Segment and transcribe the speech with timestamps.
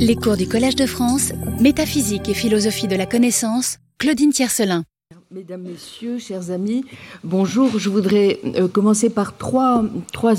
[0.00, 4.84] Les cours du Collège de France, Métaphysique et philosophie de la connaissance, Claudine Tiercelin.
[5.30, 6.84] Mesdames, Messieurs, chers amis,
[7.24, 7.78] bonjour.
[7.78, 9.84] Je voudrais euh, commencer par trois,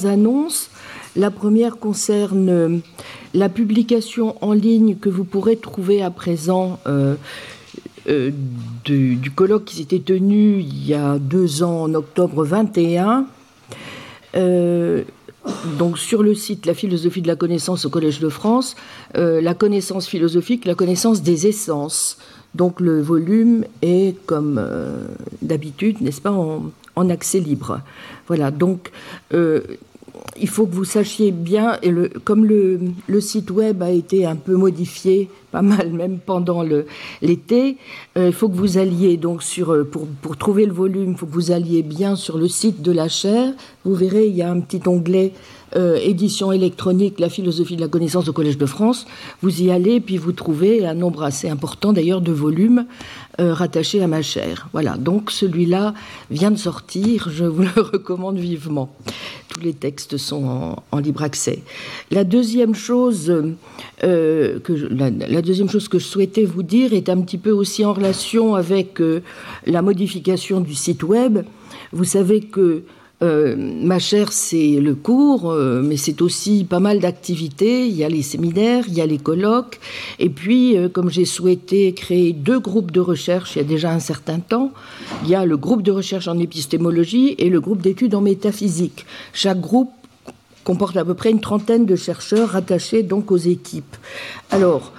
[0.05, 0.69] annonces.
[1.15, 2.77] La première concerne euh,
[3.33, 7.16] la publication en ligne que vous pourrez trouver à présent euh,
[8.86, 13.28] du, colloque qui s'était tenu il y a deux ans, en octobre 21
[15.77, 18.75] donc sur le site La philosophie de la connaissance au Collège de France,
[19.18, 22.17] euh, la connaissance philosophique, la connaissance des essences.
[22.55, 25.03] Donc le volume est, comme euh,
[25.41, 27.80] d'habitude, n'est-ce pas, en, accès libre.
[28.27, 28.91] Voilà, donc
[29.34, 29.62] euh,
[30.40, 31.91] il faut que vous sachiez bien, et
[32.23, 36.63] comme le, site web a été un peu modifié, pas mal même pendant
[37.22, 37.77] l'été,
[38.17, 41.17] euh, il faut que vous alliez donc sur, euh, pour, pour trouver le volume, il
[41.17, 43.53] faut que vous alliez bien sur le site de la chaire.
[43.84, 45.34] Vous verrez, il y a un petit onglet
[45.76, 49.05] euh, édition électronique, la philosophie de la connaissance au Collège de France.
[49.44, 52.86] Vous y allez, puis vous trouvez un nombre assez important d'ailleurs de volumes
[53.40, 54.67] euh, rattachés à ma chaire.
[54.73, 55.94] Voilà, donc celui-là
[56.31, 58.89] vient de sortir, je vous le recommande vivement.
[59.48, 61.61] Tous les textes sont en, libre accès.
[62.09, 63.31] La deuxième chose
[64.04, 67.86] euh, que la, deuxième chose que je souhaitais vous dire est un petit peu aussi
[67.86, 69.00] en relation avec
[69.67, 71.44] la modification du site web.
[71.92, 72.83] Vous savez que
[73.22, 77.86] euh, ma chère, c'est le cours, euh, mais c'est aussi pas mal d'activités.
[77.86, 79.80] Il y a les séminaires, il y a les colloques.
[80.20, 83.92] Et puis, euh, comme j'ai souhaité créer deux groupes de recherche il y a déjà
[83.92, 84.72] un certain temps,
[85.23, 89.06] il y a le groupe de recherche en épistémologie et le groupe d'études en métaphysique.
[89.33, 89.92] Chaque groupe
[90.64, 93.95] comporte à peu près une trentaine de chercheurs rattachés donc aux équipes.
[94.52, 94.94] Alors,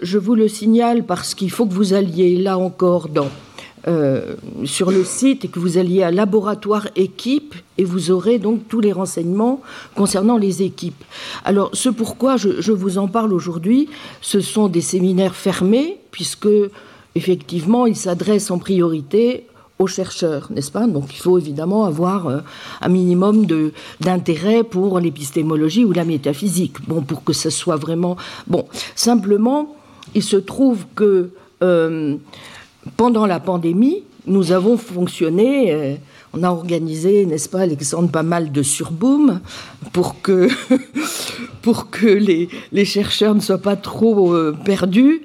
[0.00, 3.28] je vous le signale parce qu'il faut que vous alliez là encore dans
[3.86, 8.66] euh, sur le site et que vous alliez à laboratoire équipe et vous aurez donc
[8.66, 9.60] tous les renseignements
[9.94, 11.04] concernant les équipes.
[11.44, 13.90] Alors, ce pourquoi je, vous en parle aujourd'hui,
[14.22, 16.48] ce sont des séminaires fermés, puisque
[17.14, 19.46] effectivement, ils s'adressent en priorité
[19.78, 20.86] aux chercheurs, n'est-ce pas?
[20.86, 22.38] Donc il faut évidemment avoir euh,
[22.80, 23.46] un minimum
[24.00, 26.76] d'intérêt pour l'épistémologie ou la métaphysique.
[26.88, 28.16] Bon, pour que ce soit vraiment
[28.46, 28.66] bon.
[28.94, 29.76] Simplement,
[30.14, 31.30] il se trouve que
[31.62, 32.16] euh,
[32.96, 35.94] pendant la pandémie, nous avons fonctionné, euh,
[36.32, 39.40] on a organisé, n'est-ce pas, Alexandre, pas mal de surboom
[39.92, 40.48] pour que,
[41.62, 45.22] pour que les, les, chercheurs ne soient pas trop euh, perdus.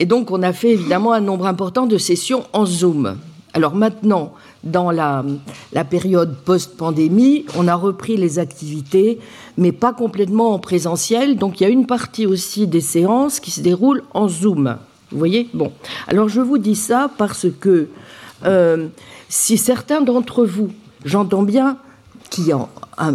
[0.00, 3.16] Et donc, on a fait évidemment un nombre important de sessions en Zoom.
[3.52, 4.32] Alors maintenant,
[4.62, 5.24] dans la,
[5.72, 9.18] la période post-pandémie, on a repris les activités,
[9.56, 11.36] mais pas complètement en présentiel.
[11.36, 14.76] Donc il y a une partie aussi des séances qui se déroulent en Zoom.
[15.10, 15.48] Vous voyez?
[15.54, 15.72] Bon.
[16.06, 17.88] Alors je vous dis ça parce que
[18.44, 18.88] euh,
[19.28, 20.70] si certains d'entre vous,
[21.04, 21.78] j'entends bien,
[22.30, 22.52] qui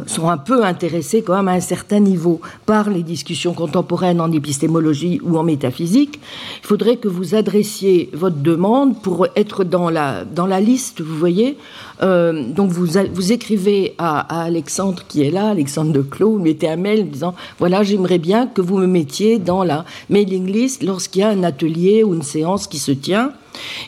[0.07, 4.31] sont un peu intéressés quand même à un certain niveau par les discussions contemporaines en
[4.31, 6.19] épistémologie ou en métaphysique,
[6.61, 11.15] il faudrait que vous adressiez votre demande pour être dans la, dans la liste, vous
[11.17, 11.57] voyez.
[12.03, 16.69] Euh, donc vous, vous écrivez à, Alexandre qui est là, Alexandre de Clos, vous mettez
[16.69, 21.21] un mail disant, voilà, j'aimerais bien que vous me mettiez dans la mailing list lorsqu'il
[21.21, 23.31] y a un atelier ou une séance qui se tient.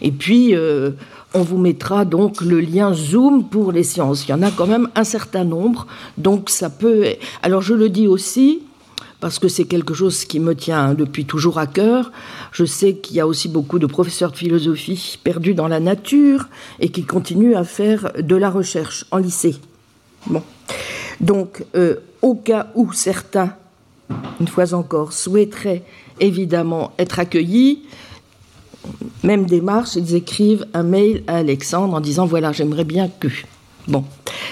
[0.01, 0.55] Et puis...
[0.55, 0.91] Euh,
[1.37, 4.27] on vous mettra donc le lien Zoom pour les séances.
[4.27, 5.85] Il y en a quand même un certain nombre,
[6.17, 7.05] donc ça peut.
[7.43, 8.63] Alors je le dis aussi
[9.19, 12.11] parce que c'est quelque chose qui me tient depuis toujours à cœur.
[12.51, 16.47] Je sais qu'il y a aussi beaucoup de professeurs de philosophie perdus dans la nature
[16.79, 19.57] et qui continuent à faire de la recherche en lycée.
[20.25, 20.41] Bon.
[21.21, 23.53] Donc, euh, au cas où certains,
[24.39, 25.83] une fois encore, souhaiteraient
[26.19, 27.83] évidemment être accueillis,
[29.23, 33.27] même démarche, ils écrivent un mail à Alexandre en disant voilà, j'aimerais bien que.
[33.87, 34.03] Bon.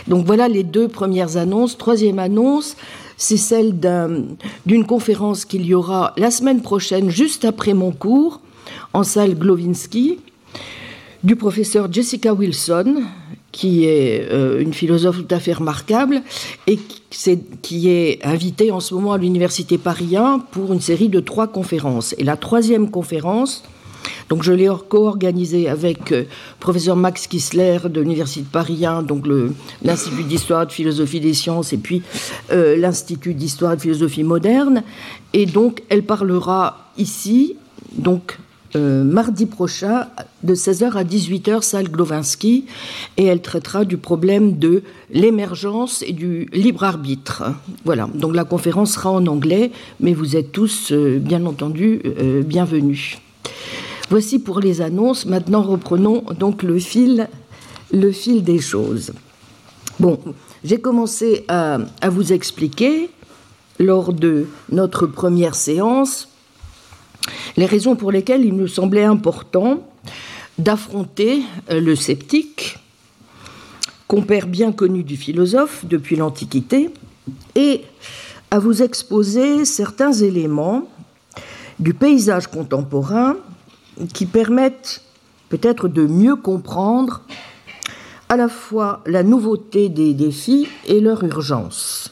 [0.07, 1.77] Donc voilà les deux premières annonces.
[1.77, 2.75] Troisième annonce,
[3.17, 3.79] c'est celle
[4.65, 8.41] d'une conférence qu'il y aura la semaine prochaine, juste après mon cours,
[8.93, 10.19] en salle Glowinski,
[11.23, 13.03] du professeur Jessica Wilson,
[13.51, 16.21] qui est euh, une philosophe tout à fait remarquable
[16.67, 16.77] et
[17.61, 21.47] qui est invitée en ce moment à l'Université Paris 1 pour une série de trois
[21.47, 22.13] conférences.
[22.17, 23.63] Et la troisième conférence,
[24.29, 26.23] donc je l'ai co-organisé avec euh,
[26.59, 29.25] professeur Max Kissler de l'Université de Paris 1, donc
[29.84, 32.02] l'Institut d'histoire de philosophie des sciences et puis
[32.52, 34.84] euh, l'Institut d'histoire et de philosophie moderne.
[35.34, 37.55] Et donc elle parlera ici,
[37.97, 38.40] donc
[38.75, 40.07] euh, mardi prochain,
[40.43, 42.66] de 16h à 18h, salle Glowinski,
[43.17, 47.43] et elle traitera du problème de l'émergence et du libre arbitre.
[47.85, 52.02] Voilà, donc la conférence sera en anglais, mais vous êtes tous, bien entendu,
[52.46, 53.17] bienvenus.
[54.09, 55.25] Voici pour les annonces.
[55.25, 57.28] Maintenant, reprenons donc le fil,
[57.91, 59.13] le fil des choses.
[59.99, 60.19] Bon,
[60.63, 61.79] j'ai commencé à,
[62.09, 63.09] vous expliquer
[63.79, 66.29] lors de notre première séance
[67.57, 69.87] les raisons pour lesquelles il nous semblait important
[70.59, 71.41] d'affronter
[71.72, 72.78] euh, le sceptique,
[74.07, 76.91] compère bien connu du philosophe depuis l'Antiquité,
[77.55, 77.81] et
[78.52, 80.87] à vous exposer certains éléments
[81.79, 83.35] du paysage contemporain
[84.13, 85.01] qui permettent
[85.49, 87.21] peut-être de mieux comprendre
[88.29, 92.11] à la fois la nouveauté des défis et leur urgence.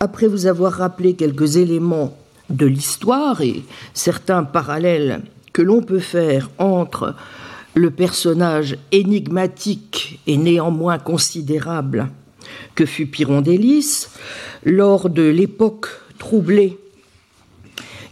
[0.00, 2.16] Après vous avoir rappelé quelques éléments
[2.50, 3.64] de l'histoire et
[3.94, 5.22] certains parallèles
[5.52, 7.14] que l'on peut faire entre
[7.74, 12.08] le personnage énigmatique et néanmoins considérable
[12.74, 14.06] que fut Pyrondélis
[14.64, 15.88] lors de l'époque
[16.18, 16.78] troublée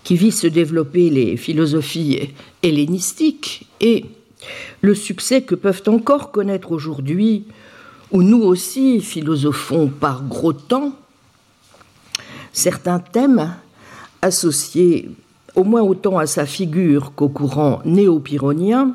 [0.04, 4.04] qui vit se développer les philosophies hellénistiques et
[4.82, 7.44] le succès que peuvent encore connaître aujourd'hui,
[8.12, 10.92] où nous aussi philosophons par gros temps,
[12.52, 13.54] certains thèmes
[14.20, 15.08] associés
[15.54, 18.94] au moins autant à sa figure qu'au courant néo-pyrrhonien,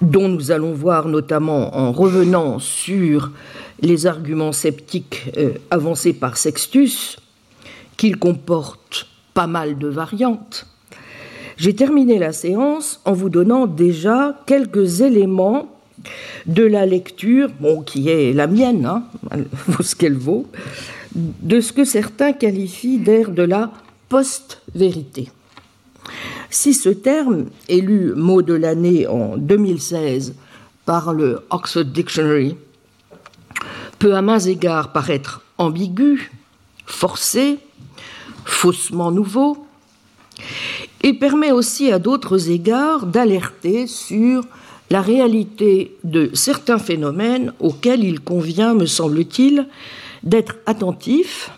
[0.00, 3.30] dont nous allons voir notamment en revenant sur
[3.80, 7.18] les arguments sceptiques euh, avancés par Sextus,
[7.96, 10.66] qu'il comporte pas mal de variantes.
[11.56, 15.68] J'ai terminé la séance en vous donnant déjà quelques éléments
[16.46, 17.50] de la lecture,
[17.86, 19.04] qui est la mienne, hein,
[19.80, 20.46] ce qu'elle vaut,
[21.14, 23.70] de ce que certains qualifient d'air de la
[24.08, 25.30] post-vérité.
[26.50, 30.34] Si ce terme, élu mot de l'année en 2016
[30.84, 32.56] par le Oxford Dictionary,
[33.98, 36.30] peut à mains égards paraître ambigu,
[36.86, 37.58] forcé,
[38.44, 39.66] faussement nouveau,
[41.02, 44.42] il permet aussi à d'autres égards d'alerter sur
[44.90, 49.66] la réalité de certains phénomènes auxquels il convient, me semble-t-il,
[50.22, 51.50] d'être attentif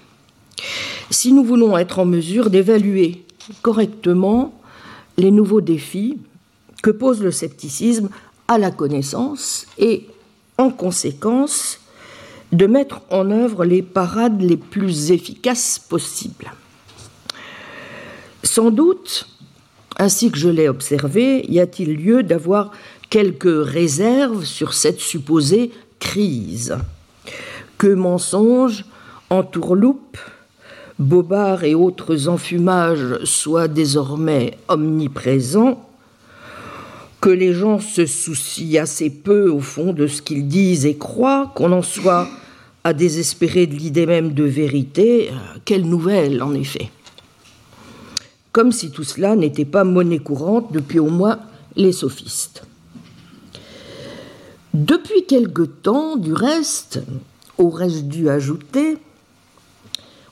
[1.10, 3.24] si nous voulons être en mesure d'évaluer
[3.62, 4.54] correctement
[5.18, 6.18] les nouveaux défis
[6.82, 8.08] que pose le scepticisme
[8.48, 10.06] à la connaissance et,
[10.58, 11.80] en conséquence,
[12.52, 16.52] de mettre en œuvre les parades les plus efficaces possibles.
[18.44, 19.26] Sans doute,
[19.98, 22.72] ainsi que je l'ai observé, y a-t-il lieu d'avoir
[23.08, 26.76] quelques réserves sur cette supposée crise.
[27.78, 28.84] Que mensonges,
[29.30, 30.18] entourloupes,
[30.98, 35.88] bobards et autres enfumages soient désormais omniprésents,
[37.22, 41.50] que les gens se soucient assez peu au fond de ce qu'ils disent et croient,
[41.56, 42.28] qu'on en soit
[42.84, 45.30] à désespérer de l'idée même de vérité,
[45.64, 46.90] quelle nouvelle en effet
[48.54, 51.40] comme si tout cela n'était pas monnaie courante depuis au moins
[51.74, 52.62] les sophistes.
[54.72, 57.02] Depuis quelque temps, du reste,
[57.58, 58.96] aurais-je dû ajouter,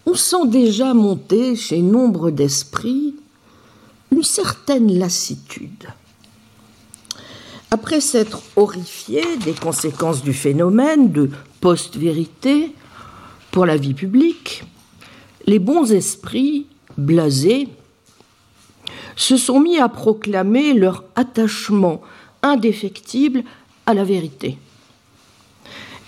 [0.07, 3.17] on sent déjà monter chez nombre d'esprits
[4.13, 5.89] une certaine lassitude.
[7.73, 11.29] Après s'être horrifié des conséquences du phénomène de
[11.61, 12.73] post-vérité
[13.51, 14.63] pour la vie publique,
[15.49, 16.67] les bons esprits,
[16.97, 17.69] blasés,
[19.17, 22.03] se sont mis à proclamer leur attachement
[22.43, 23.45] indéfectible
[23.87, 24.59] à la vérité.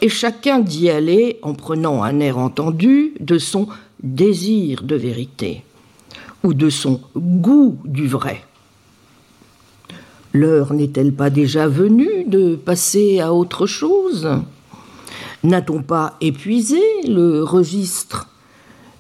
[0.01, 3.69] Et chacun d'y aller en prenant un air entendu de son
[4.03, 5.63] désir de vérité
[6.43, 8.45] ou de son goût du vrai.
[10.33, 14.29] L'heure n'est-elle pas déjà venue de passer à autre chose?
[15.45, 18.29] N'a-t-on pas épuisé le registre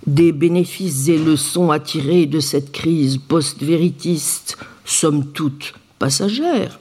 [0.07, 6.79] des bénéfices et leçons à tirer de cette crise post-véritiste, somme toute passagère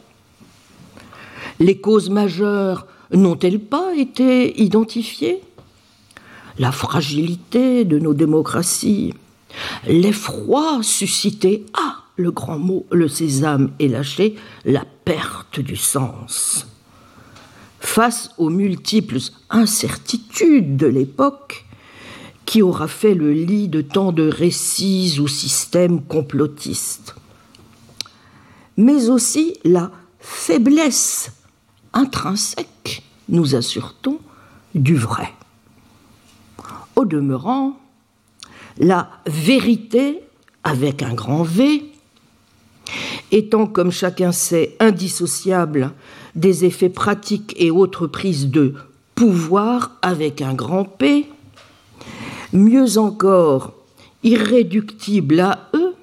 [1.59, 5.41] Les causes majeures n'ont-elles pas été identifiées?
[6.59, 9.13] La fragilité de nos démocraties,
[9.87, 16.67] l'effroi suscité, ah, le grand mot, le sésame est lâché, la perte du sens.
[17.79, 21.65] Face aux multiples incertitudes de l'époque,
[22.45, 27.15] qui aura fait le lit de tant de récits ou systèmes complotistes,
[28.77, 31.31] mais aussi la faiblesse
[31.93, 34.19] intrinsèque, nous assure-t-on,
[34.75, 35.31] du vrai.
[36.95, 37.77] Au demeurant,
[38.77, 40.21] la vérité,
[40.63, 41.91] avec un grand V,
[43.31, 45.91] étant, comme chacun sait, indissociable
[46.35, 48.73] des effets pratiques et autres prises de
[49.15, 51.27] pouvoir avec un grand P,
[52.53, 53.73] mieux encore,
[54.23, 55.95] irréductible à eux,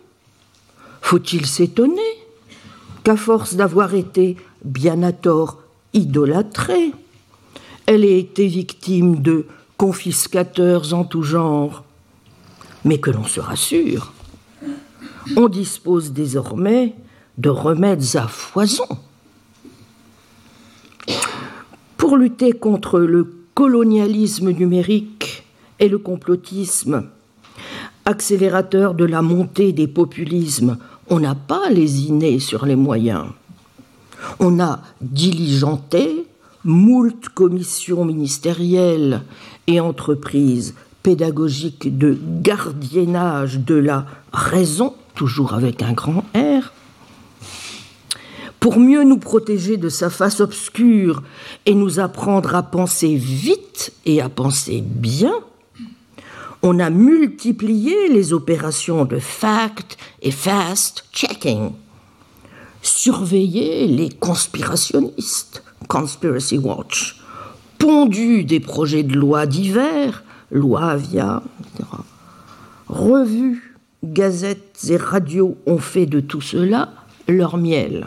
[1.01, 2.01] faut-il s'étonner
[3.03, 5.59] qu'à force d'avoir été bien à tort
[5.95, 6.93] idolâtrée,
[7.87, 11.85] elle ait été victime de confiscateurs en tout genre.
[12.85, 14.13] Mais que l'on se rassure,
[15.37, 16.95] on dispose désormais
[17.39, 18.87] de remèdes à foison.
[21.97, 25.40] Pour lutter contre le colonialisme numérique
[25.81, 27.05] et le complotisme,
[28.05, 33.25] accélérateur de la montée des populismes, on n'a pas lésiné sur les moyens.
[34.39, 36.27] On a diligenté
[36.65, 39.23] moult commissions ministérielles
[39.67, 46.73] et entreprises pédagogiques de gardiennage de la raison, toujours avec un grand R,
[48.61, 51.23] pour mieux nous protéger de sa face obscure
[51.65, 55.33] et nous apprendre à penser vite et à penser bien,
[56.63, 61.73] on a multiplié les opérations de fact et fast checking,
[62.83, 67.21] surveillé les conspirationnistes, Conspiracy Watch,
[67.79, 71.89] pondu des projets de loi divers, loi Avia, etc.
[72.89, 76.93] Revues, gazettes et radios ont fait de tout cela
[77.29, 78.07] leur miel.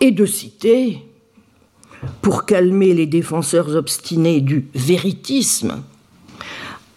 [0.00, 1.02] Et de citer,
[2.22, 5.82] pour calmer les défenseurs obstinés du véritisme,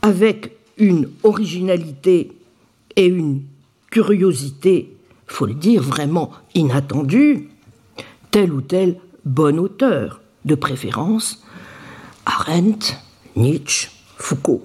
[0.02, 2.32] avec une originalité
[2.96, 3.44] et une
[3.92, 4.96] curiosité,
[5.28, 7.50] faut le dire, vraiment inattendue,
[8.32, 11.44] tel ou tel bon auteur, de préférence
[12.26, 12.96] Arendt,
[13.36, 14.64] Nietzsche, Foucault.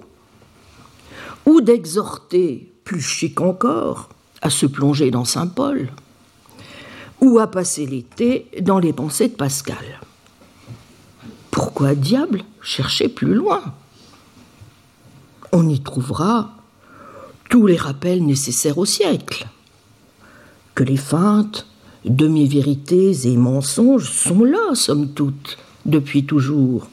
[1.46, 4.08] Ou d'exhorter, plus chic encore,
[4.40, 5.90] à se plonger dans Saint Paul,
[7.20, 10.00] ou à passer l'été dans les pensées de Pascal.
[11.50, 13.62] Pourquoi diable chercher plus loin?
[15.56, 16.50] On y trouvera
[17.48, 19.46] tous les rappels nécessaires au siècle,
[20.74, 21.68] que les feintes,
[22.04, 25.56] demi-vérités et mensonges sont là, somme toute,
[25.86, 26.88] depuis toujours.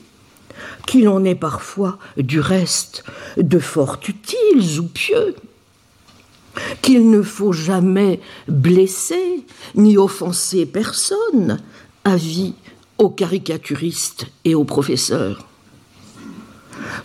[0.86, 3.04] Qu'il en est parfois, du reste,
[3.36, 5.36] de fort utiles ou pieux.
[6.84, 11.60] Qu'il ne faut jamais blesser ni offenser personne,
[12.04, 12.54] avis
[13.00, 15.48] aux caricaturistes et aux professeurs.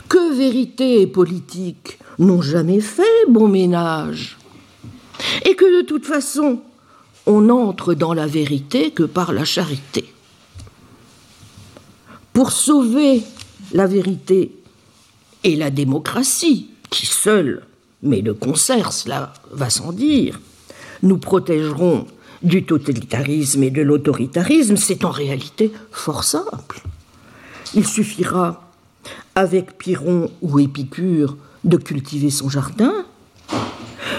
[0.08, 4.38] Que vérité et politique n'ont jamais fait bon ménage,
[5.44, 6.60] et que de toute façon,
[7.26, 10.12] on n'entre dans la vérité que par la charité.
[12.32, 13.22] Pour sauver
[13.72, 14.52] la vérité
[15.42, 17.66] et la démocratie, qui seule,
[18.02, 20.40] mais de concert, cela va sans dire,
[21.02, 22.06] nous protégeront
[22.42, 26.82] du totalitarisme et de l'autoritarisme, c'est en réalité fort simple.
[27.74, 28.65] Il suffira,
[29.36, 33.04] avec Pyrrhon ou Épicure, de cultiver son jardin,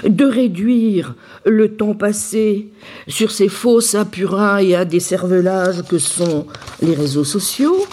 [0.08, 2.70] de réduire le temps passé
[3.08, 6.46] sur ces faux sapurins et à des cervelages que sont
[6.82, 7.86] les réseaux sociaux,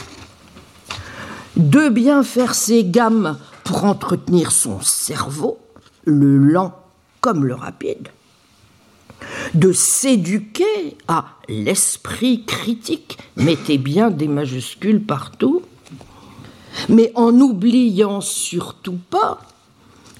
[1.57, 5.59] de bien faire ses gammes pour entretenir son cerveau,
[6.05, 6.75] le lent
[7.23, 8.09] comme le rapide,
[9.55, 15.63] de s'éduquer à l'esprit critique, mettez bien des majuscules partout,
[16.89, 19.41] mais en n'oubliant surtout pas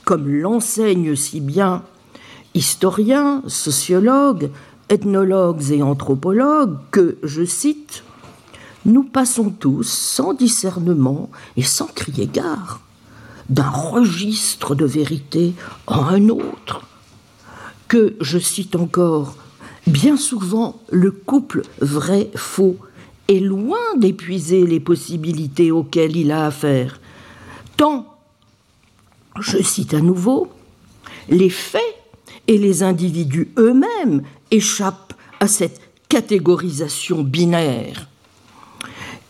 [0.05, 1.83] comme l'enseignent si bien
[2.55, 4.51] historiens, sociologues,
[4.89, 8.05] ethnologues et anthropologues, que, je cite,
[8.85, 12.81] nous passons tous sans discernement et sans crier gare
[13.49, 15.55] d'un registre de vérité
[15.87, 16.83] en un autre,
[17.89, 19.37] que, je cite encore,
[19.87, 22.77] bien souvent le couple vrai-faux
[23.29, 27.01] est loin d'épuiser les possibilités auxquelles il a affaire,
[27.77, 28.15] tant
[29.41, 30.49] je cite à nouveau,
[31.29, 31.83] les faits
[32.47, 38.09] et les individus eux-mêmes échappent à cette catégorisation binaire.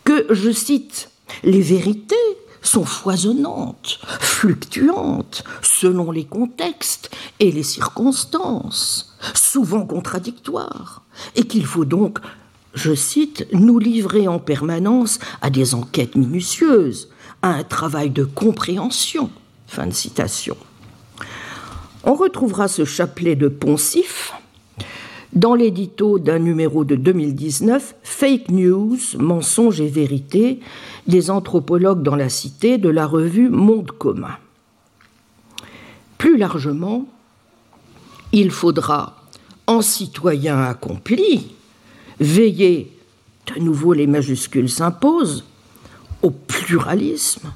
[0.04, 1.10] Que, je cite,
[1.42, 2.14] les vérités
[2.60, 7.10] sont foisonnantes, fluctuantes, selon les contextes
[7.40, 11.02] et les circonstances, souvent contradictoires,
[11.36, 12.18] et qu'il faut donc,
[12.74, 17.08] je cite, nous livrer en permanence à des enquêtes minutieuses,
[17.42, 19.30] à un travail de compréhension
[19.66, 20.56] Fin de citation.
[22.04, 24.32] On retrouvera ce chapelet de poncifs
[25.32, 30.60] dans l'édito d'un numéro de 2019, Fake News, mensonges et vérité,
[31.08, 34.36] des anthropologues dans la cité de la revue Monde commun.
[36.18, 37.06] Plus largement,
[38.30, 39.16] il faudra,
[39.66, 41.53] en citoyen accompli,
[42.20, 42.90] veiller,
[43.46, 45.44] de nouveau les majuscules s'imposent,
[46.22, 47.52] au pluralisme,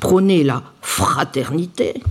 [0.00, 2.02] prôner la fraternité,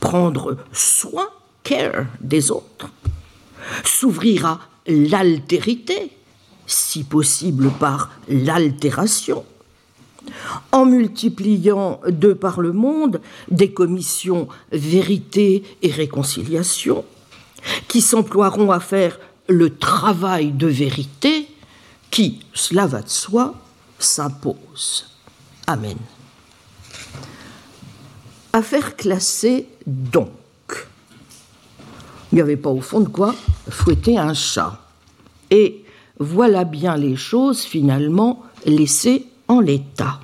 [0.00, 1.28] prendre soin,
[1.62, 2.90] care des autres,
[3.84, 6.10] s'ouvrir à l'altérité,
[6.66, 9.44] si possible par l'altération,
[10.72, 13.20] en multipliant de par le monde
[13.50, 17.04] des commissions vérité et réconciliation,
[17.88, 21.48] qui s'emploieront à faire le travail de vérité
[22.10, 23.54] qui, cela va de soi,
[23.98, 25.06] s'impose.
[25.66, 25.96] Amen.
[28.52, 30.30] Affaire classée donc.
[32.32, 33.34] Il n'y avait pas au fond de quoi
[33.68, 34.80] fouetter un chat.
[35.50, 35.84] Et
[36.18, 40.20] voilà bien les choses finalement laissées en l'état.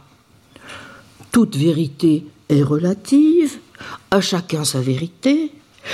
[1.33, 3.59] Toute vérité est relative,
[4.11, 5.53] à chacun sa vérité.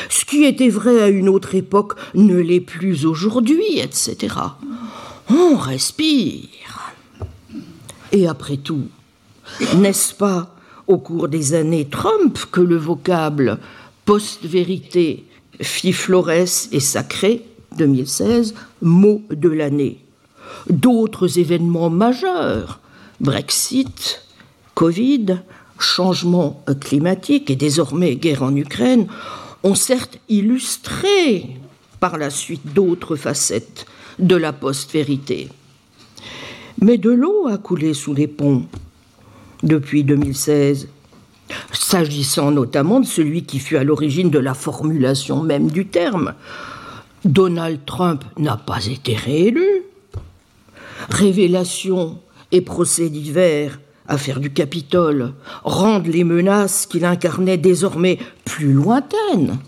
[0.08, 4.34] Ce qui était vrai à une autre époque ne l'est plus aujourd'hui, etc.
[5.30, 6.92] On respire.
[8.12, 8.86] Et après tout,
[9.76, 10.54] n'est-ce pas
[10.86, 13.58] au cours des années Trump que le vocable
[14.04, 15.24] post-vérité
[15.60, 17.44] fit florès et sacré
[17.76, 19.98] 2016, mot de l'année
[20.70, 22.80] D'autres événements majeurs,
[23.20, 24.22] Brexit,
[24.74, 25.38] Covid,
[25.78, 29.06] changement climatique et désormais guerre en Ukraine,
[29.66, 31.56] ont certes illustré
[31.98, 33.86] par la suite d'autres facettes
[34.20, 35.48] de la post-vérité.
[36.80, 38.64] Mais de l'eau a coulé sous les ponts
[39.64, 40.88] depuis 2016,
[41.72, 46.34] s'agissant notamment de celui qui fut à l'origine de la formulation même du terme.
[47.24, 49.82] Donald Trump n'a pas été réélu.
[51.10, 52.20] Révélation
[52.52, 55.32] et procès divers, affaire du Capitole,
[55.64, 59.58] rendent les menaces qu'il incarnait désormais plus lointaines.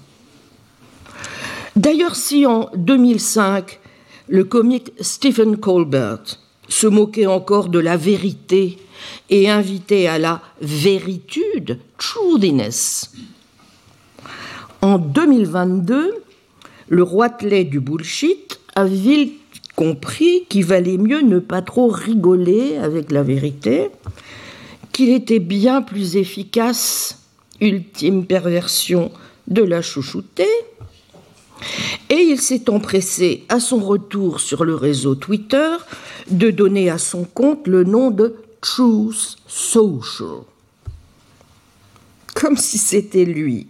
[1.77, 3.81] D'ailleurs, si en 2005,
[4.29, 6.23] le comique Stephen Colbert
[6.69, 8.79] se moquait encore de la vérité
[9.31, 13.13] et invitait à la véritude, truthiness,
[14.81, 16.15] en 2022,
[16.89, 19.41] le roitelet du bullshit a vite
[19.75, 23.91] compris qu'il valait mieux ne pas trop rigoler avec la vérité,
[24.99, 27.21] qu'il était bien plus efficace,
[27.61, 29.13] ultime perversion
[29.47, 30.51] de la chouchouter,
[32.11, 35.77] et il s'est empressé, à son retour sur le réseau Twitter,
[36.33, 40.41] de donner à son compte le nom de Truth Social.
[42.35, 43.69] Comme si c'était lui,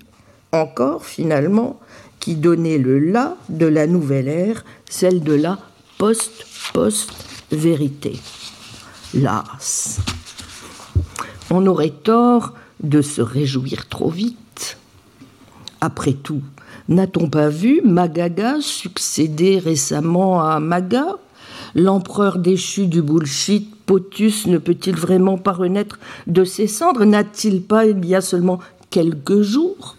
[0.53, 1.79] encore finalement,
[2.21, 5.59] qui donnait le là de la nouvelle ère, celle de la
[5.99, 8.19] post-post-vérité.
[9.13, 10.01] Las.
[11.51, 14.79] On aurait tort de se réjouir trop vite.
[15.81, 16.43] Après tout,
[16.89, 21.17] N'a-t-on pas vu Magaga succéder récemment à Maga?
[21.75, 27.05] L'empereur déchu du bullshit, Potus, ne peut-il vraiment pas renaître de ses cendres?
[27.05, 28.59] N'a-t-il pas, il y a seulement
[28.89, 29.97] quelques jours,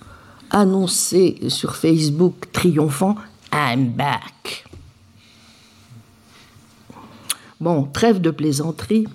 [0.50, 3.16] annoncé sur Facebook triomphant
[3.54, 4.66] I'm back?
[7.62, 9.06] Bon, trêve de plaisanterie.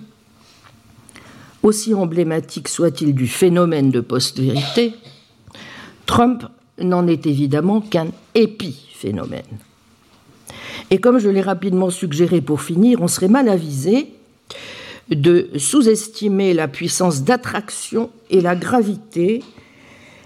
[1.65, 4.93] Aussi emblématique soit-il du phénomène de post-vérité,
[6.05, 6.43] Trump
[6.77, 9.57] n'en est évidemment qu'un épiphénomène.
[10.91, 14.13] Et comme je l'ai rapidement suggéré pour finir, on serait mal avisé
[15.09, 19.41] de sous-estimer la puissance d'attraction et la gravité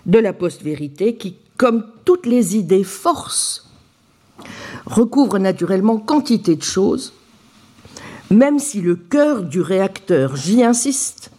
[0.08, 3.72] de la post-vérité qui, comme toutes les idées forces,
[4.86, 7.14] recouvre naturellement quantité de choses,
[8.30, 11.32] même si le cœur du réacteur, j'y insiste,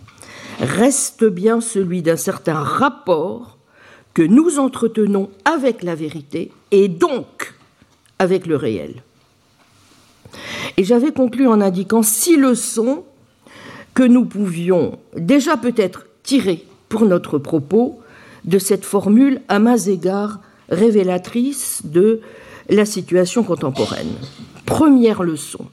[0.60, 3.58] reste bien celui d'un certain rapport
[4.14, 7.54] que nous entretenons avec la vérité et donc
[8.18, 9.02] avec le réel.
[10.76, 13.04] Et j'avais conclu en indiquant six leçons
[13.94, 18.00] que nous pouvions déjà peut-être tirer pour notre propos
[18.44, 22.20] de cette formule à mains égards révélatrice de
[22.68, 24.14] la situation contemporaine.
[24.66, 25.66] Première leçon.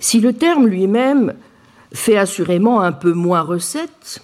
[0.00, 1.34] Si le terme lui-même
[1.92, 4.22] fait assurément un peu moins recette,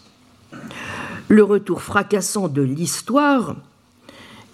[1.28, 3.56] le retour fracassant de l'histoire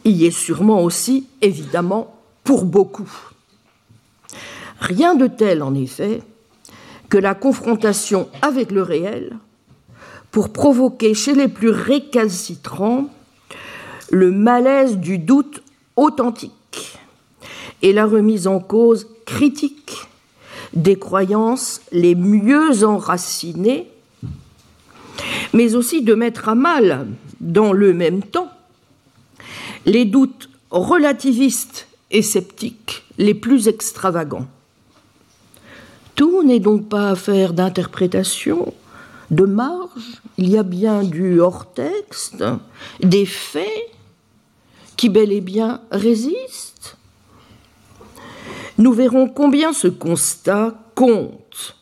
[0.05, 3.11] y est sûrement aussi, évidemment, pour beaucoup.
[4.81, 6.23] Rien de tel, en effet,
[7.11, 9.37] que la confrontation avec le réel
[10.31, 13.11] pour provoquer chez les plus récalcitrants
[14.11, 15.63] le malaise du doute
[15.97, 16.99] authentique
[17.83, 20.10] et la remise en cause critique
[20.75, 23.89] des croyances les mieux enracinées
[25.53, 27.07] mais aussi de mettre à mal,
[27.41, 28.51] dans le même temps,
[29.87, 34.47] les doutes relativistes et sceptiques les plus extravagants.
[36.15, 38.73] Tout n'est donc pas affaire d'interprétation,
[39.31, 42.45] de marge, il y a bien du hors-texte,
[43.01, 43.91] des faits
[44.97, 46.70] qui bel et bien résistent.
[48.81, 51.77] Nous verrons combien ce constat compte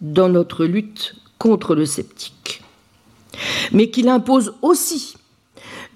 [0.00, 2.62] dans notre lutte contre le sceptique,
[3.72, 5.16] mais qu'il impose aussi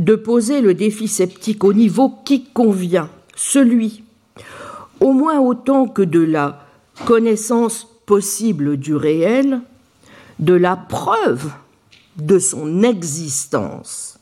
[0.01, 4.03] de poser le défi sceptique au niveau qui convient, celui,
[4.99, 6.67] au moins autant que de la
[7.07, 9.61] connaissance possible du réel,
[10.41, 11.53] de la preuve
[12.17, 14.19] de son existence.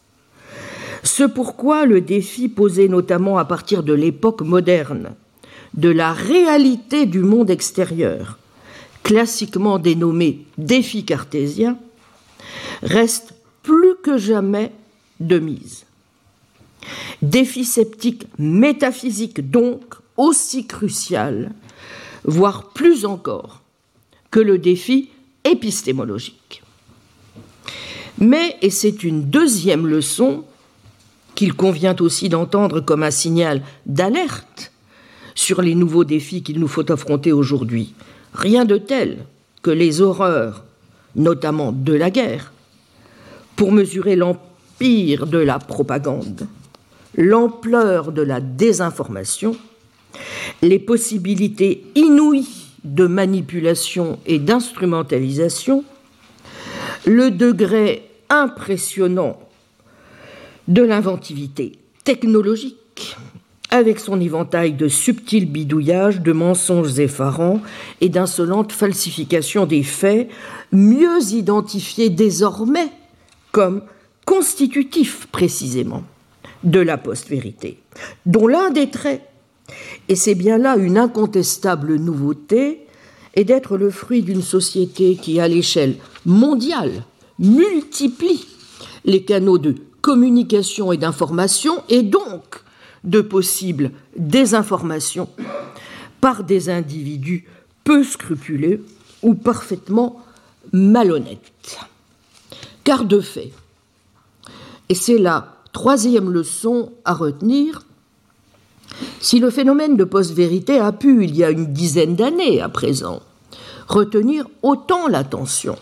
[1.02, 5.14] Ce pourquoi le défi posé notamment à partir de l'époque moderne,
[5.76, 8.38] de la réalité du monde extérieur,
[9.02, 11.78] classiquement dénommé défi cartésien,
[12.82, 14.72] reste plus que jamais
[15.20, 15.84] de mise.
[17.22, 19.82] Défi sceptique métaphysique donc
[20.16, 21.52] aussi crucial,
[22.24, 23.62] voire plus encore,
[24.30, 25.10] que le défi
[25.44, 26.62] épistémologique.
[28.18, 30.44] Mais, et c'est une deuxième leçon
[31.34, 34.72] qu'il convient aussi d'entendre comme un signal d'alerte
[35.36, 37.94] sur les nouveaux défis qu'il nous faut affronter aujourd'hui,
[38.34, 39.18] rien de tel
[39.62, 40.64] que les horreurs,
[41.14, 42.52] notamment de la guerre,
[43.54, 46.48] pour mesurer l'empire de la propagande,
[47.16, 49.56] l'ampleur de la désinformation,
[50.62, 55.84] les possibilités inouïes de manipulation et d'instrumentalisation,
[57.04, 59.38] le degré impressionnant
[60.68, 63.16] de l'inventivité technologique,
[63.76, 67.60] avec son éventail de subtils bidouillages, de mensonges effarants
[68.00, 70.28] et d'insolentes falsifications des faits,
[70.72, 72.90] mieux identifiés désormais
[73.52, 73.82] comme
[74.24, 76.02] constitutifs précisément
[76.64, 77.78] de la post-vérité,
[78.26, 79.22] dont l'un des traits,
[80.08, 82.86] et c'est bien là une incontestable nouveauté,
[83.34, 87.04] est d'être le fruit d'une société qui, à l'échelle mondiale,
[87.38, 88.46] multiplie
[89.04, 92.62] les canaux de communication et d'information et donc
[93.06, 95.28] de possibles désinformations
[96.20, 97.46] par des individus
[97.84, 98.84] peu scrupuleux
[99.22, 100.20] ou parfaitement
[100.72, 101.78] malhonnêtes.
[102.84, 103.52] Car de fait,
[104.88, 107.82] et c'est la troisième leçon à retenir,
[109.20, 113.22] si le phénomène de post-vérité a pu, il y a une dizaine d'années à présent,
[113.88, 115.76] retenir autant l'attention,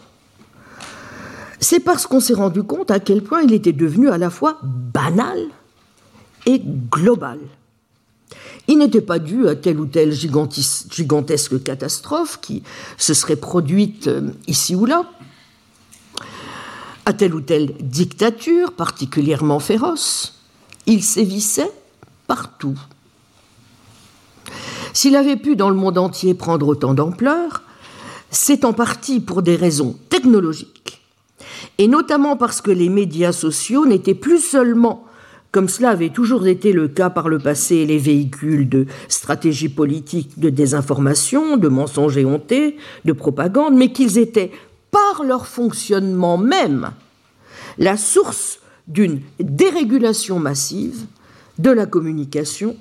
[1.61, 4.59] c'est parce qu'on s'est rendu compte à quel point il était devenu à la fois
[4.63, 5.39] banal
[6.46, 7.38] et global.
[8.66, 12.62] Il n'était pas dû à telle ou telle gigantesque catastrophe qui
[12.96, 15.04] se serait produite euh, ici ou là,
[17.04, 20.40] à telle ou telle dictature particulièrement féroce.
[20.87, 21.70] Il sévissait
[22.26, 22.78] partout.
[24.94, 27.62] S'il avait pu dans le monde entier prendre autant d'ampleur,
[28.30, 31.02] c'est en partie pour des raisons technologiques,
[31.78, 35.04] et notamment parce que les médias sociaux n'étaient plus seulement,
[35.55, 40.37] comme cela avait toujours été le cas par le passé, les véhicules de stratégie politique,
[40.37, 44.51] de désinformation, de mensonges éhontés, de propagande, mais qu'ils étaient,
[44.90, 46.90] par leur fonctionnement même,
[47.79, 51.07] la source d'une dérégulation massive
[51.61, 52.77] de la communication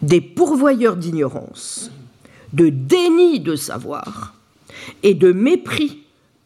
[0.00, 1.90] des pourvoyeurs d'ignorance,
[2.54, 4.32] de déni de savoir
[5.02, 5.98] et de mépris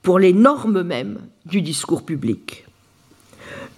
[0.03, 2.65] pour les normes mêmes du discours public.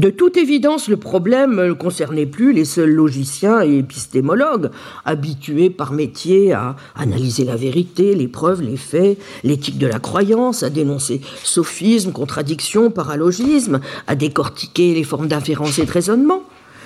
[0.01, 4.71] De toute évidence, le problème ne concernait plus les seuls logiciens et épistémologues,
[5.05, 10.65] habitués par métier à analyser la vérité, les preuves, les faits, l'éthique de la croyance,
[10.65, 16.43] à dénoncer sophismes, contradictions, paralogismes, à décortiquer les formes d'inférence et de raisonnement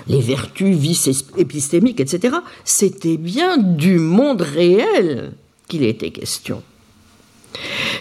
[0.06, 2.36] les vertus, vices épistémiques, etc.
[2.64, 5.32] C'était bien du monde réel
[5.68, 6.62] qu'il était question.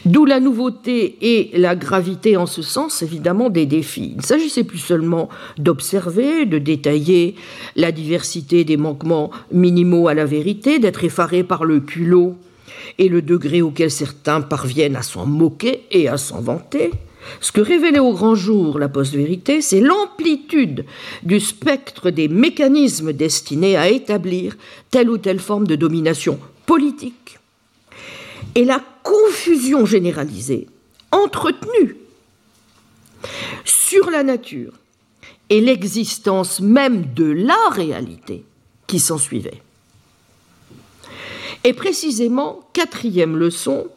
[0.05, 4.11] D'où la nouveauté et la gravité en ce sens, évidemment, des défis.
[4.11, 7.35] Il ne s'agissait plus seulement d'observer, de détailler
[7.75, 12.35] la diversité des manquements minimaux à la vérité, d'être effaré par le culot
[12.99, 16.91] et le degré auquel certains parviennent à s'en moquer et à s'en vanter,
[17.41, 20.85] ce que révélait au grand jour la post-vérité, c'est l'amplitude
[21.23, 24.55] du spectre des mécanismes destinés à établir
[24.91, 27.39] telle ou telle forme de domination politique
[28.55, 30.67] et la confusion généralisée
[31.11, 31.95] entretenue
[33.63, 34.73] sur la nature
[35.49, 38.43] et l'existence même de la réalité
[38.85, 39.61] qui s'ensuivait.
[41.63, 43.87] Et précisément, quatrième leçon,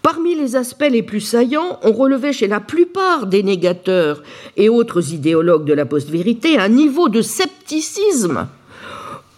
[0.00, 4.22] Parmi les aspects les plus saillants, on relevait chez la plupart des négateurs
[4.56, 8.46] et autres idéologues de la post-vérité un niveau de scepticisme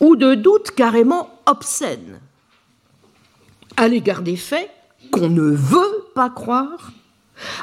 [0.01, 2.21] ou de doute carrément obscène
[3.81, 4.69] à l'égard des faits
[5.11, 6.93] qu'on ne veut pas croire,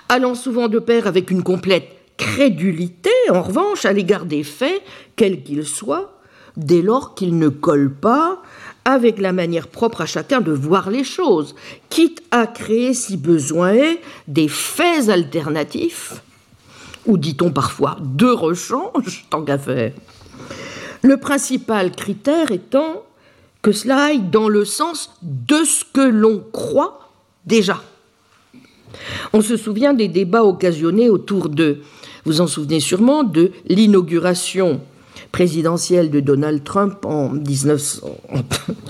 [0.10, 4.82] allant souvent de pair avec une complète crédulité, en revanche, à l'égard des faits,
[5.16, 6.18] quels qu'ils soient,
[6.58, 8.42] dès lors qu'ils ne collent pas
[8.84, 11.54] avec la manière propre à chacun de voir les choses,
[11.90, 16.24] quitte à créer, si besoin est, des faits alternatifs,
[17.06, 19.94] ou dit-on parfois de rechange, tant qu'à faire.
[21.04, 23.04] Le principal critère étant
[23.62, 27.10] que cela aille dans le sens de ce que l'on croit
[27.46, 27.82] déjà.
[29.34, 31.80] On se souvient des débats occasionnés autour de,
[32.26, 34.82] vous en souvenez sûrement, de l'inauguration
[35.32, 37.34] présidentielle de Donald Trump en,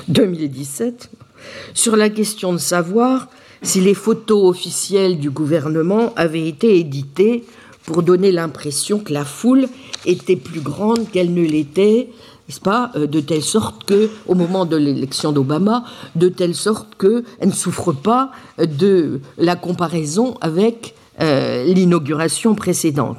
[0.08, 1.10] 2017
[1.74, 3.30] sur la question de savoir
[3.62, 7.44] si les photos officielles du gouvernement avaient été éditées
[7.86, 9.68] pour donner l'impression que la foule
[10.06, 12.10] était plus grande qu'elle ne l'était,
[12.48, 15.84] n'est-ce pas, euh, de telle sorte que, au moment de l'élection d'Obama,
[16.16, 23.18] de telle sorte qu'elle ne souffre pas de la comparaison avec euh, l'inauguration précédente.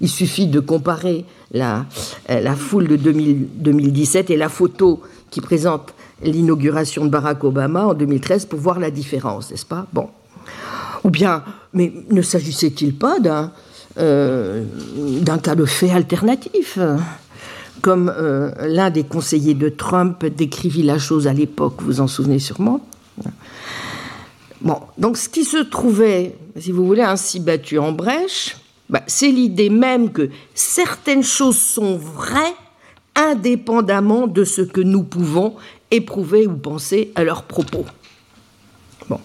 [0.00, 1.86] il suffit de comparer la,
[2.30, 8.46] euh, foule de 2017 et la photo qui présente l'inauguration de Barack Obama en 2013
[8.46, 9.86] pour voir la différence, n'est-ce pas?
[9.92, 10.08] Bon.
[11.04, 13.50] Ou bien, mais ne s'agissait-il pas d'un
[15.38, 16.78] cas de fait alternatif?
[17.80, 22.38] Comme euh, l'un des conseillers de Trump décrivit la chose à l'époque, vous en souvenez
[22.38, 22.80] sûrement.
[24.60, 28.56] Bon, donc ce qui se trouvait, si vous voulez, ainsi battu en brèche,
[28.88, 32.54] bah, c'est l'idée même que certaines choses sont vraies
[33.14, 35.54] indépendamment de ce que nous pouvons
[35.90, 37.84] éprouver ou penser à leurs propos.
[39.08, 39.20] Bon.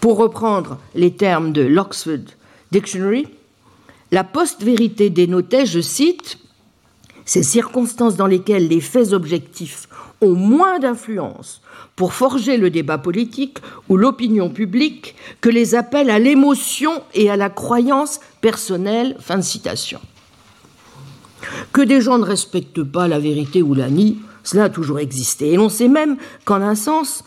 [0.00, 2.24] Pour reprendre les termes de l'Oxford
[2.72, 3.28] Dictionary,
[4.12, 6.38] la post-vérité dénotait, je cite,
[7.26, 9.88] ces circonstances dans lesquelles les faits objectifs
[10.22, 11.60] ont moins d'influence
[11.94, 13.58] pour forger le débat politique
[13.88, 19.16] ou l'opinion publique que les appels à l'émotion et à la croyance personnelle.
[19.42, 20.00] Citation.
[21.72, 25.52] Que des gens ne respectent pas la vérité ou la nient, cela a toujours existé.
[25.52, 27.24] Et l'on sait même qu'en un sens,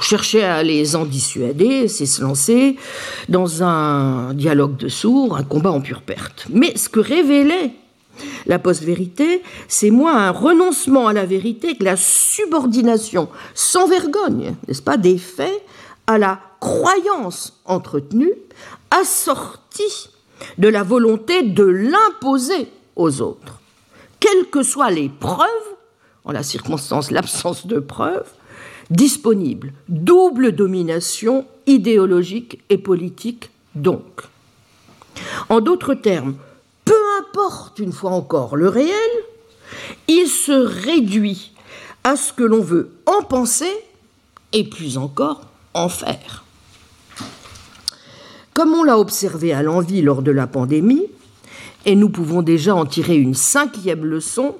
[0.00, 2.76] chercher à les en dissuader, c'est se lancer
[3.28, 6.46] dans un dialogue de sourds, un combat en pure perte.
[6.50, 7.74] Mais ce que révélait
[8.46, 14.82] la post-vérité, c'est moins un renoncement à la vérité que la subordination sans vergogne, n'est-ce
[14.82, 15.62] pas, des faits
[16.06, 18.32] à la croyance entretenue,
[18.90, 20.10] assortie
[20.58, 23.60] de la volonté de l'imposer aux autres,
[24.20, 25.48] quelles que soient les preuves,
[26.24, 28.30] en la circonstance l'absence de preuves,
[28.90, 29.72] disponibles.
[29.88, 34.02] Double domination idéologique et politique donc.
[35.48, 36.36] En d'autres termes,
[37.20, 39.10] importe une fois encore le réel,
[40.08, 41.52] il se réduit
[42.04, 43.72] à ce que l'on veut en penser
[44.52, 46.44] et plus encore en faire.
[48.52, 51.06] Comme on l'a observé à l'envie lors de la pandémie,
[51.86, 54.54] et nous pouvons déjà en tirer une cinquième leçon,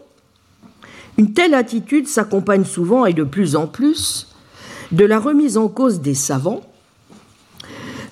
[1.17, 4.29] une telle attitude s'accompagne souvent et de plus en plus
[4.91, 6.63] de la remise en cause des savants,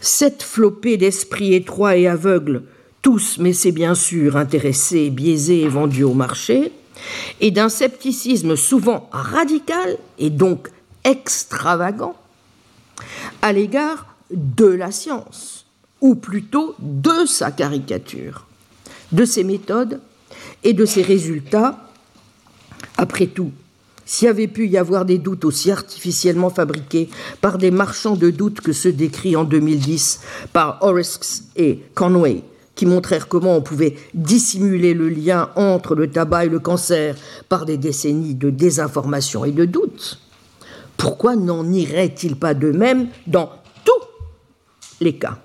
[0.00, 2.62] cette flopée d'esprits étroits et aveugles
[3.02, 6.72] tous, mais c'est bien sûr intéressés, biaisés et vendus au marché,
[7.40, 10.68] et d'un scepticisme souvent radical et donc
[11.04, 12.14] extravagant
[13.42, 15.66] à l'égard de la science,
[16.00, 18.46] ou plutôt de sa caricature,
[19.10, 20.00] de ses méthodes
[20.62, 21.88] et de ses résultats.
[22.96, 23.50] Après tout,
[24.04, 27.08] s'il y avait pu y avoir des doutes aussi artificiellement fabriqués
[27.40, 30.20] par des marchands de doutes que ceux décrits en 2010
[30.52, 32.42] par Orisks et Conway,
[32.86, 37.16] montrèrent comment on pouvait dissimuler le lien entre le tabac et le cancer
[37.48, 40.20] par des décennies de désinformation et de doute,
[40.96, 43.50] pourquoi n'en irait-il pas de même dans
[43.84, 44.06] tous
[45.00, 45.38] les cas?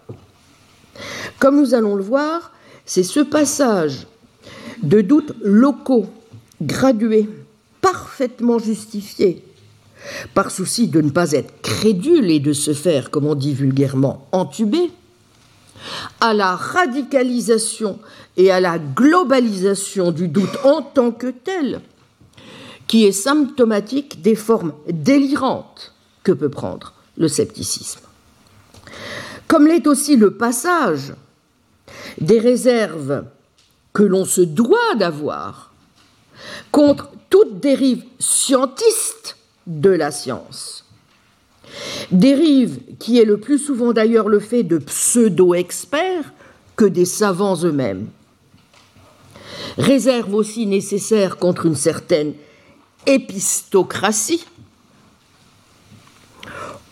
[1.40, 2.52] Comme nous allons le voir,
[2.86, 4.08] c'est ce passage
[4.84, 6.08] de doutes locaux,
[6.62, 7.30] gradués,
[7.82, 9.44] parfaitement justifiés,
[10.34, 14.28] par souci de ne pas être crédule et de se faire, comme on dit vulgairement,
[14.32, 14.92] entuber,
[16.20, 18.00] à la radicalisation
[18.36, 21.82] et à la globalisation du doute en tant que tel,
[22.88, 28.02] qui est symptomatique des formes délirantes que peut prendre le scepticisme.
[29.48, 31.14] Comme l'est aussi le passage
[32.20, 33.26] des réserves
[33.94, 35.74] que l'on se doit d'avoir
[36.72, 40.77] contre toute dérive scientiste de la science
[42.12, 46.34] Dérive qui est le plus souvent d'ailleurs le fait de pseudo-experts
[46.76, 48.08] que des savants eux-mêmes.
[49.78, 52.34] Réserve aussi nécessaire contre une certaine
[53.06, 54.46] épistocratie,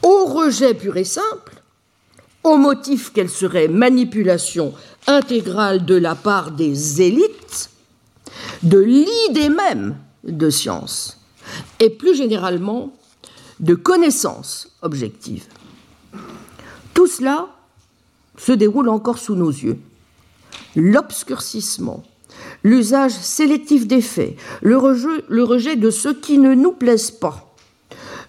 [0.04, 1.62] au rejet pur et simple,
[2.43, 4.74] au motif qu'elle serait manipulation
[5.08, 7.69] intégrale de la part des élites
[8.63, 11.19] de l'idée même de science,
[11.80, 12.94] et plus généralement
[13.60, 15.46] de connaissances objectives.
[16.94, 17.48] Tout cela
[18.38, 19.78] se déroule encore sous nos yeux.
[20.76, 22.04] L'obscurcissement,
[22.63, 27.54] l'usage sélectif des faits, le rejet, de ce qui ne nous plaise pas,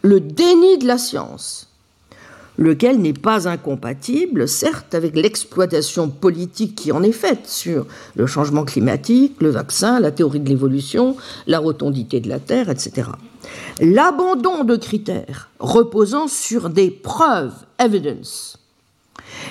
[0.02, 1.72] le déni de la science,
[2.58, 8.64] lequel n'est pas incompatible, certes, avec l'exploitation politique qui en est faite sur le changement
[8.64, 13.08] climatique, le vaccin, la théorie de l'évolution, la rotondité de la Terre, etc.
[13.80, 18.58] L'abandon de critères reposant sur des preuves, evidence,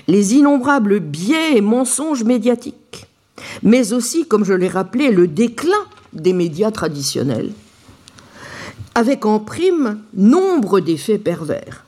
[0.08, 3.08] les innombrables biais et mensonges médiatiques,
[3.64, 7.52] mais aussi, comme je l'ai rappelé, le déclin des médias traditionnels,
[8.96, 11.86] avec en prime nombre d'effets pervers.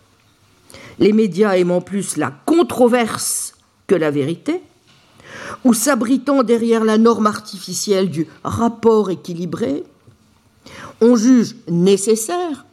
[0.99, 3.55] Les médias aimant plus la controverse
[3.87, 4.61] que la vérité,
[5.63, 9.83] ou s'abritant derrière la norme artificielle du rapport équilibré,
[11.01, 12.65] on juge nécessaire,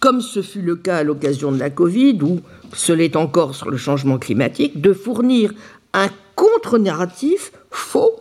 [0.00, 2.40] comme ce fut le cas à l'occasion de la Covid, ou
[2.72, 5.52] ce l'est encore sur le changement climatique, de fournir
[5.92, 8.20] un contre-narratif faux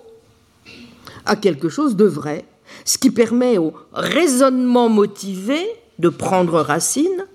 [1.25, 2.45] à quelque chose de vrai,
[2.85, 5.59] ce qui permet au raisonnement motivé
[5.99, 7.25] de prendre racine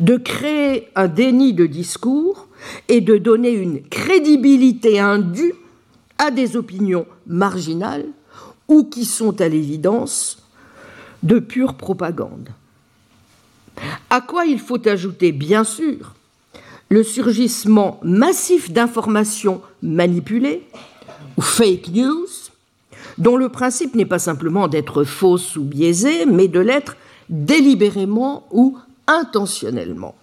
[0.00, 2.48] de créer un déni de discours
[2.88, 5.54] et de donner une crédibilité indue
[6.18, 8.06] à des opinions marginales
[8.68, 10.41] ou qui sont à l'évidence
[11.22, 12.48] de pure propagande.
[14.10, 16.14] À quoi il faut ajouter, bien sûr,
[16.88, 20.62] le surgissement massif d'informations manipulées
[21.38, 22.28] ou fake news,
[23.18, 26.96] dont le principe n'est pas simplement d'être fausse ou biaisée, mais de l'être
[27.30, 30.14] délibérément ou intentionnellement.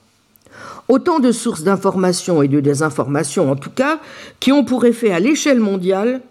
[0.88, 4.00] Autant de sources d'information et de désinformation, en tout cas,
[4.40, 6.22] qui ont pour effet à l'échelle mondiale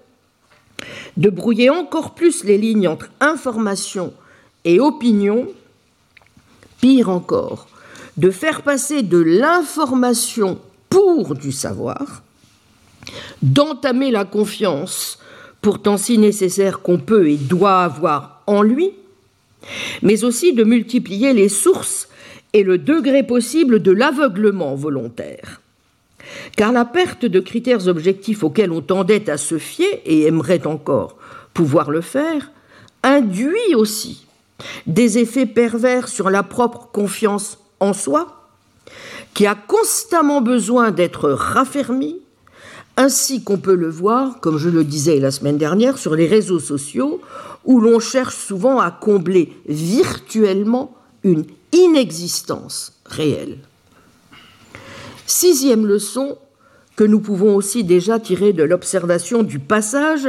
[1.17, 4.13] de brouiller encore plus les lignes entre information
[4.69, 5.49] et opinion,
[6.83, 7.69] pire encore,
[8.19, 12.23] de faire passer de l'information pour du savoir,
[13.41, 15.21] d'entamer la confiance,
[15.63, 18.91] pourtant si nécessaire qu'on peut et doit avoir en lui,
[20.03, 22.11] mais aussi de multiplier les sources
[22.53, 25.63] et le degré possible de l'aveuglement volontaire.
[26.59, 31.17] Car la perte de critères objectifs auxquels on tendait à se fier et aimerait encore
[31.55, 32.51] pouvoir le faire,
[33.03, 34.28] induit aussi
[34.87, 38.51] des effets pervers sur la propre confiance en soi,
[39.35, 42.17] qui a constamment besoin d'être raffermie,
[42.97, 46.59] ainsi qu'on peut le voir, comme je le disais la semaine dernière, sur les réseaux
[46.59, 47.21] sociaux,
[47.65, 53.59] où l'on cherche souvent à combler virtuellement une inexistence réelle.
[55.27, 56.39] Sixième leçon
[56.97, 60.29] que nous pouvons aussi déjà tirer de l'observation du passage,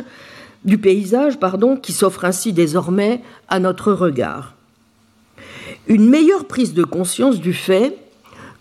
[0.65, 4.55] du paysage, pardon, qui s'offre ainsi désormais à notre regard.
[5.87, 7.97] Une meilleure prise de conscience du fait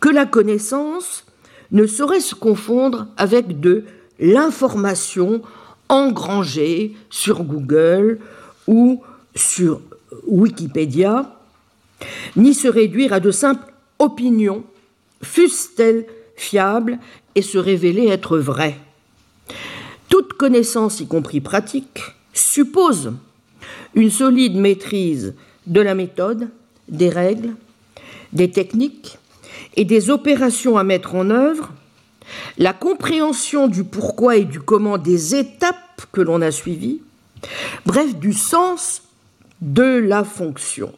[0.01, 1.25] que la connaissance
[1.73, 3.85] ne saurait se confondre avec de
[4.19, 5.43] l'information
[5.89, 8.19] engrangée sur Google
[8.67, 9.03] ou
[9.35, 9.81] sur
[10.27, 11.35] Wikipédia
[12.37, 14.65] ni se réduire à de simples opinions,
[15.23, 16.07] fussent-elles
[16.37, 16.99] fiables
[17.35, 18.77] et se révéler être vraies.
[20.09, 22.01] Toute connaissance, y compris pratique,
[22.33, 23.13] suppose
[23.95, 25.35] une solide maîtrise
[25.67, 26.49] de la méthode,
[26.89, 27.55] des règles,
[28.33, 29.19] des techniques
[29.77, 31.73] et des opérations à mettre en œuvre,
[32.59, 35.77] la compréhension du pourquoi et du comment des étapes
[36.13, 37.01] que l'on a suivies,
[37.87, 39.03] bref, du sens
[39.61, 40.93] de la fonction.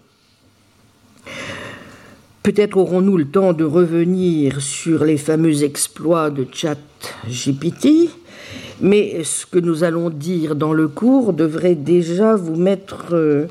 [2.42, 8.10] Peut-être aurons-nous le temps de revenir sur les fameux exploits de ChatGPT,
[8.80, 13.46] mais ce que nous allons dire dans le cours devrait déjà vous mettre, euh,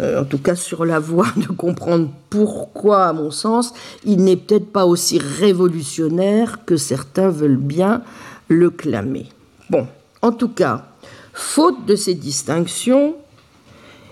[0.00, 3.72] euh, en tout cas sur la voie de comprendre pourquoi, à mon sens,
[4.04, 8.02] il n'est peut-être pas aussi révolutionnaire que certains veulent bien
[8.48, 9.26] le clamer.
[9.70, 9.86] Bon,
[10.22, 10.86] en tout cas,
[11.32, 13.14] faute de ces distinctions,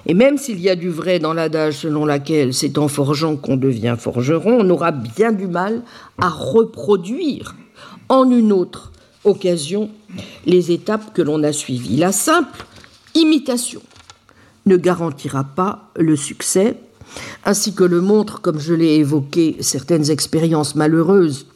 [0.06, 3.56] et même s'il y a du vrai dans l'adage selon laquelle c'est en forgeant qu'on
[3.56, 5.82] devient forgeron, on aura bien du mal
[6.18, 7.54] à reproduire
[8.08, 8.91] en une autre
[9.24, 9.90] occasion
[10.46, 11.96] les étapes que l'on a suivies.
[11.96, 12.64] La simple
[13.14, 13.82] imitation
[14.66, 16.76] ne garantira pas le succès,
[17.44, 21.46] ainsi que le montrent, comme je l'ai évoqué, certaines expériences malheureuses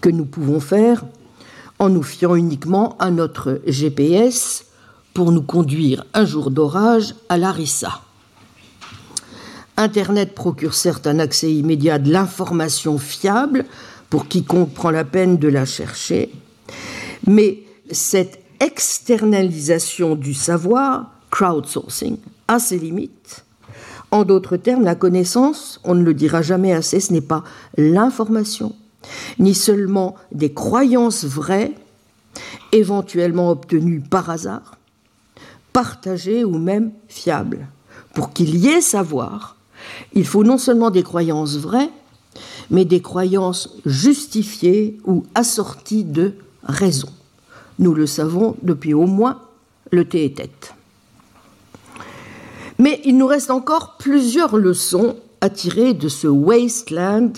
[0.00, 1.04] que nous pouvons faire
[1.78, 4.66] en nous fiant uniquement à notre GPS
[5.14, 8.00] pour nous conduire un jour d'orage à Larissa.
[9.76, 13.66] Internet procure certes un accès immédiat de l'information fiable
[14.08, 16.30] pour quiconque prend la peine de la chercher,
[17.26, 23.44] mais cette externalisation du savoir, crowdsourcing, a ses limites,
[24.12, 27.42] En d'autres termes, la connaissance, on ne le dira jamais assez, ce n'est pas
[27.76, 28.74] l'information,
[29.38, 31.72] ni seulement des croyances vraies,
[32.70, 34.76] éventuellement obtenues par hasard,
[35.72, 37.66] partagées ou même fiables.
[38.14, 39.56] Pour qu'il y ait savoir,
[40.14, 41.90] il faut non seulement des croyances vraies,
[42.70, 46.34] mais des croyances justifiées ou assorties de
[46.66, 47.08] raison.
[47.78, 49.40] Nous le savons depuis au moins
[49.90, 50.74] le thé et tête.
[52.78, 57.32] Mais il nous reste encore plusieurs leçons à tirer de ce wasteland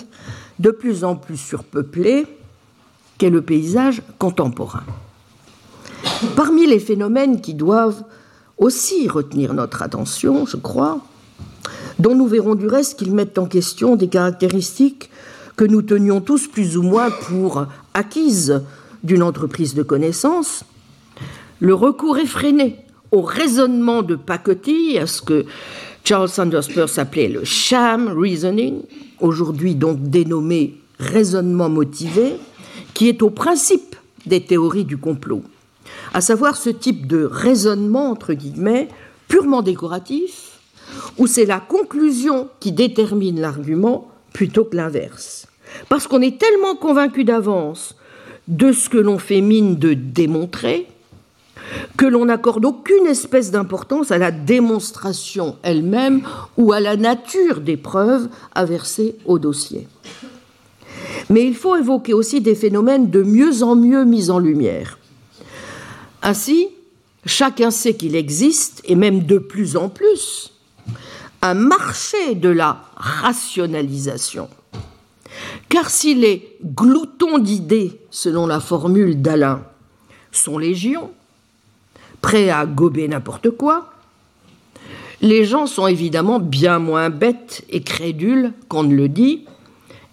[0.59, 2.27] de plus en plus surpeuplé
[3.17, 4.83] qu'est le paysage contemporain.
[6.35, 8.03] Parmi les phénomènes qui doivent
[8.57, 10.99] aussi retenir notre attention, je crois,
[11.97, 15.09] dont nous verrons du reste qu'ils mettent en question des caractéristiques
[15.55, 18.61] que nous tenions tous plus ou moins pour acquises
[19.03, 20.63] d'une entreprise de connaissance,
[21.59, 22.77] le recours effréné
[23.11, 25.45] au raisonnement de pacotille, à ce que
[26.03, 28.81] Charles Sanders Peirce appelait le sham reasoning,
[29.19, 32.33] aujourd'hui donc dénommé raisonnement motivé,
[32.93, 33.95] qui est au principe
[34.25, 35.43] des théories du complot,
[36.13, 38.89] à savoir ce type de raisonnement, entre guillemets,
[39.27, 40.59] purement décoratif,
[41.17, 45.47] où c'est la conclusion qui détermine l'argument plutôt que l'inverse.
[45.87, 47.95] Parce qu'on est tellement convaincu d'avance
[48.49, 50.87] de ce que l'on fait mine de démontrer,
[51.97, 56.23] que l'on n'accorde aucune espèce d'importance à la démonstration elle-même
[56.57, 59.87] ou à la nature des preuves à verser au dossier.
[61.29, 64.97] Mais il faut évoquer aussi des phénomènes de mieux en mieux mis en lumière.
[66.23, 66.69] Ainsi,
[67.25, 70.53] chacun sait qu'il existe, et même de plus en plus,
[71.43, 74.49] un marché de la rationalisation
[75.69, 79.63] car si les gloutons d'idées, selon la formule d'Alain,
[80.31, 81.11] sont légion,
[82.21, 83.93] prêts à gober n'importe quoi,
[85.21, 89.45] les gens sont évidemment bien moins bêtes et crédules qu'on ne le dit,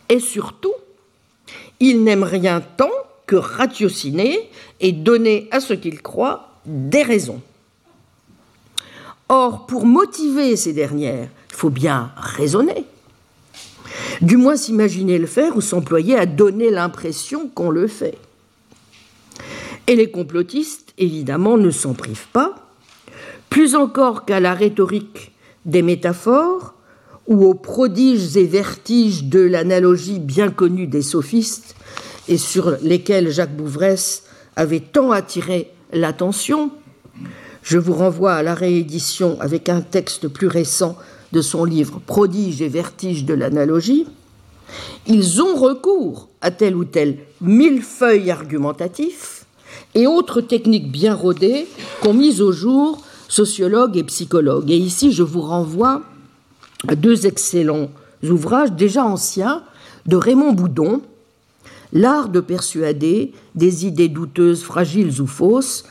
[0.08, 0.74] et surtout,
[1.80, 2.90] ils n'aiment rien tant
[3.26, 4.50] que ratiociner
[4.80, 7.40] et donner à ce qu'ils croient des raisons.
[9.28, 12.84] Or, pour motiver ces dernières, il faut bien raisonner.
[14.20, 18.18] Du moins s'imaginer le faire ou s'employer à donner l'impression qu'on le fait.
[19.86, 22.54] Et les complotistes, évidemment, ne s'en privent pas,
[23.50, 25.32] plus encore qu'à la rhétorique
[25.64, 26.74] des métaphores
[27.26, 31.74] ou aux prodiges et vertiges de l'analogie bien connue des sophistes
[32.28, 34.24] et sur lesquels Jacques Bouvresse
[34.56, 36.70] avait tant attiré l'attention.
[37.62, 40.96] Je vous renvoie à la réédition avec un texte plus récent
[41.32, 44.06] de son livre Prodige et vertige de l'analogie,
[45.06, 49.44] ils ont recours à tel ou tel millefeuille argumentatif
[49.94, 51.66] et autres techniques bien rodées
[52.00, 54.70] qu'ont mises au jour sociologues et psychologues.
[54.70, 56.02] Et ici, je vous renvoie
[56.88, 57.88] à deux excellents
[58.22, 59.62] ouvrages déjà anciens
[60.06, 61.02] de Raymond Boudon,
[61.92, 65.84] L'art de persuader des idées douteuses, fragiles ou fausses,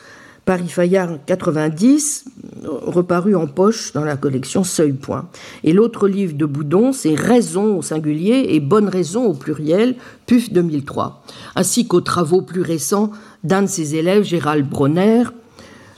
[0.46, 2.24] Paris Fayard 90,
[2.64, 5.28] reparu en poche dans la collection Seuil Point.
[5.64, 10.52] Et l'autre livre de Boudon, c'est Raison au singulier et Bonne raison au pluriel, PUF
[10.52, 11.24] 2003,
[11.56, 13.10] ainsi qu'aux travaux plus récents
[13.42, 15.24] d'un de ses élèves, Gérald Bronner,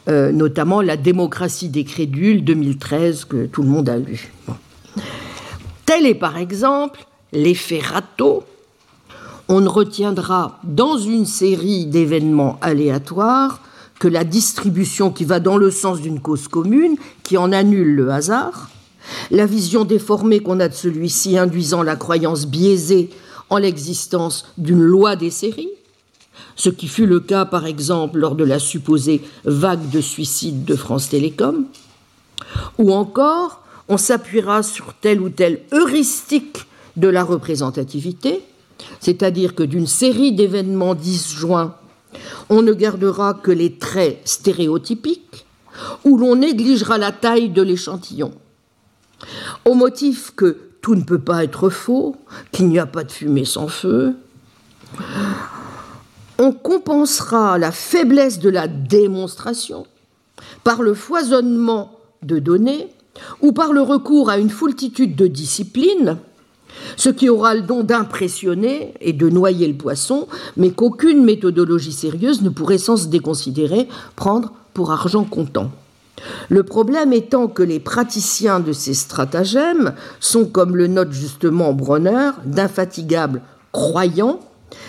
[0.09, 4.32] euh, notamment La démocratie des crédules 2013, que tout le monde a lu.
[5.84, 7.01] Tel est par exemple
[7.34, 8.44] l'effet râteau.
[9.51, 13.61] On ne retiendra dans une série d'événements aléatoires
[13.99, 18.11] que la distribution qui va dans le sens d'une cause commune, qui en annule le
[18.11, 18.70] hasard,
[19.30, 23.11] la vision déformée qu'on a de celui-ci induisant la croyance biaisée
[23.51, 25.70] en l'existence d'une loi des séries,
[26.57, 30.76] ce qui fut le cas par exemple lors de la supposée vague de suicide de
[30.76, 31.66] France Télécom,
[32.78, 38.42] ou encore on s'appuiera sur telle ou telle heuristique de la représentativité,
[39.01, 41.74] c'est-à-dire que d'une série d'événements disjoints
[42.48, 45.46] on ne gardera que les traits stéréotypiques
[46.04, 48.32] ou l'on négligera la taille de l'échantillon.
[49.64, 52.16] Au motif que tout ne peut pas être faux,
[52.52, 54.14] qu'il n'y a pas de fumée sans feu,
[56.38, 59.86] on compensera la faiblesse de la démonstration
[60.64, 62.88] par le foisonnement de données
[63.40, 66.18] ou par le recours à une foultitude de disciplines
[66.96, 72.42] ce qui aura le don d'impressionner et de noyer le poisson, mais qu'aucune méthodologie sérieuse
[72.42, 75.70] ne pourrait sans se déconsidérer prendre pour argent comptant.
[76.48, 82.30] Le problème étant que les praticiens de ces stratagèmes sont, comme le note justement Bronner,
[82.44, 84.40] d'infatigables croyants,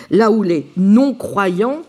[0.09, 1.81] là où les non-croyants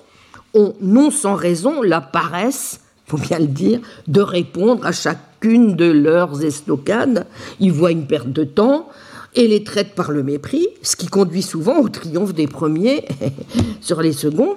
[0.55, 5.91] ont non sans raison la paresse, faut bien le dire, de répondre à chacune de
[5.91, 7.27] leurs estocades,
[7.59, 8.89] y voient une perte de temps
[9.35, 13.05] et les traitent par le mépris, ce qui conduit souvent au triomphe des premiers
[13.81, 14.57] sur les seconds,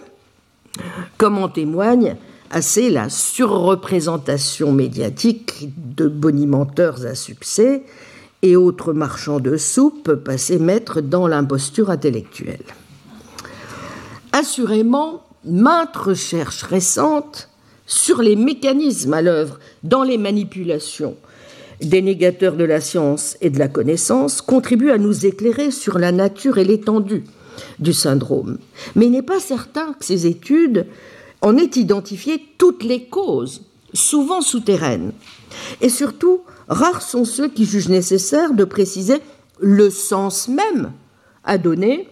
[1.17, 2.15] comme en témoigne
[2.49, 7.84] assez la surreprésentation médiatique de bonimenteurs à succès
[8.43, 12.63] et autres marchands de soupe passés maîtres dans l'imposture intellectuelle.
[14.34, 17.49] Assurément, maintes recherches récentes
[17.86, 21.15] sur les mécanismes à l'œuvre dans les manipulations
[21.86, 26.11] des négateurs de la science et de la connaissance contribuent à nous éclairer sur la
[26.11, 27.23] nature et l'étendue
[27.79, 28.57] du syndrome.
[28.95, 30.88] Mais il n'est pas certain que ces études
[31.41, 33.63] en aient identifié toutes les causes,
[33.93, 35.11] souvent souterraines.
[35.81, 39.17] Et surtout, rares sont ceux qui jugent nécessaire de préciser
[39.59, 40.91] le sens même
[41.43, 42.07] à donner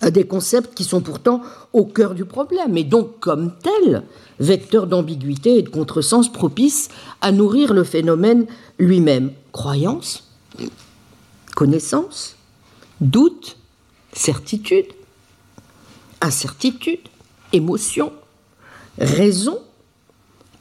[0.00, 1.42] à des concepts qui sont pourtant
[1.72, 4.02] au cœur du problème et donc comme tels
[4.38, 6.88] vecteurs d'ambiguïté et de contresens propices
[7.20, 8.46] à nourrir le phénomène
[8.78, 9.32] lui-même.
[9.52, 10.30] Croyance,
[11.54, 12.36] connaissance,
[13.00, 13.56] doute,
[14.12, 14.86] certitude,
[16.20, 17.00] incertitude,
[17.52, 18.12] émotion,
[18.98, 19.60] raison,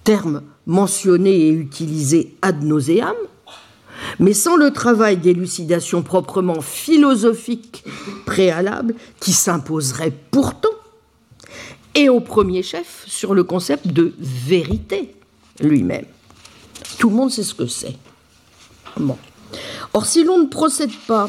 [0.04, 3.16] termes mentionnés et utilisés ad nauseam,
[4.20, 7.84] mais sans le travail d'élucidation proprement philosophique
[8.26, 10.70] préalable qui s'imposerait pourtant,
[11.96, 15.16] et au premier chef sur le concept de vérité
[15.60, 16.06] lui-même.
[17.04, 17.98] Tout le monde sait ce que c'est.
[19.92, 21.28] Or, si l'on ne procède pas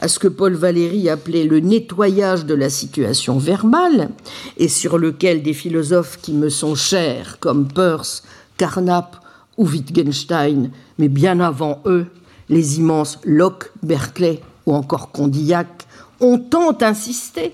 [0.00, 4.10] à ce que Paul Valéry appelait le nettoyage de la situation verbale,
[4.56, 8.22] et sur lequel des philosophes qui me sont chers, comme Peirce,
[8.56, 9.16] Carnap
[9.56, 12.06] ou Wittgenstein, mais bien avant eux,
[12.48, 15.88] les immenses Locke, Berkeley ou encore Condillac,
[16.20, 17.52] ont tant insisté.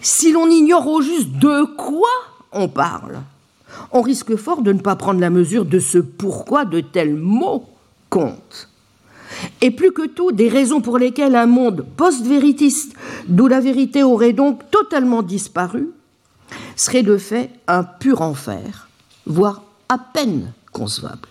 [0.00, 2.08] Si l'on ignore au juste de quoi
[2.52, 3.20] on parle,
[3.92, 7.66] on risque fort de ne pas prendre la mesure de ce pourquoi de tels mots
[8.08, 8.68] comptent.
[9.60, 12.94] Et plus que tout, des raisons pour lesquelles un monde post-véritiste,
[13.28, 15.90] d'où la vérité aurait donc totalement disparu,
[16.76, 18.88] serait de fait un pur enfer,
[19.26, 21.28] voire à peine concevable.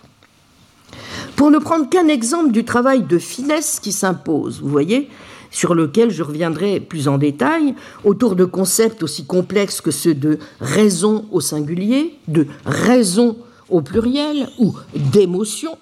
[1.36, 5.08] Pour ne prendre qu'un exemple du travail de finesse qui s'impose, vous voyez,
[5.50, 7.74] sur lequel je reviendrai plus en détail,
[8.04, 13.36] autour de concepts aussi complexes que ceux de raison au singulier, de raison
[13.68, 15.76] au pluriel ou d'émotion,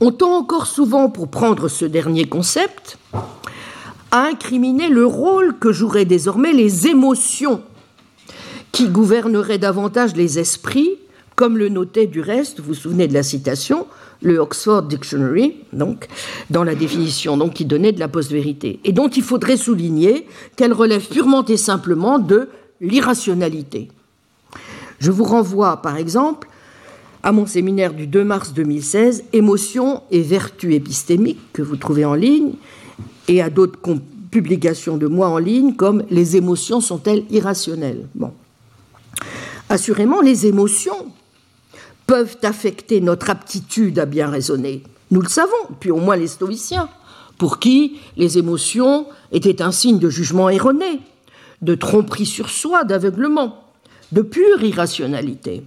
[0.00, 2.98] on tend encore souvent, pour prendre ce dernier concept,
[4.10, 7.62] à incriminer le rôle que joueraient désormais les émotions
[8.72, 10.96] qui gouverneraient davantage les esprits,
[11.36, 13.86] comme le notait du reste, vous vous souvenez de la citation,
[14.22, 16.08] le Oxford Dictionary, donc,
[16.50, 20.72] dans la définition donc, qui donnait de la post-vérité, et dont il faudrait souligner qu'elle
[20.72, 22.48] relève purement et simplement de
[22.80, 23.88] l'irrationalité.
[24.98, 26.48] Je vous renvoie, par exemple,
[27.22, 32.14] à mon séminaire du 2 mars 2016, Émotions et vertus épistémiques, que vous trouvez en
[32.14, 32.52] ligne,
[33.28, 33.78] et à d'autres
[34.30, 38.06] publications de moi en ligne, comme Les émotions sont-elles irrationnelles?
[38.14, 38.32] Bon.
[39.68, 41.06] Assurément, les émotions
[42.10, 44.82] peuvent affecter notre aptitude à bien raisonner.
[45.12, 46.88] Nous le savons, puis au moins les stoïciens,
[47.38, 51.02] pour qui les émotions étaient un signe de jugement erroné,
[51.62, 53.62] de tromperie sur soi, d'aveuglement,
[54.10, 55.62] de pure irrationalité.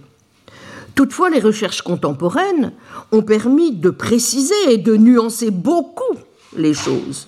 [0.94, 2.72] Toutefois, les recherches contemporaines
[3.10, 6.18] ont permis de préciser et de nuancer beaucoup
[6.58, 7.26] les choses.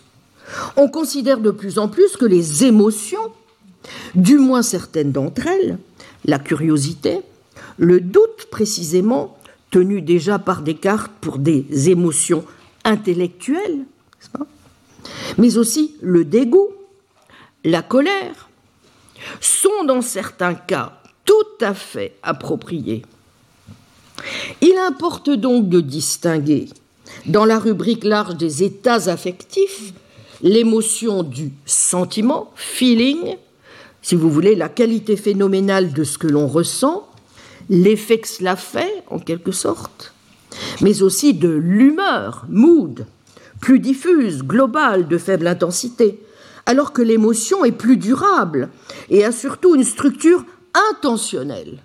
[0.76, 3.32] On considère de plus en plus que les émotions,
[4.14, 5.78] du moins certaines d'entre elles,
[6.26, 7.22] la curiosité,
[7.78, 9.36] le doute précisément,
[9.70, 12.44] tenu déjà par Descartes pour des émotions
[12.84, 13.84] intellectuelles,
[15.38, 16.70] mais aussi le dégoût,
[17.64, 18.48] la colère,
[19.40, 23.02] sont dans certains cas tout à fait appropriés
[24.60, 26.68] il importe donc de distinguer,
[27.26, 29.92] dans la rubrique large des états affectifs,
[30.42, 33.36] l'émotion du sentiment, feeling,
[34.02, 37.08] si vous voulez, la qualité phénoménale de ce que l'on ressent,
[37.68, 40.14] l'effet que cela fait, en quelque sorte,
[40.80, 43.06] mais aussi de l'humeur, mood,
[43.60, 46.20] plus diffuse, globale, de faible intensité,
[46.66, 48.68] alors que l'émotion est plus durable
[49.10, 50.44] et a surtout une structure
[50.92, 51.78] intentionnelle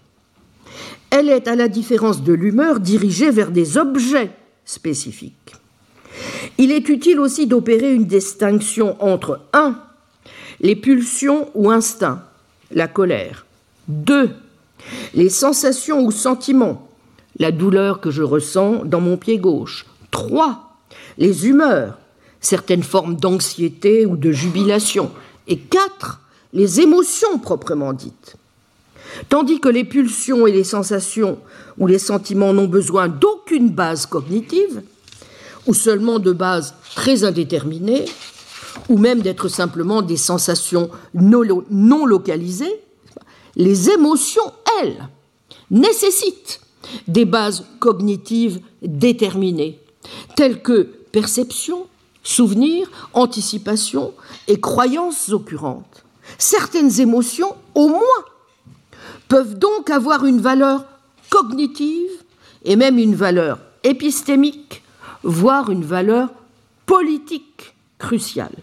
[1.12, 4.32] elle est, à la différence de l'humeur, dirigée vers des objets
[4.66, 5.54] spécifiques.
[6.58, 9.78] Il est utile aussi d'opérer une distinction entre 1.
[10.62, 12.24] Les pulsions ou instincts,
[12.72, 13.46] la colère.
[13.90, 14.30] 2.
[15.14, 16.88] Les sensations ou sentiments,
[17.38, 19.86] la douleur que je ressens dans mon pied gauche.
[20.12, 20.78] 3.
[21.18, 21.98] Les humeurs,
[22.40, 25.12] certaines formes d'anxiété ou de jubilation.
[25.48, 26.20] Et 4.
[26.54, 28.36] Les émotions proprement dites.
[29.30, 31.38] Tandis que les pulsions et les sensations
[31.78, 34.84] ou les sentiments n'ont besoin d'aucune base cognitive,
[35.68, 38.06] ou seulement de bases très indéterminées,
[38.90, 42.82] ou même d'être simplement des sensations non localisées,
[43.56, 45.08] les émotions, elles,
[45.70, 46.62] nécessitent
[47.08, 49.80] des bases cognitives déterminées,
[50.36, 50.82] telles que
[51.12, 51.88] perception,
[52.24, 54.14] souvenir, anticipation
[54.48, 56.04] et croyances occurrentes.
[56.38, 58.02] Certaines émotions, au moins,
[59.28, 60.86] peuvent donc avoir une valeur
[61.30, 62.12] cognitive
[62.64, 64.84] et même une valeur épistémique,
[65.24, 66.30] voire une valeur
[66.86, 68.56] politique cruciale.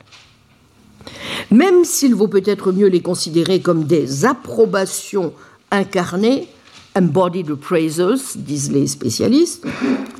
[1.51, 5.33] Même s'il vaut peut-être mieux les considérer comme des approbations
[5.71, 6.49] incarnées,
[6.95, 9.65] embodied appraisals, disent les spécialistes,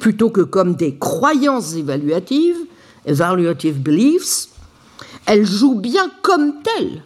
[0.01, 2.59] plutôt que comme des croyances évaluatives,
[3.05, 4.49] evaluative beliefs,
[5.27, 7.03] elles jouent bien comme telles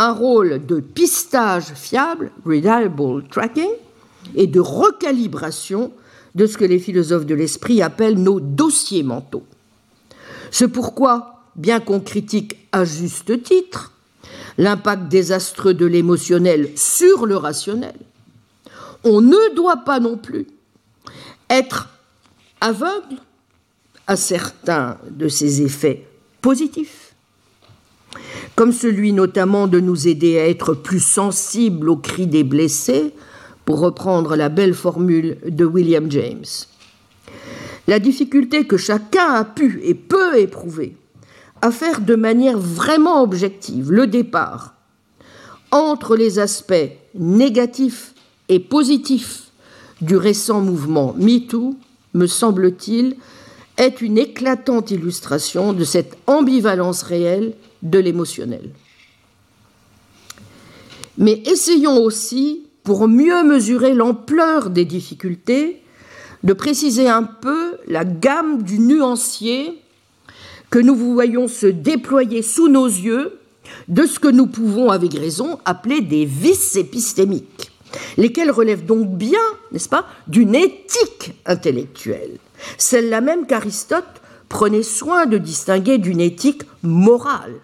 [0.00, 3.68] un rôle de pistage fiable, reliable tracking,
[4.34, 5.92] et de recalibration
[6.34, 9.44] de ce que les philosophes de l'esprit appellent nos dossiers mentaux.
[10.50, 13.92] C'est pourquoi, bien qu'on critique à juste titre
[14.58, 17.96] l'impact désastreux de l'émotionnel sur le rationnel,
[19.04, 20.46] on ne doit pas non plus
[21.48, 21.88] être
[22.60, 23.16] aveugle
[24.06, 26.06] à certains de ses effets
[26.42, 27.10] positifs
[28.56, 33.14] comme celui notamment de nous aider à être plus sensibles aux cris des blessés,
[33.64, 36.44] pour reprendre la belle formule de William James.
[37.86, 40.96] La difficulté que chacun a pu et peut éprouver
[41.62, 44.74] à faire de manière vraiment objective le départ
[45.70, 48.14] entre les aspects négatifs
[48.48, 49.50] et positifs
[50.00, 51.76] du récent mouvement MeToo,
[52.14, 53.16] me semble-t-il,
[53.76, 58.70] est une éclatante illustration de cette ambivalence réelle de l'émotionnel.
[61.18, 65.82] Mais essayons aussi, pour mieux mesurer l'ampleur des difficultés,
[66.42, 69.80] de préciser un peu la gamme du nuancier
[70.70, 73.38] que nous voyons se déployer sous nos yeux
[73.88, 77.72] de ce que nous pouvons, avec raison, appeler des vices épistémiques,
[78.16, 79.40] lesquels relèvent donc bien,
[79.72, 82.38] n'est-ce pas, d'une éthique intellectuelle,
[82.78, 84.04] celle-là même qu'Aristote
[84.48, 87.54] prenait soin de distinguer d'une éthique morale.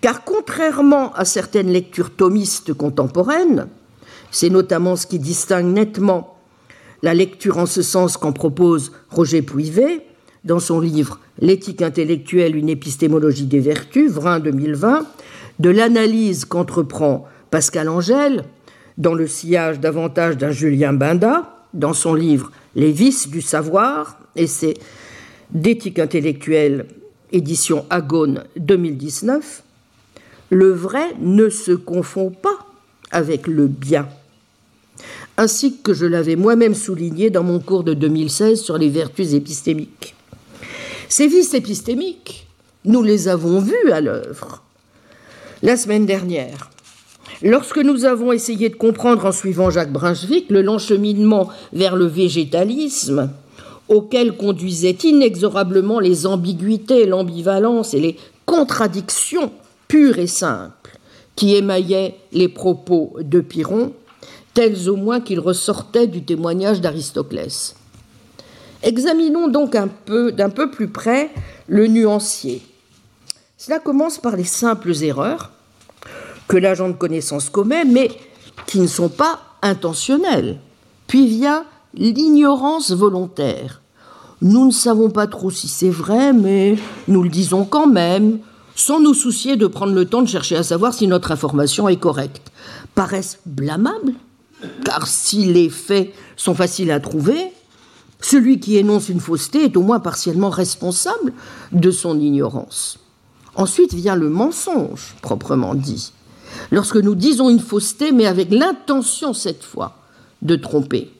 [0.00, 3.68] Car contrairement à certaines lectures thomistes contemporaines,
[4.30, 6.38] c'est notamment ce qui distingue nettement
[7.02, 10.06] la lecture en ce sens qu'en propose Roger Pouivet
[10.44, 15.06] dans son livre L'éthique intellectuelle, une épistémologie des vertus, Vrin 2020,
[15.58, 18.44] de l'analyse qu'entreprend Pascal Angèle
[18.98, 24.74] dans le sillage davantage d'un Julien Binda, dans son livre Les vices du savoir, c'est
[25.50, 26.86] d'éthique intellectuelle,
[27.32, 29.62] édition Agone 2019,
[30.50, 32.58] le vrai ne se confond pas
[33.10, 34.08] avec le bien.
[35.38, 40.14] Ainsi que je l'avais moi-même souligné dans mon cours de 2016 sur les vertus épistémiques.
[41.14, 42.46] Ces vices épistémiques,
[42.86, 44.62] nous les avons vus à l'œuvre.
[45.62, 46.70] La semaine dernière,
[47.42, 50.78] lorsque nous avons essayé de comprendre en suivant Jacques Brunswick le long
[51.74, 53.28] vers le végétalisme,
[53.88, 59.52] auquel conduisaient inexorablement les ambiguïtés, l'ambivalence et les contradictions
[59.88, 60.98] pur et simple
[61.36, 63.92] qui émaillait les propos de Pyrrhon,
[64.54, 67.74] tels au moins qu'ils ressortaient du témoignage d'Aristoclès.
[68.82, 71.30] Examinons donc d'un peu plus près
[71.68, 72.62] le nuancier.
[73.56, 75.52] Cela commence par les simples erreurs
[76.48, 78.10] que l'agent de connaissance commet, mais
[78.66, 80.58] qui ne sont pas intentionnelles.
[81.06, 81.64] Puis vient
[81.94, 83.80] l'ignorance volontaire.
[84.40, 86.76] Nous ne savons pas trop si c'est vrai, mais
[87.06, 88.40] nous le disons quand même,
[88.74, 91.96] sans nous soucier de prendre le temps de chercher à savoir si notre information est
[91.96, 92.50] correcte,
[92.96, 94.14] paraissent blâmables,
[94.84, 97.52] car si les faits sont faciles à trouver,
[98.22, 101.32] celui qui énonce une fausseté est au moins partiellement responsable
[101.72, 102.98] de son ignorance.
[103.54, 106.12] Ensuite vient le mensonge, proprement dit,
[106.70, 109.98] lorsque nous disons une fausseté, mais avec l'intention cette fois
[110.40, 111.12] de tromper.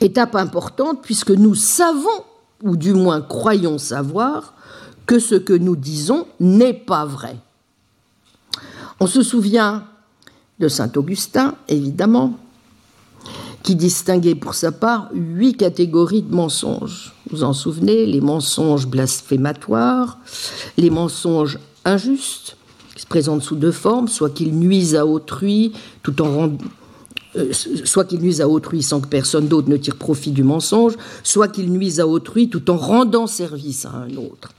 [0.00, 2.24] Étape importante puisque nous savons,
[2.62, 4.54] ou du moins croyons savoir,
[5.06, 7.36] que ce que nous disons n'est pas vrai.
[9.00, 9.84] On se souvient
[10.58, 12.38] de Saint Augustin, évidemment,
[13.66, 17.12] qui distinguait pour sa part huit catégories de mensonges.
[17.30, 20.20] Vous en souvenez Les mensonges blasphématoires,
[20.78, 22.56] les mensonges injustes,
[22.94, 25.72] qui se présentent sous deux formes, soit qu'ils nuisent à autrui,
[26.04, 26.52] tout en
[27.36, 30.94] euh, soit qu'ils nuisent à autrui sans que personne d'autre ne tire profit du mensonge,
[31.24, 34.52] soit qu'ils nuisent à autrui tout en rendant service à un autre.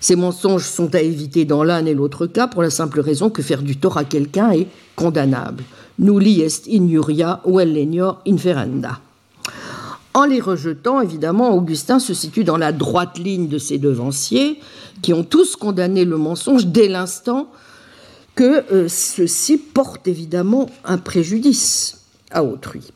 [0.00, 3.42] Ces mensonges sont à éviter dans l'un et l'autre cas pour la simple raison que
[3.42, 5.62] faire du tort à quelqu'un est condamnable.
[5.98, 9.00] Nulli est injuria vellenior inferenda.
[10.14, 14.58] En les rejetant, évidemment, Augustin se situe dans la droite ligne de ses devanciers,
[15.02, 17.48] qui ont tous condamné le mensonge dès l'instant
[18.34, 22.92] que euh, ceci porte évidemment un préjudice à autrui.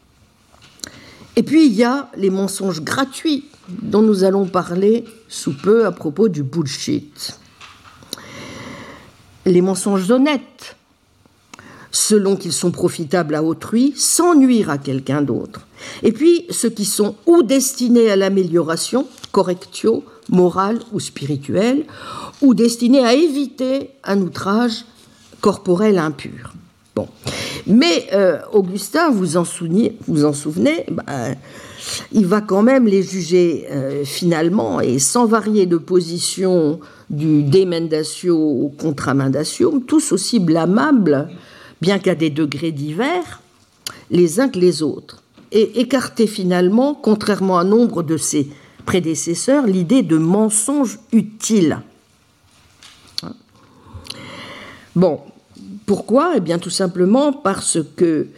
[1.36, 5.92] Et puis il y a les mensonges gratuits dont nous allons parler sous peu à
[5.92, 7.38] propos du bullshit.
[9.46, 10.76] Les mensonges honnêtes,
[11.92, 15.66] selon qu'ils sont profitables à autrui, sans nuire à quelqu'un d'autre.
[16.02, 21.84] Et puis ceux qui sont ou destinés à l'amélioration, correctio, morale ou spirituelle,
[22.40, 24.84] ou destinés à éviter un outrage
[25.40, 26.54] corporel impur.
[26.94, 27.08] Bon.
[27.66, 31.36] Mais euh, Augustin, vous en souvenez, vous en souvenez ben,
[32.12, 36.80] il va quand même les juger euh, finalement et sans varier de position
[37.10, 41.28] du demendatio au contramendatium, tous aussi blâmables,
[41.82, 43.42] bien qu'à des degrés divers,
[44.10, 45.20] les uns que les autres,
[45.50, 48.48] et écarter finalement, contrairement à nombre de ses
[48.86, 51.80] prédécesseurs, l'idée de mensonge utile.
[54.94, 55.20] Bon,
[55.84, 56.34] pourquoi?
[56.36, 58.28] Eh bien tout simplement parce que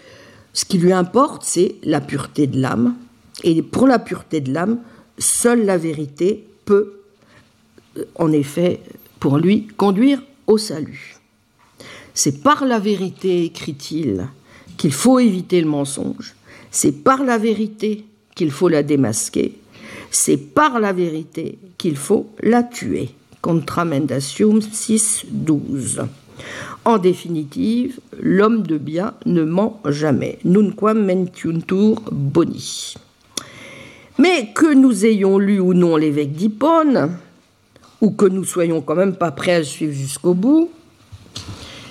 [0.55, 2.95] ce qui lui importe, c'est la pureté de l'âme.
[3.43, 4.79] Et pour la pureté de l'âme,
[5.19, 6.95] seule la vérité peut,
[8.15, 8.81] en effet,
[9.21, 11.14] pour lui, conduire au salut.
[12.17, 14.29] C'est par la vérité, écrit-il,
[14.77, 16.37] qu'il faut éviter le mensonge.
[16.71, 18.05] C'est par la vérité
[18.37, 19.59] qu'il faut la démasquer.
[20.13, 23.11] C'est par la vérité qu'il faut la tuer.
[23.43, 26.03] Contramendatium 6, 12.
[26.85, 30.39] En définitive, l'homme de bien ne ment jamais.
[30.45, 32.95] Nunquam mentiuntur boni.
[34.19, 37.17] Mais que nous ayons lu ou non l'évêque d'Hippone,
[38.01, 40.71] ou que nous soyons quand même pas prêts à le suivre jusqu'au bout,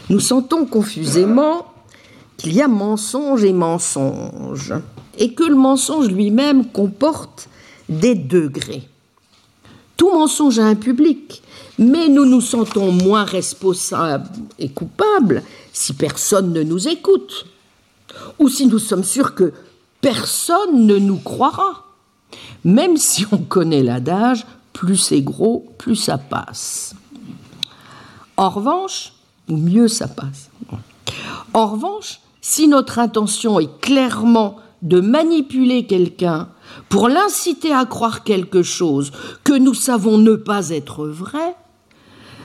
[0.09, 1.65] nous sentons confusément
[2.37, 4.73] qu'il y a mensonge et mensonge,
[5.17, 7.47] et que le mensonge lui-même comporte
[7.89, 8.87] des degrés.
[9.97, 11.41] Tout mensonge a un public,
[11.77, 14.29] mais nous nous sentons moins responsables
[14.59, 17.45] et coupables si personne ne nous écoute,
[18.39, 19.53] ou si nous sommes sûrs que
[20.01, 21.85] personne ne nous croira,
[22.63, 26.95] même si on connaît l'adage, plus c'est gros, plus ça passe.
[28.35, 29.12] En revanche,
[29.49, 30.49] ou mieux ça passe.
[31.53, 36.49] En revanche, si notre intention est clairement de manipuler quelqu'un
[36.89, 39.11] pour l'inciter à croire quelque chose
[39.43, 41.55] que nous savons ne pas être vrai,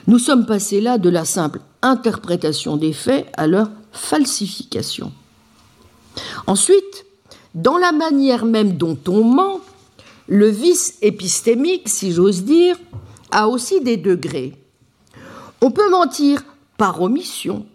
[0.07, 5.13] nous sommes passés là de la simple interprétation des faits à leur falsification.
[6.47, 7.07] Ensuite,
[7.55, 9.61] dans la manière même dont on ment,
[10.29, 12.77] le vice épistémique, si j'ose dire,
[13.31, 14.55] a aussi des degrés.
[15.61, 16.45] On peut mentir
[16.79, 17.67] par omission,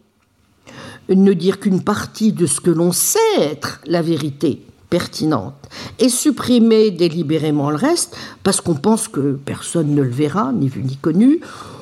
[1.10, 5.56] ne dire qu'une partie de ce que l'on sait être la vérité pertinente,
[5.99, 10.84] et supprimer délibérément le reste parce qu'on pense que personne ne le verra, ni vu
[10.84, 11.41] ni connu,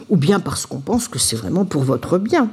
[0.09, 2.49] ou bien parce qu'on pense que c'est vraiment pour votre bien.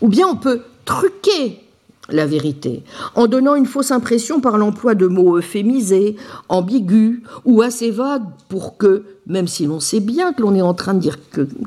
[0.00, 1.60] Ou bien on peut truquer
[2.08, 2.84] la vérité,
[3.14, 6.16] en donnant une fausse impression par l'emploi de mots euphémisés,
[6.48, 10.74] ambigus ou assez vagues pour que, même si l'on sait bien que l'on est en
[10.74, 11.18] train de dire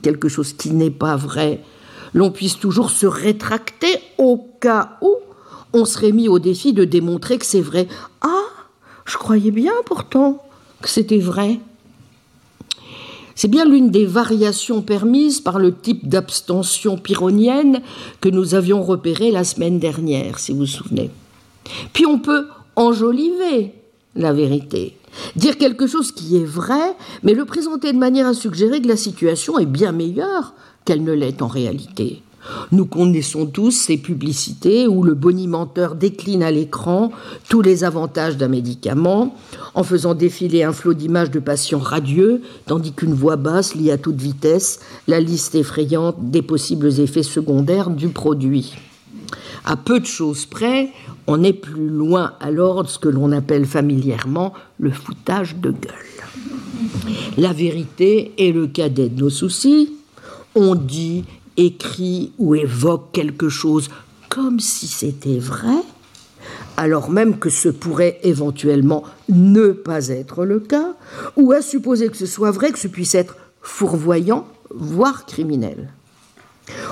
[0.01, 1.61] quelque chose qui n'est pas vrai,
[2.15, 5.15] l'on puisse toujours se rétracter au cas où
[5.73, 7.89] on serait mis au défi de démontrer que c'est vrai.
[8.21, 8.45] Ah,
[9.03, 10.41] je croyais bien pourtant
[10.81, 11.59] que c'était vrai.
[13.35, 17.81] C'est bien l'une des variations permises par le type d'abstention pyrrhonienne
[18.21, 21.11] que nous avions repéré la semaine dernière, si vous vous souvenez.
[21.91, 22.47] Puis on peut
[22.77, 23.73] enjoliver
[24.15, 24.95] la vérité,
[25.35, 28.97] dire quelque chose qui est vrai, mais le présenter de manière à suggérer que la
[28.97, 30.53] situation est bien meilleure
[30.85, 32.21] qu'elle ne l'est en réalité.
[32.71, 37.11] Nous connaissons tous ces publicités où le bonimenteur décline à l'écran
[37.49, 39.35] tous les avantages d'un médicament
[39.73, 43.97] en faisant défiler un flot d'images de patients radieux, tandis qu'une voix basse lit à
[43.97, 48.73] toute vitesse la liste effrayante des possibles effets secondaires du produit.
[49.65, 50.89] À peu de choses près,
[51.27, 56.15] on est plus loin alors de ce que l'on appelle familièrement le foutage de gueule.
[57.37, 59.93] La vérité est le cadet de nos soucis.
[60.55, 61.25] On dit
[61.57, 63.89] écrit ou évoque quelque chose
[64.29, 65.81] comme si c'était vrai,
[66.77, 70.93] alors même que ce pourrait éventuellement ne pas être le cas,
[71.37, 75.89] ou à supposer que ce soit vrai, que ce puisse être fourvoyant, voire criminel.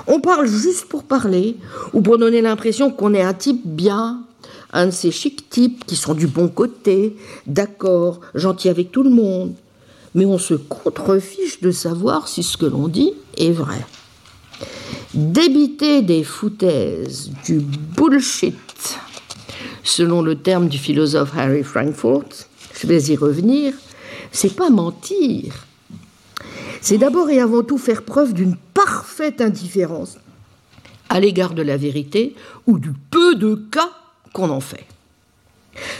[0.07, 1.57] On parle juste pour parler,
[1.93, 4.22] ou pour donner l'impression qu'on est un type bien,
[4.73, 7.15] un de ces chics types qui sont du bon côté,
[7.47, 9.53] d'accord, gentil avec tout le monde,
[10.15, 13.85] mais on se contrefiche de savoir si ce que l'on dit est vrai.
[15.13, 18.97] Débiter des foutaises, du bullshit,
[19.83, 22.47] selon le terme du philosophe Harry Frankfurt,
[22.81, 23.73] je vais y revenir,
[24.31, 25.67] c'est pas mentir.
[26.81, 30.17] C'est d'abord et avant tout faire preuve d'une parfaite indifférence
[31.09, 33.91] à l'égard de la vérité ou du peu de cas
[34.33, 34.85] qu'on en fait.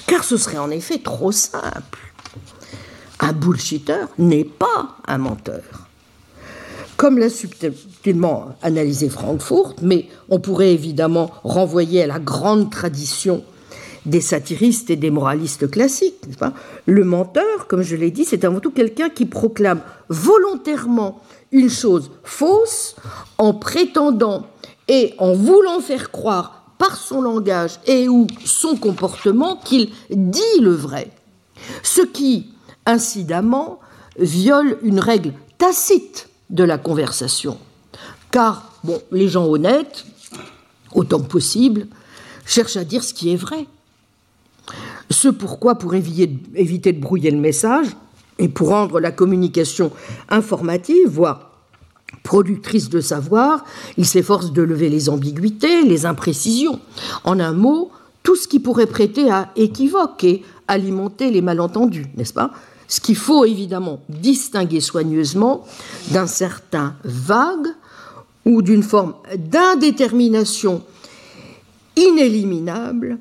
[0.07, 1.99] Car ce serait en effet trop simple.
[3.19, 5.63] Un bullshitter n'est pas un menteur.
[6.97, 13.43] Comme l'a subtilement analysé Frankfurt, mais on pourrait évidemment renvoyer à la grande tradition
[14.05, 16.25] des satiristes et des moralistes classiques.
[16.85, 21.21] Le menteur, comme je l'ai dit, c'est avant tout quelqu'un qui proclame volontairement
[21.51, 22.95] une chose fausse
[23.37, 24.47] en prétendant
[24.87, 30.73] et en voulant faire croire par son langage et ou son comportement qu'il dit le
[30.73, 31.11] vrai.
[31.81, 32.49] Ce qui,
[32.85, 33.79] incidemment,
[34.19, 37.57] viole une règle tacite de la conversation.
[38.31, 40.03] Car, bon, les gens honnêtes,
[40.93, 41.87] autant que possible,
[42.45, 43.65] cherchent à dire ce qui est vrai.
[45.09, 47.87] Ce pourquoi, pour éviter de brouiller le message
[48.39, 49.89] et pour rendre la communication
[50.27, 51.52] informative, voire
[52.21, 53.65] productrice de savoir,
[53.97, 56.79] il s'efforce de lever les ambiguïtés, les imprécisions.
[57.23, 57.91] En un mot,
[58.23, 62.51] tout ce qui pourrait prêter à équivoque et alimenter les malentendus, n'est-ce pas?
[62.87, 65.65] Ce qu'il faut évidemment distinguer soigneusement
[66.11, 67.67] d'un certain vague
[68.45, 70.83] ou d'une forme d'indétermination
[71.95, 73.17] inéliminable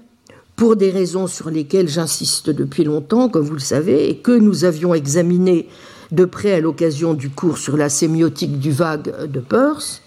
[0.56, 4.64] pour des raisons sur lesquelles j'insiste depuis longtemps, comme vous le savez, et que nous
[4.64, 5.68] avions examinées
[6.12, 10.02] de près à l'occasion du cours sur la sémiotique du vague de Peirce,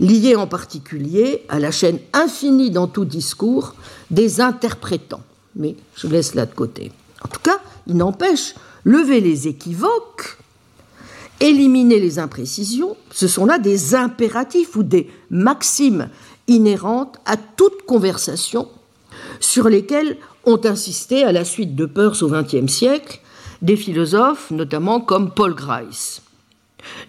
[0.00, 3.74] liées en particulier à la chaîne infinie dans tout discours
[4.10, 5.22] des interprétants.
[5.54, 6.90] Mais je laisse là de côté.
[7.22, 8.54] En tout cas, il n'empêche,
[8.84, 10.38] lever les équivoques,
[11.40, 16.08] éliminer les imprécisions, ce sont là des impératifs ou des maximes
[16.48, 18.68] inhérentes à toute conversation
[19.40, 23.20] sur lesquels ont insisté à la suite de Peirce au XXe siècle
[23.62, 26.22] des philosophes, notamment comme Paul Grice.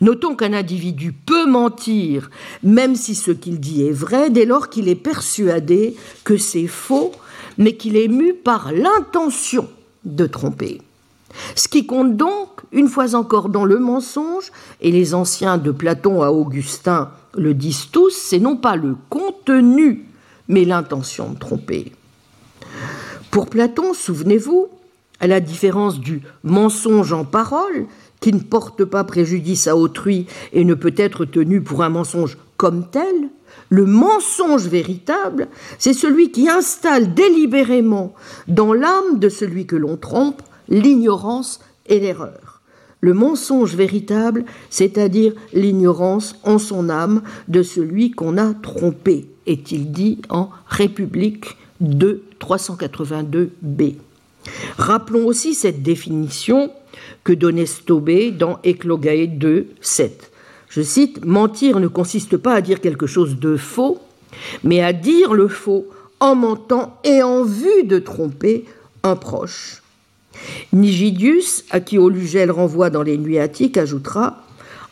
[0.02, 2.30] Notons qu'un individu peut mentir,
[2.64, 7.12] même si ce qu'il dit est vrai, dès lors qu'il est persuadé que c'est faux,
[7.58, 9.70] mais qu'il est mu par l'intention
[10.04, 10.82] de tromper.
[11.56, 16.22] Ce qui compte donc, une fois encore dans le mensonge, et les anciens de Platon
[16.22, 20.06] à Augustin le disent tous, c'est non pas le contenu,
[20.48, 21.94] mais l'intention de tromper.
[23.30, 24.68] Pour Platon, souvenez-vous,
[25.22, 27.86] à la différence du mensonge en parole,
[28.20, 32.38] qui ne porte pas préjudice à autrui et ne peut être tenu pour un mensonge
[32.58, 33.30] comme tel,
[33.70, 35.48] le mensonge véritable,
[35.80, 38.14] c'est celui qui installe délibérément
[38.48, 42.62] dans l'âme de celui que l'on trompe l'ignorance et l'erreur.
[43.00, 50.22] Le mensonge véritable, c'est-à-dire l'ignorance en son âme de celui qu'on a trompé, est-il dit
[50.30, 53.96] en République 2 382b.
[54.78, 56.72] Rappelons aussi cette définition
[57.24, 60.32] que donnait Stobé dans Eclogae 2, 7.
[60.70, 64.00] Je cite Mentir ne consiste pas à dire quelque chose de faux,
[64.64, 65.86] mais à dire le faux
[66.20, 68.66] en mentant et en vue de tromper
[69.04, 69.82] un proche.
[70.72, 74.44] Nigidius, à qui Olugel renvoie dans les Nuits attiques, ajoutera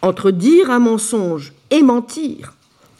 [0.01, 2.53] Entre dire un mensonge et mentir,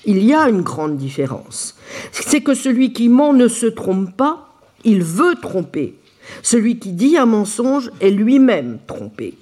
[0.05, 1.75] il y a une grande différence.
[2.11, 5.95] C'est que celui qui ment ne se trompe pas, il veut tromper.
[6.43, 9.37] Celui qui dit un mensonge est lui-même trompé.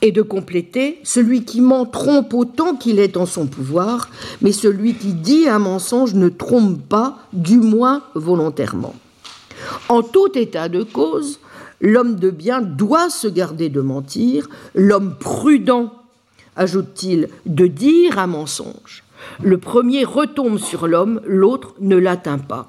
[0.00, 4.08] Et de compléter, celui qui ment trompe autant qu'il est en son pouvoir,
[4.40, 8.94] mais celui qui dit un mensonge ne trompe pas, du moins volontairement.
[9.88, 11.38] En tout état de cause,
[11.80, 15.92] l'homme de bien doit se garder de mentir, l'homme prudent,
[16.56, 19.04] ajoute-t-il, de dire un mensonge.
[19.42, 22.68] Le premier retombe sur l'homme, l'autre ne l'atteint pas.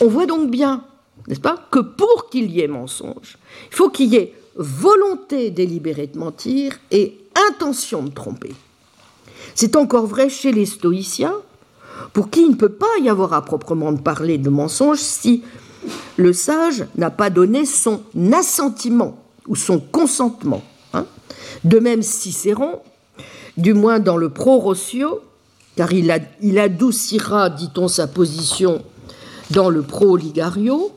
[0.00, 0.82] On voit donc bien,
[1.28, 3.38] n'est-ce pas, que pour qu'il y ait mensonge,
[3.70, 7.18] il faut qu'il y ait volonté délibérée de mentir et
[7.50, 8.52] intention de tromper.
[9.54, 11.34] C'est encore vrai chez les stoïciens,
[12.12, 15.42] pour qui il ne peut pas y avoir à proprement parler de mensonge si
[16.16, 18.02] le sage n'a pas donné son
[18.32, 20.62] assentiment ou son consentement.
[20.94, 21.06] Hein.
[21.64, 22.80] de même, Cicéron,
[23.56, 24.74] du moins dans le Pro
[25.76, 26.10] car il,
[26.58, 28.82] adoucira, dit-on, sa position
[29.50, 30.92] dans le pro-ligario,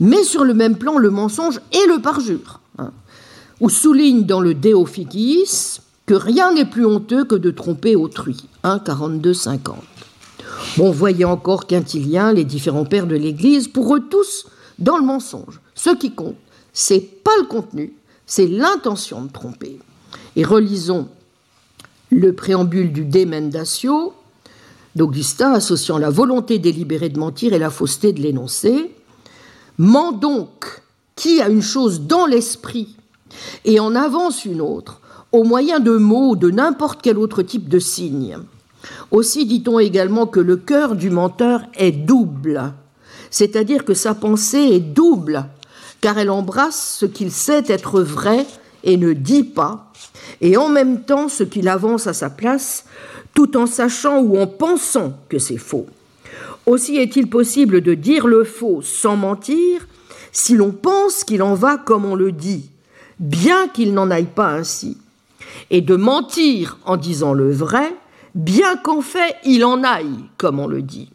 [0.00, 2.92] mais sur le même plan le mensonge et le parjure, hein,
[3.60, 4.74] ou souligne dans le De
[6.06, 9.76] que rien n'est plus honteux que de tromper autrui, 1 42 50.
[10.76, 14.46] Bon, voyez encore Quintilien, les différents pères de l'Église, pour eux tous,
[14.78, 15.60] dans le mensonge.
[15.74, 16.36] Ce qui compte,
[16.72, 17.94] c'est pas le contenu,
[18.26, 19.78] c'est l'intention de tromper.
[20.36, 21.08] Et relisons
[22.10, 23.26] le préambule du De
[24.96, 28.93] d'Augustin associant la volonté délibérée de mentir et la fausseté de l'énoncer.
[29.78, 30.82] Ment donc
[31.16, 32.96] qui a une chose dans l'esprit
[33.64, 35.00] et en avance une autre
[35.32, 38.38] au moyen de mots ou de n'importe quel autre type de signe.
[39.10, 42.72] Aussi dit-on également que le cœur du menteur est double,
[43.30, 45.46] c'est-à-dire que sa pensée est double,
[46.00, 48.46] car elle embrasse ce qu'il sait être vrai
[48.84, 49.90] et ne dit pas,
[50.40, 52.84] et en même temps ce qu'il avance à sa place,
[53.34, 55.86] tout en sachant ou en pensant que c'est faux.
[56.66, 59.86] Aussi est-il possible de dire le faux sans mentir
[60.32, 62.70] si l'on pense qu'il en va comme on le dit,
[63.20, 64.98] bien qu'il n'en aille pas ainsi,
[65.70, 67.94] et de mentir en disant le vrai,
[68.34, 71.10] bien qu'en fait il en aille comme on le dit.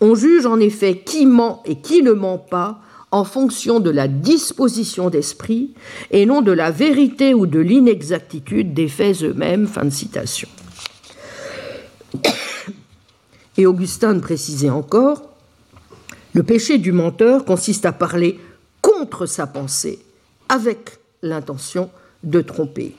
[0.00, 2.80] On juge en effet qui ment et qui ne ment pas
[3.10, 5.74] en fonction de la disposition d'esprit
[6.10, 9.66] et non de la vérité ou de l'inexactitude des faits eux-mêmes.
[9.66, 10.48] Fin de citation.
[13.56, 15.22] Et Augustin précisait encore,
[16.32, 18.38] le péché du menteur consiste à parler
[18.80, 19.98] contre sa pensée
[20.48, 21.90] avec l'intention
[22.22, 22.94] de tromper.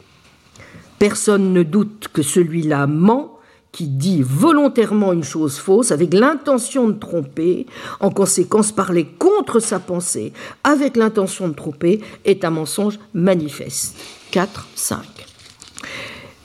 [0.99, 3.37] Personne ne doute que celui-là ment
[3.71, 7.65] qui dit volontairement une chose fausse avec l'intention de tromper,
[7.99, 10.33] en conséquence parler contre sa pensée
[10.63, 13.95] avec l'intention de tromper, est un mensonge manifeste.
[14.31, 14.99] 4, 5.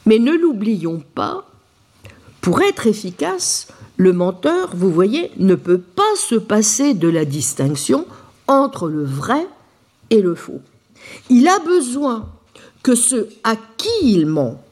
[0.06, 1.44] Mais ne l'oublions pas,
[2.46, 3.66] pour être efficace,
[3.96, 8.06] le menteur, vous voyez, ne peut pas se passer de la distinction
[8.46, 9.44] entre le vrai
[10.10, 10.60] et le faux.
[11.28, 12.28] Il a besoin
[12.84, 14.62] que ceux à qui il ment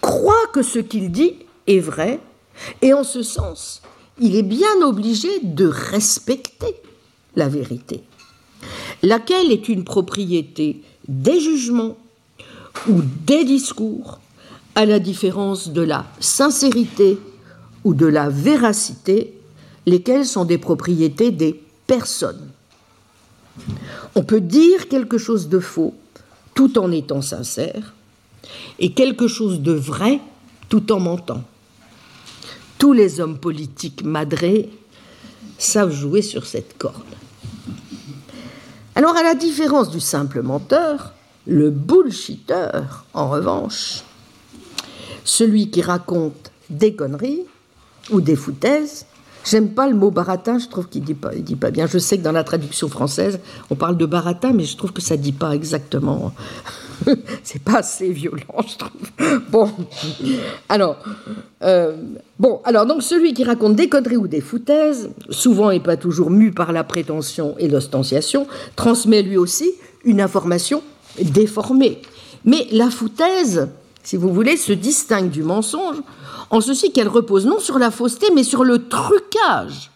[0.00, 1.36] croient que ce qu'il dit
[1.68, 2.18] est vrai,
[2.80, 3.82] et en ce sens,
[4.18, 6.74] il est bien obligé de respecter
[7.36, 8.02] la vérité,
[9.04, 11.96] laquelle est une propriété des jugements
[12.88, 14.18] ou des discours,
[14.74, 17.18] à la différence de la sincérité
[17.84, 19.38] ou de la véracité,
[19.86, 22.48] lesquelles sont des propriétés des personnes.
[24.14, 25.94] On peut dire quelque chose de faux
[26.54, 27.94] tout en étant sincère,
[28.78, 30.20] et quelque chose de vrai
[30.68, 31.42] tout en mentant
[32.82, 34.68] tous les hommes politiques madrés
[35.56, 37.14] savent jouer sur cette corde.
[38.96, 41.12] Alors, à la différence du simple menteur,
[41.46, 42.80] le bullshitter,
[43.14, 44.02] en revanche,
[45.24, 47.42] celui qui raconte des conneries
[48.10, 49.06] ou des foutaises,
[49.44, 51.86] j'aime pas le mot baratin, je trouve qu'il dit pas, dit pas bien.
[51.86, 55.02] Je sais que dans la traduction française, on parle de baratin, mais je trouve que
[55.02, 56.32] ça dit pas exactement
[57.42, 59.40] c'est pas assez violent, je trouve.
[59.50, 59.70] Bon,
[60.68, 60.96] alors,
[61.62, 61.96] euh,
[62.38, 66.30] bon, alors donc celui qui raconte des conneries ou des foutaises, souvent et pas toujours
[66.30, 68.46] mu par la prétention et l'ostentation,
[68.76, 69.72] transmet lui aussi
[70.04, 70.82] une information
[71.20, 72.00] déformée.
[72.44, 73.68] Mais la foutaise,
[74.02, 75.98] si vous voulez, se distingue du mensonge
[76.50, 79.90] en ceci qu'elle repose non sur la fausseté, mais sur le trucage.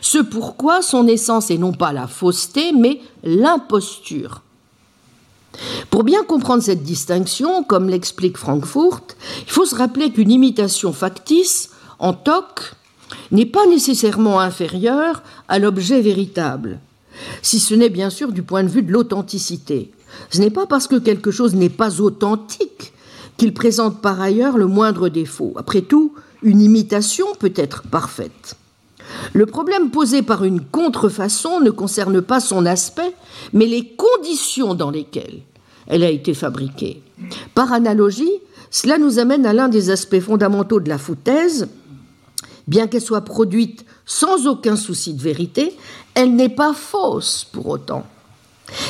[0.00, 4.42] Ce pourquoi son essence est non pas la fausseté, mais l'imposture.
[5.90, 11.70] Pour bien comprendre cette distinction, comme l'explique Frankfurt, il faut se rappeler qu'une imitation factice,
[11.98, 12.74] en toc,
[13.30, 16.78] n'est pas nécessairement inférieure à l'objet véritable,
[17.42, 19.90] si ce n'est bien sûr du point de vue de l'authenticité.
[20.30, 22.92] Ce n'est pas parce que quelque chose n'est pas authentique
[23.36, 25.52] qu'il présente par ailleurs le moindre défaut.
[25.56, 28.56] Après tout, une imitation peut être parfaite.
[29.32, 33.14] Le problème posé par une contrefaçon ne concerne pas son aspect,
[33.52, 35.42] mais les conditions dans lesquelles
[35.86, 37.02] elle a été fabriquée.
[37.54, 41.68] Par analogie, cela nous amène à l'un des aspects fondamentaux de la foutaise.
[42.66, 45.76] Bien qu'elle soit produite sans aucun souci de vérité,
[46.14, 48.04] elle n'est pas fausse pour autant.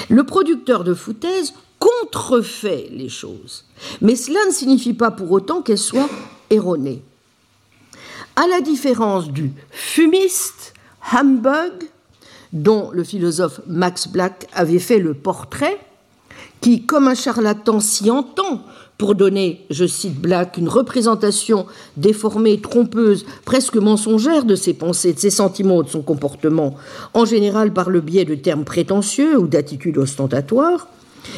[0.09, 1.53] Le producteur de foutaise
[1.87, 3.65] contrefait les choses,
[4.01, 6.09] mais cela ne signifie pas pour autant qu'elle soit
[6.51, 7.03] erronée.
[8.35, 10.75] À la différence du fumiste
[11.13, 11.73] humbug,
[12.53, 15.79] dont le philosophe Max Black avait fait le portrait,
[16.61, 18.63] qui, comme un charlatan, s'y entend
[18.99, 21.67] pour donner, je cite Black, une représentation
[21.97, 26.77] déformée, trompeuse, presque mensongère de ses pensées, de ses sentiments, de son comportement,
[27.13, 30.89] en général par le biais de termes prétentieux ou d'attitudes ostentatoires,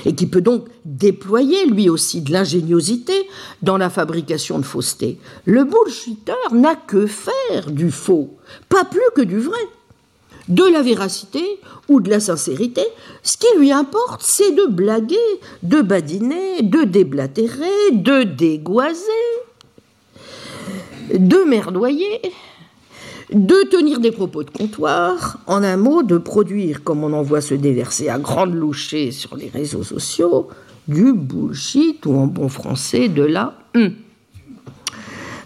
[0.04, 3.28] et qui peut donc déployer lui aussi de l'ingéniosité
[3.62, 5.18] dans la fabrication de fausseté.
[5.44, 8.36] Le bullshitter n'a que faire du faux,
[8.68, 9.58] pas plus que du vrai
[10.48, 12.82] de la véracité ou de la sincérité.
[13.22, 15.16] Ce qui lui importe, c'est de blaguer,
[15.62, 19.02] de badiner, de déblatérer, de dégoiser,
[21.12, 22.20] de merdoyer,
[23.32, 27.40] de tenir des propos de comptoir, en un mot, de produire, comme on en voit
[27.40, 30.48] se déverser à grande louchée sur les réseaux sociaux,
[30.86, 33.92] du bullshit, ou en bon français, de la hum.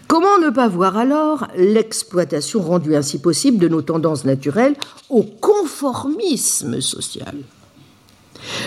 [0.07, 4.75] Comment ne pas voir alors l'exploitation rendue ainsi possible de nos tendances naturelles
[5.09, 7.35] au conformisme social?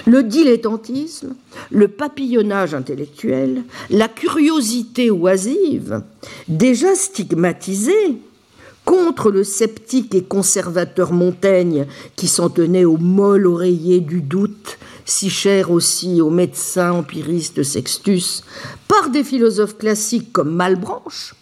[0.06, 1.36] Le dilettantisme,
[1.70, 6.02] le papillonnage intellectuel, la curiosité oisive,
[6.48, 8.18] déjà stigmatisés,
[8.86, 15.28] contre le sceptique et conservateur Montaigne qui s'en tenait au molle oreiller du doute, si
[15.28, 18.42] cher aussi au médecin empiriste Sextus,
[18.88, 21.34] par des philosophes classiques comme Malbranche,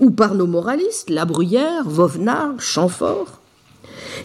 [0.00, 3.40] ou par nos moralistes, La Bruyère, Vauvenard, Chamfort,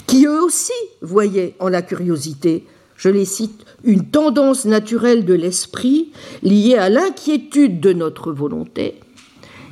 [0.08, 2.66] qui eux aussi voyaient en la curiosité
[3.00, 6.12] je les cite, une tendance naturelle de l'esprit
[6.44, 9.00] liée à l'inquiétude de notre volonté,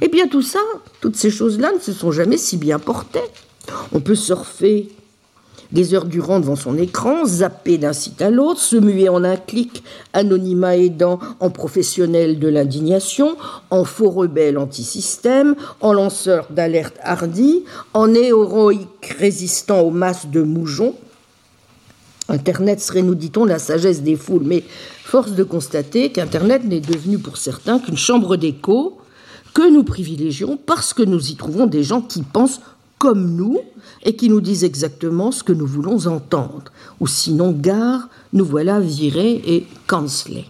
[0.01, 0.59] eh bien tout ça,
[1.01, 3.19] toutes ces choses-là ne se sont jamais si bien portées.
[3.91, 4.89] On peut surfer
[5.71, 9.35] des heures durant devant son écran, zapper d'un site à l'autre, se muer en un
[9.35, 9.83] clic,
[10.13, 13.35] anonymat aidant en professionnel de l'indignation,
[13.69, 20.95] en faux rebelle anti-système, en lanceur d'alerte hardi, en héroïque résistant aux masses de moujons,
[22.29, 24.63] Internet serait, nous dit-on, la sagesse des foules, mais
[25.03, 28.97] force de constater qu'Internet n'est devenu pour certains qu'une chambre d'écho
[29.53, 32.61] que nous privilégions parce que nous y trouvons des gens qui pensent
[32.97, 33.59] comme nous
[34.03, 36.71] et qui nous disent exactement ce que nous voulons entendre.
[36.99, 40.49] Ou sinon, gare, nous voilà virés et cancellés.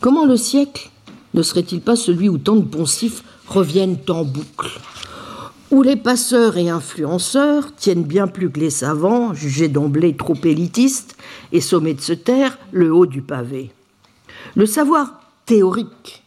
[0.00, 0.90] Comment le siècle
[1.34, 4.80] ne serait-il pas celui où tant de poncifs reviennent en boucle?
[5.70, 11.16] Où les passeurs et influenceurs tiennent bien plus que les savants, jugés d'emblée trop élitistes,
[11.52, 13.72] et sommés de se taire, le haut du pavé?
[14.54, 16.23] Le savoir théorique,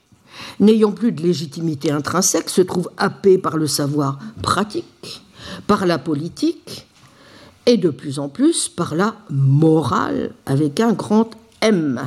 [0.59, 5.21] n'ayant plus de légitimité intrinsèque, se trouve happé par le savoir pratique,
[5.67, 6.87] par la politique,
[7.65, 11.31] et de plus en plus par la morale, avec un grand
[11.61, 12.01] M.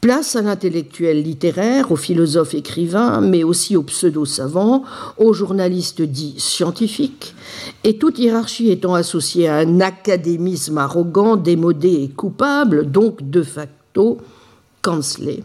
[0.00, 4.84] Place à l'intellectuel littéraire, aux philosophes écrivains, mais aussi aux pseudo-savants,
[5.16, 7.34] aux journalistes dits scientifiques,
[7.84, 14.18] et toute hiérarchie étant associée à un académisme arrogant, démodé et coupable, donc de facto
[14.82, 15.42] cancellé.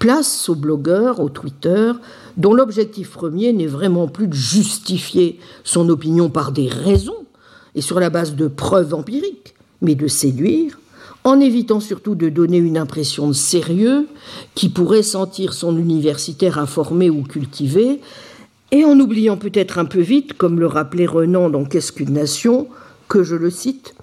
[0.00, 2.00] Place aux blogueurs, aux tweeters,
[2.38, 7.26] dont l'objectif premier n'est vraiment plus de justifier son opinion par des raisons
[7.74, 10.80] et sur la base de preuves empiriques, mais de séduire,
[11.22, 14.08] en évitant surtout de donner une impression de sérieux
[14.54, 18.00] qui pourrait sentir son universitaire informé ou cultivé,
[18.72, 22.68] et en oubliant peut-être un peu vite, comme le rappelait Renan dans Qu'est-ce qu'une nation,
[23.06, 23.94] que je le cite,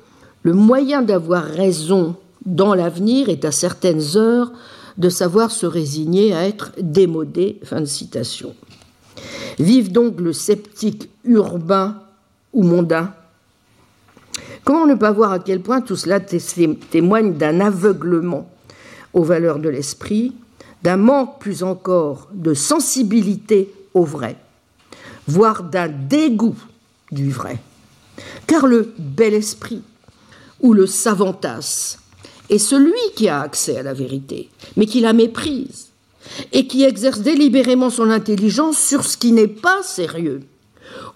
[0.43, 4.51] le moyen d'avoir raison dans l'avenir est à certaines heures
[4.97, 7.59] de savoir se résigner à être démodé.
[7.63, 8.55] Fin de citation.
[9.59, 12.01] Vive donc le sceptique urbain
[12.53, 13.13] ou mondain
[14.67, 18.49] Comment ne pas voir à quel point tout cela témoigne d'un aveuglement
[19.13, 20.33] aux valeurs de l'esprit,
[20.83, 24.35] d'un manque plus encore de sensibilité au vrai,
[25.25, 26.57] voire d'un dégoût
[27.13, 27.59] du vrai.
[28.45, 29.83] Car le bel esprit
[30.59, 31.97] ou le savantas
[32.49, 35.87] est celui qui a accès à la vérité, mais qui la méprise
[36.51, 40.41] et qui exerce délibérément son intelligence sur ce qui n'est pas sérieux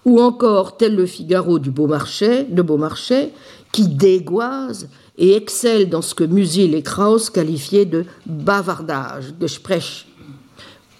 [0.04, 3.32] ou encore tel le Figaro du de Beaumarchais,
[3.70, 10.06] qui dégoise et excelle dans ce que Musil et Krauss qualifiaient de bavardage, de sprech,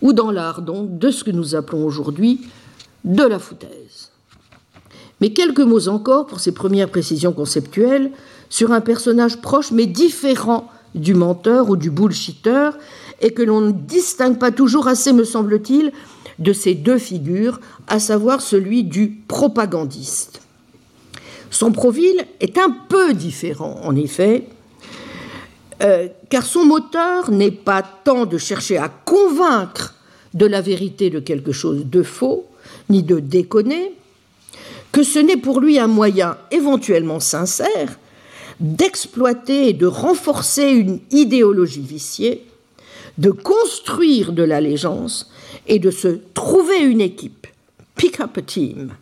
[0.01, 2.41] ou dans l'art donc de ce que nous appelons aujourd'hui
[3.05, 4.11] de la foutaise.
[5.21, 8.11] Mais quelques mots encore pour ces premières précisions conceptuelles
[8.53, 12.69] sur un personnage proche mais différent du menteur ou du bullshitter
[13.23, 15.91] et que l'on ne distingue pas toujours assez, me semble-t-il,
[16.39, 20.43] de ces deux figures, à savoir celui du propagandiste.
[21.51, 24.47] Son profil est un peu différent, en effet,
[25.83, 29.95] euh, car son moteur n'est pas tant de chercher à convaincre
[30.35, 32.45] de la vérité de quelque chose de faux,
[32.91, 33.95] ni de déconner,
[34.93, 37.97] que ce n'est pour lui un moyen éventuellement sincère
[38.63, 42.47] d'exploiter et de renforcer une idéologie viciée,
[43.19, 45.31] de construire de l'allégeance
[45.67, 47.47] et de se trouver une équipe,
[47.97, 48.93] pick up a team,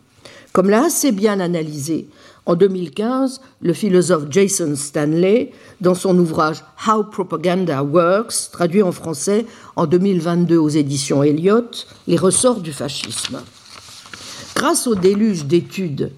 [0.51, 2.07] comme l'a assez bien analysé
[2.45, 9.45] en 2015 le philosophe Jason Stanley dans son ouvrage How Propaganda Works, traduit en français
[9.75, 13.41] en 2022 aux éditions Elliott, Les ressorts du fascisme.
[14.55, 16.11] Grâce au déluge d'études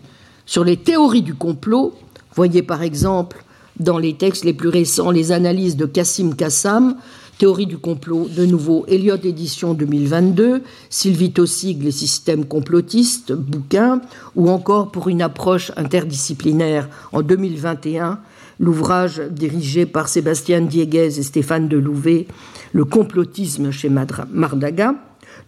[0.45, 1.93] sur les théories du complot,
[2.35, 3.43] voyez par exemple
[3.79, 6.95] dans les textes les plus récents les analyses de Kassim Kassam,
[7.39, 14.01] Théorie du complot, de nouveau, Elliott Édition 2022, Sylvie Tossig, Les systèmes complotistes, bouquin,
[14.35, 18.19] ou encore pour une approche interdisciplinaire en 2021,
[18.59, 22.27] l'ouvrage dirigé par Sébastien Dieguez et Stéphane Delouvet,
[22.71, 24.93] Le complotisme chez Mardaga,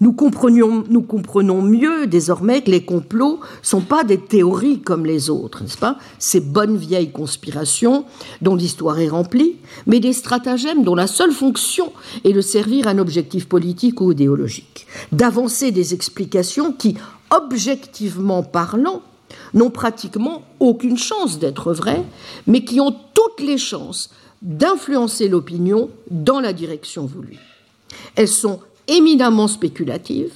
[0.01, 0.15] Nous,
[0.89, 5.63] nous comprenons mieux désormais que les complots ne sont pas des théories comme les autres,
[5.63, 5.97] n'est-ce pas?
[6.19, 8.05] Ces bonnes vieilles conspirations
[8.41, 9.55] dont l'histoire est remplie,
[9.87, 11.91] mais des stratagèmes dont la seule fonction
[12.23, 16.95] est de servir un objectif politique ou idéologique, d'avancer des explications qui,
[17.31, 19.01] objectivement parlant,
[19.53, 22.03] n'ont pratiquement aucune chance d'être vraies,
[22.47, 24.09] mais qui ont toutes les chances
[24.41, 27.39] d'influencer l'opinion dans la direction voulue.
[28.15, 30.33] Elles sont éminemment spéculatives,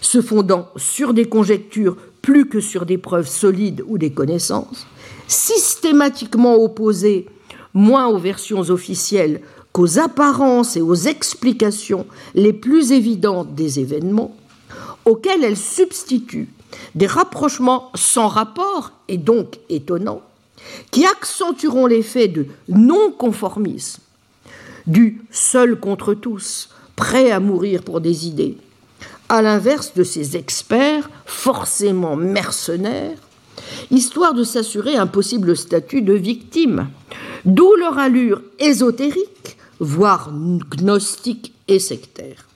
[0.00, 4.86] se fondant sur des conjectures plus que sur des preuves solides ou des connaissances,
[5.26, 7.26] systématiquement opposées
[7.74, 9.40] moins aux versions officielles
[9.72, 14.36] qu'aux apparences et aux explications les plus évidentes des événements,
[15.04, 16.48] auxquelles elles substituent
[16.94, 20.22] des rapprochements sans rapport et donc étonnants,
[20.90, 24.02] qui accentueront l'effet de non-conformisme,
[24.86, 28.56] du seul contre tous, prêt à mourir pour des idées,
[29.28, 33.16] à l'inverse de ces experts forcément mercenaires,
[33.92, 36.88] histoire de s'assurer un possible statut de victime,
[37.44, 40.32] d'où leur allure ésotérique, voire
[40.70, 42.48] gnostique et sectaire.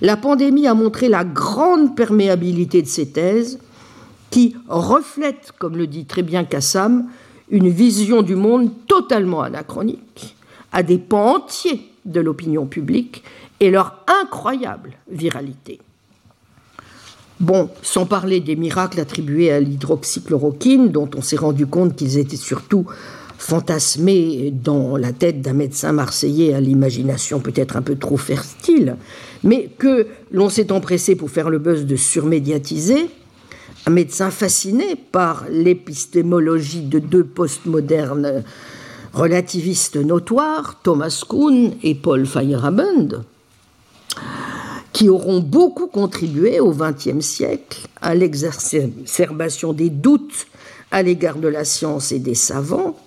[0.00, 3.60] La pandémie a montré la grande perméabilité de ces thèses
[4.30, 7.06] qui reflètent, comme le dit très bien Kassam,
[7.50, 10.34] une vision du monde totalement anachronique,
[10.72, 13.22] à des pans entiers de l'opinion publique
[13.60, 15.78] et leur incroyable viralité.
[17.38, 22.36] Bon, sans parler des miracles attribués à l'hydroxychloroquine, dont on s'est rendu compte qu'ils étaient
[22.36, 22.86] surtout
[23.38, 28.96] fantasmés dans la tête d'un médecin marseillais à l'imagination peut-être un peu trop fertile,
[29.42, 33.08] mais que l'on s'est empressé pour faire le buzz de surmédiatiser,
[33.86, 38.44] un médecin fasciné par l'épistémologie de deux postmodernes
[39.14, 43.24] relativistes notoires, Thomas Kuhn et Paul Feyerabend,
[45.00, 50.46] qui auront beaucoup contribué au XXe siècle à l'exacerbation des doutes
[50.90, 52.98] à l'égard de la science et des savants,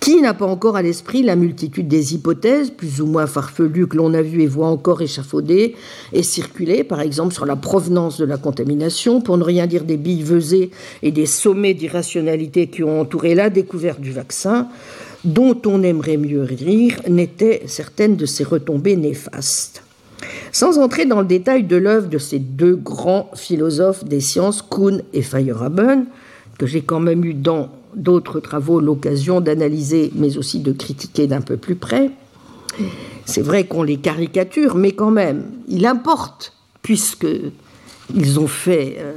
[0.00, 3.98] qui n'a pas encore à l'esprit la multitude des hypothèses, plus ou moins farfelues, que
[3.98, 5.76] l'on a vues et voit encore échafauder
[6.14, 9.98] et circuler, par exemple sur la provenance de la contamination, pour ne rien dire des
[9.98, 10.70] billevesées
[11.02, 14.66] et des sommets d'irrationalité qui ont entouré la découverte du vaccin,
[15.26, 19.82] dont on aimerait mieux rire, n'étaient certaines de ces retombées néfastes.
[20.52, 25.02] Sans entrer dans le détail de l'œuvre de ces deux grands philosophes des sciences, Kuhn
[25.12, 26.04] et Feyerabend,
[26.58, 31.40] que j'ai quand même eu dans d'autres travaux l'occasion d'analyser, mais aussi de critiquer d'un
[31.40, 32.10] peu plus près.
[33.24, 36.52] C'est vrai qu'on les caricature, mais quand même, il importe,
[36.82, 37.26] puisque
[38.14, 39.12] ils ont fait euh,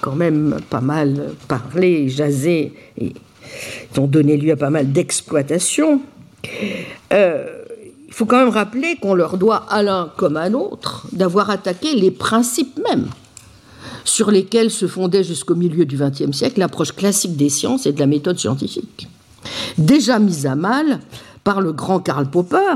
[0.00, 3.12] quand même pas mal parler, jaser, et
[3.98, 6.00] ont donné lieu à pas mal d'exploitation.
[7.12, 7.61] Euh,
[8.12, 11.94] il faut quand même rappeler qu'on leur doit, à l'un comme à l'autre, d'avoir attaqué
[11.94, 13.08] les principes mêmes
[14.04, 17.98] sur lesquels se fondait jusqu'au milieu du XXe siècle l'approche classique des sciences et de
[17.98, 19.08] la méthode scientifique.
[19.78, 21.00] Déjà mise à mal
[21.42, 22.74] par le grand Karl Popper,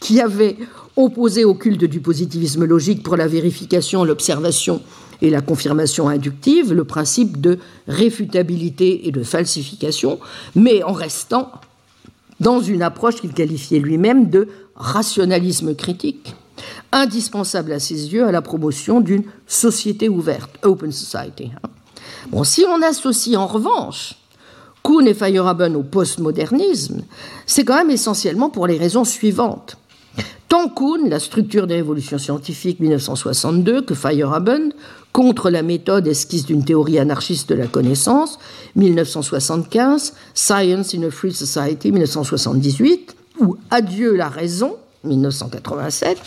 [0.00, 0.56] qui avait
[0.96, 4.80] opposé au culte du positivisme logique pour la vérification, l'observation
[5.20, 10.20] et la confirmation inductive le principe de réfutabilité et de falsification,
[10.54, 11.52] mais en restant
[12.40, 16.34] dans une approche qu'il qualifiait lui-même de rationalisme critique
[16.92, 21.50] indispensable à ses yeux à la promotion d'une société ouverte, open society.
[21.54, 21.68] Hein.
[22.30, 24.14] Bon, si on associe en revanche
[24.82, 27.02] Kuhn et Feyerabend au postmodernisme,
[27.44, 29.76] c'est quand même essentiellement pour les raisons suivantes.
[30.48, 34.70] Tant Kuhn, la structure des révolutions scientifiques 1962, que Feyerabend,
[35.12, 38.38] contre la méthode esquisse d'une théorie anarchiste de la connaissance
[38.76, 46.18] 1975, Science in a Free Society 1978, ou Adieu la raison 1987,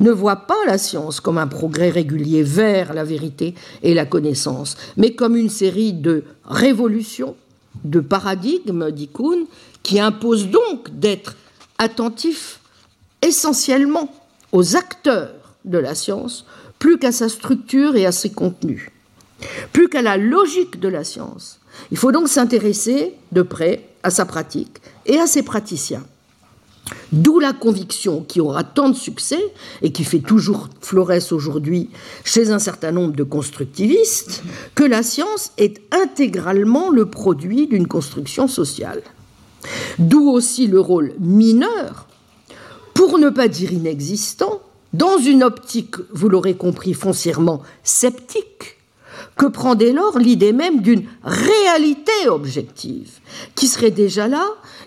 [0.00, 4.76] ne voit pas la science comme un progrès régulier vers la vérité et la connaissance,
[4.96, 7.36] mais comme une série de révolutions,
[7.84, 9.44] de paradigmes, dit Kuhn,
[9.82, 11.36] qui imposent donc d'être
[11.78, 12.57] attentif
[13.22, 14.12] essentiellement
[14.52, 16.46] aux acteurs de la science,
[16.78, 18.90] plus qu'à sa structure et à ses contenus,
[19.72, 21.60] plus qu'à la logique de la science.
[21.90, 26.04] Il faut donc s'intéresser de près à sa pratique et à ses praticiens.
[27.12, 29.42] D'où la conviction qui aura tant de succès
[29.82, 31.90] et qui fait toujours florès aujourd'hui
[32.24, 34.42] chez un certain nombre de constructivistes
[34.74, 39.02] que la science est intégralement le produit d'une construction sociale.
[39.98, 42.07] D'où aussi le rôle mineur,
[42.98, 44.60] pour ne pas dire inexistant,
[44.92, 48.76] dans une optique, vous l'aurez compris, foncièrement sceptique,
[49.36, 53.20] que prend dès lors l'idée même d'une réalité objective,
[53.54, 54.44] qui serait déjà là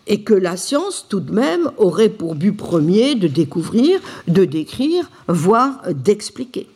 [0.08, 5.10] et que la science tout de même aurait pour but premier de découvrir, de décrire,
[5.30, 6.68] voire d'expliquer.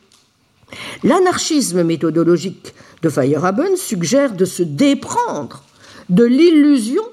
[1.03, 5.66] L'anarchisme méthodologique de Feyerabend suggère de se déprendre
[6.07, 7.03] de l'illusion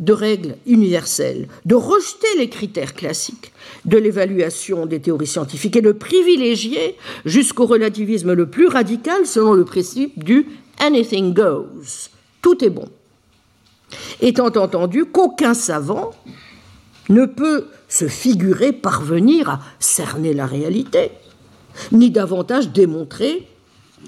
[0.00, 3.52] de règles universelles, de rejeter les critères classiques
[3.84, 9.64] de l'évaluation des théories scientifiques et de privilégier jusqu'au relativisme le plus radical selon le
[9.64, 10.46] principe du
[10.78, 12.10] anything goes.
[12.42, 12.88] Tout est bon.
[14.20, 16.10] Étant entendu qu'aucun savant
[17.08, 21.10] ne peut se figurer parvenir à cerner la réalité,
[21.90, 23.46] ni davantage démontrer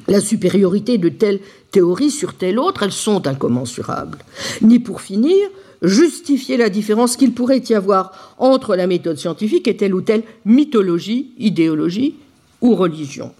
[0.07, 1.41] la supériorité de telle
[1.71, 4.19] théorie sur telle autre, elles sont incommensurables,
[4.63, 5.49] ni pour finir
[5.83, 10.23] justifier la différence qu'il pourrait y avoir entre la méthode scientifique et telle ou telle
[10.45, 12.17] mythologie, idéologie
[12.61, 13.33] ou religion.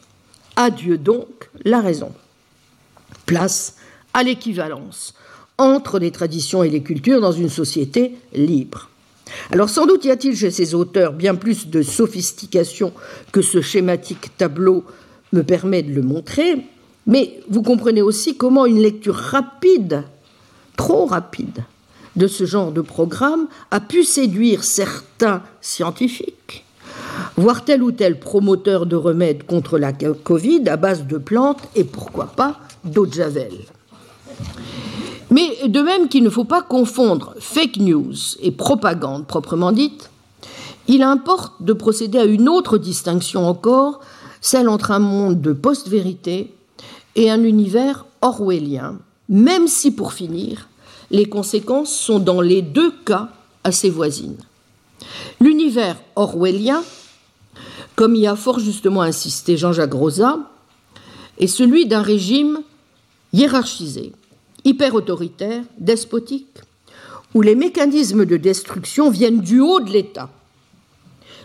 [0.57, 2.13] Adieu donc la raison.
[3.27, 3.77] Place
[4.15, 5.15] à l'équivalence
[5.59, 8.89] entre les traditions et les cultures dans une société libre.
[9.53, 12.93] Alors sans doute y a-t-il chez ces auteurs bien plus de sophistication
[13.31, 14.85] que ce schématique tableau
[15.33, 16.65] me permet de le montrer,
[17.07, 20.05] mais vous comprenez aussi comment une lecture rapide,
[20.77, 21.65] trop rapide,
[22.21, 26.67] de ce genre de programme a pu séduire certains scientifiques,
[27.37, 31.85] voire tel ou tel promoteur de remèdes contre la Covid à base de plantes et
[31.85, 33.55] pourquoi pas d'eau de javel.
[35.31, 40.11] Mais de même qu'il ne faut pas confondre fake news et propagande proprement dite,
[40.89, 44.01] il importe de procéder à une autre distinction encore,
[44.43, 46.53] celle entre un monde de post-vérité
[47.17, 48.99] et un univers orwellien,
[49.31, 50.69] même si pour finir,
[51.11, 53.31] les conséquences sont dans les deux cas
[53.65, 54.39] assez voisines.
[55.41, 56.83] L'univers orwellien,
[57.97, 60.39] comme y a fort justement insisté Jean-Jacques Rosa,
[61.39, 62.61] est celui d'un régime
[63.33, 64.13] hiérarchisé,
[64.65, 66.59] hyper autoritaire, despotique,
[67.35, 70.31] où les mécanismes de destruction viennent du haut de l'État.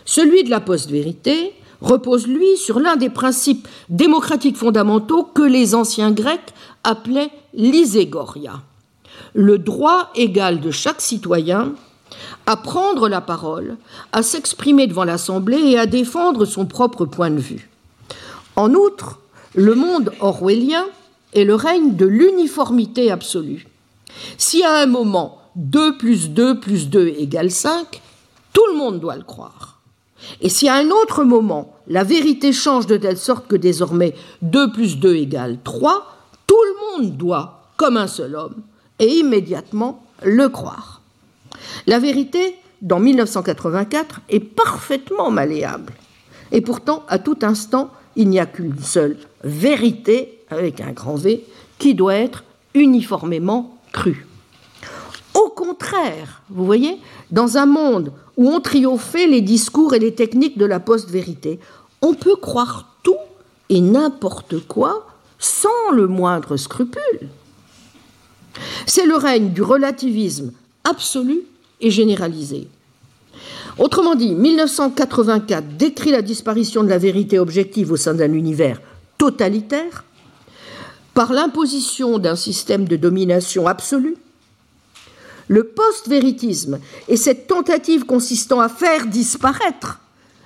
[0.04, 6.10] Celui de la post-vérité repose, lui, sur l'un des principes démocratiques fondamentaux que les anciens
[6.10, 8.62] Grecs appelaient l'iségoria,
[9.36, 11.74] le droit égal de chaque citoyen
[12.46, 13.76] à prendre la parole,
[14.12, 17.68] à s'exprimer devant l'Assemblée et à défendre son propre point de vue.
[18.56, 19.20] En outre,
[19.54, 20.86] le monde orwellien
[21.34, 23.66] est le règne de l'uniformité absolue.
[24.38, 28.00] Si à un moment 2 plus 2 plus 2 égale 5,
[28.54, 29.80] tout le monde doit le croire.
[30.40, 34.72] Et si à un autre moment la vérité change de telle sorte que désormais 2
[34.72, 38.62] plus 2 égale 3, tout le monde doit, comme un seul homme,
[38.98, 41.00] et immédiatement le croire.
[41.86, 45.92] La vérité, dans 1984, est parfaitement malléable.
[46.52, 51.44] Et pourtant, à tout instant, il n'y a qu'une seule vérité, avec un grand V,
[51.78, 52.44] qui doit être
[52.74, 54.26] uniformément crue.
[55.34, 56.98] Au contraire, vous voyez,
[57.30, 61.58] dans un monde où ont triomphé les discours et les techniques de la post-vérité,
[62.00, 63.16] on peut croire tout
[63.68, 65.06] et n'importe quoi
[65.38, 67.28] sans le moindre scrupule.
[68.86, 70.52] C'est le règne du relativisme
[70.84, 71.40] absolu
[71.80, 72.68] et généralisé.
[73.78, 78.80] Autrement dit, 1984 décrit la disparition de la vérité objective au sein d'un univers
[79.18, 80.04] totalitaire
[81.14, 84.16] par l'imposition d'un système de domination absolue.
[85.48, 86.78] Le post-véritisme
[87.08, 90.00] est cette tentative consistant à faire disparaître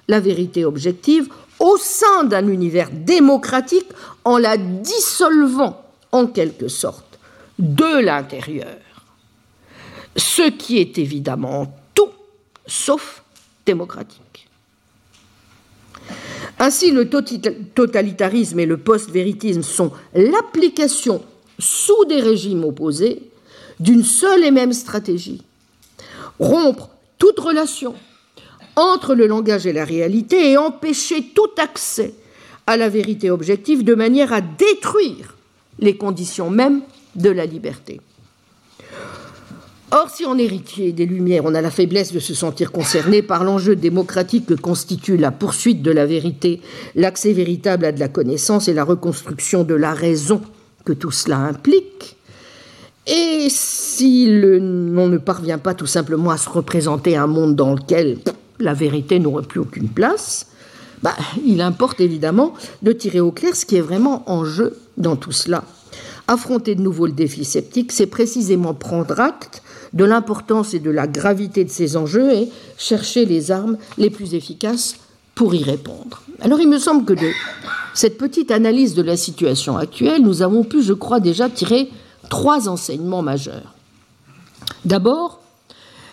[0.08, 1.28] la vérité objective
[1.58, 3.88] au sein d'un univers démocratique
[4.24, 5.82] en la dissolvant
[6.12, 7.09] en quelque sorte
[7.60, 8.78] de l'intérieur,
[10.16, 12.10] ce qui est évidemment tout
[12.66, 13.22] sauf
[13.66, 14.48] démocratique.
[16.58, 21.22] Ainsi, le totalitarisme et le post-véritisme sont l'application
[21.58, 23.30] sous des régimes opposés
[23.78, 25.42] d'une seule et même stratégie.
[26.38, 27.94] Rompre toute relation
[28.76, 32.14] entre le langage et la réalité et empêcher tout accès
[32.66, 35.36] à la vérité objective de manière à détruire
[35.78, 36.82] les conditions mêmes
[37.20, 38.00] de la liberté.
[39.92, 43.42] Or, si en héritier des Lumières, on a la faiblesse de se sentir concerné par
[43.42, 46.60] l'enjeu démocratique que constitue la poursuite de la vérité,
[46.94, 50.40] l'accès véritable à de la connaissance et la reconstruction de la raison
[50.84, 52.16] que tout cela implique,
[53.06, 58.18] et si l'on ne parvient pas tout simplement à se représenter un monde dans lequel
[58.60, 60.46] la vérité n'aurait plus aucune place,
[61.02, 65.16] bah, il importe évidemment de tirer au clair ce qui est vraiment en jeu dans
[65.16, 65.64] tout cela.
[66.30, 71.08] Affronter de nouveau le défi sceptique, c'est précisément prendre acte de l'importance et de la
[71.08, 72.48] gravité de ces enjeux et
[72.78, 74.94] chercher les armes les plus efficaces
[75.34, 76.22] pour y répondre.
[76.40, 77.32] Alors il me semble que de
[77.94, 81.90] cette petite analyse de la situation actuelle, nous avons pu, je crois, déjà tirer
[82.28, 83.74] trois enseignements majeurs.
[84.84, 85.40] D'abord,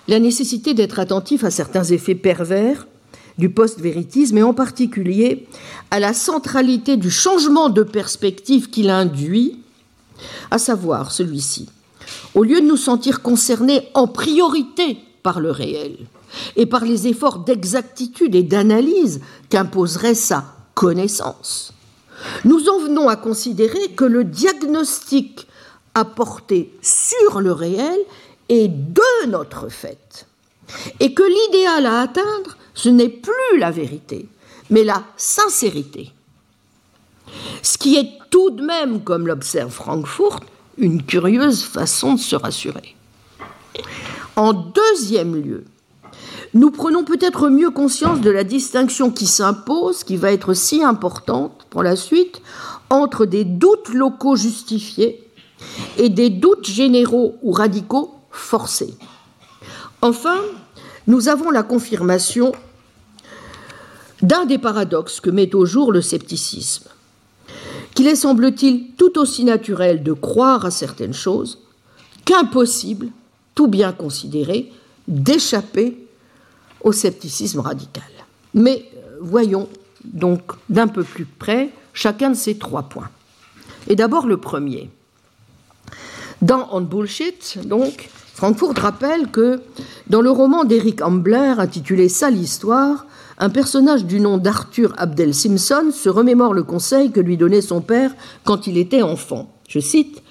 [0.07, 2.87] la nécessité d'être attentif à certains effets pervers
[3.37, 5.45] du post-véritisme et en particulier
[5.91, 9.59] à la centralité du changement de perspective qu'il induit,
[10.51, 11.69] à savoir celui-ci.
[12.35, 15.97] Au lieu de nous sentir concernés en priorité par le réel
[16.55, 21.73] et par les efforts d'exactitude et d'analyse qu'imposerait sa connaissance,
[22.45, 25.47] nous en venons à considérer que le diagnostic
[25.93, 27.97] apporté sur le réel
[28.49, 30.27] est de notre fait
[30.99, 34.27] et que l'idéal à atteindre ce n'est plus la vérité,
[34.69, 36.11] mais la sincérité.
[37.61, 40.41] Ce qui est tout de même, comme l'observe Frankfurt,
[40.77, 42.95] une curieuse façon de se rassurer.
[44.35, 45.65] En deuxième lieu,
[46.53, 51.65] nous prenons peut-être mieux conscience de la distinction qui s'impose, qui va être si importante
[51.69, 52.41] pour la suite,
[52.89, 55.23] entre des doutes locaux justifiés
[55.97, 58.93] et des doutes généraux ou radicaux forcés.
[60.01, 60.37] Enfin,
[61.07, 62.51] nous avons la confirmation
[64.21, 66.89] d'un des paradoxes que met au jour le scepticisme,
[67.97, 71.63] qu'il est, semble-t-il, tout aussi naturel de croire à certaines choses
[72.25, 73.07] qu'impossible,
[73.55, 74.71] tout bien considéré,
[75.07, 76.07] d'échapper
[76.83, 78.03] au scepticisme radical.
[78.53, 79.67] Mais euh, voyons
[80.03, 83.09] donc d'un peu plus près chacun de ces trois points.
[83.87, 84.91] Et d'abord le premier.
[86.43, 89.59] Dans On Bullshit, donc, Frankfurt rappelle que
[90.05, 93.07] dans le roman d'Eric Ambler intitulé Ça l'histoire,
[93.39, 97.81] un personnage du nom d'Arthur Abdel Simpson se remémore le conseil que lui donnait son
[97.81, 98.11] père
[98.43, 99.53] quand il était enfant.
[99.67, 100.23] Je cite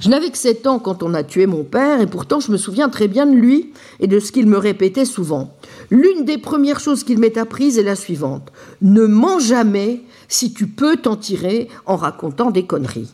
[0.00, 2.56] Je n'avais que 7 ans quand on a tué mon père, et pourtant je me
[2.56, 5.54] souviens très bien de lui et de ce qu'il me répétait souvent.
[5.90, 8.50] L'une des premières choses qu'il m'ait apprise est la suivante
[8.80, 13.12] Ne mens jamais si tu peux t'en tirer en racontant des conneries.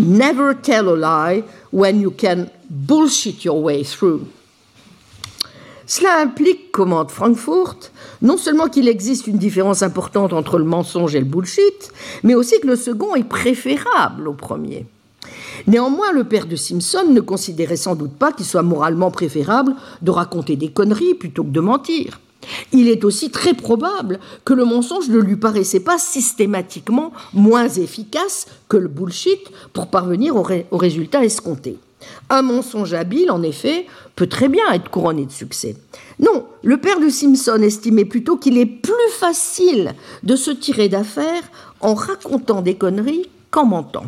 [0.00, 4.22] Never tell a lie when you can bullshit your way through.
[5.88, 11.18] Cela implique, commente Frankfurt, non seulement qu'il existe une différence importante entre le mensonge et
[11.18, 11.90] le bullshit,
[12.22, 14.84] mais aussi que le second est préférable au premier.
[15.66, 20.10] Néanmoins, le père de Simpson ne considérait sans doute pas qu'il soit moralement préférable de
[20.10, 22.20] raconter des conneries plutôt que de mentir.
[22.72, 28.46] Il est aussi très probable que le mensonge ne lui paraissait pas systématiquement moins efficace
[28.68, 29.40] que le bullshit
[29.72, 31.78] pour parvenir au, au résultat escompté.
[32.30, 35.76] Un mensonge habile, en effet, peut très bien être couronné de succès.
[36.18, 41.42] Non, le père de Simpson estimait plutôt qu'il est plus facile de se tirer d'affaire
[41.80, 44.06] en racontant des conneries qu'en mentant.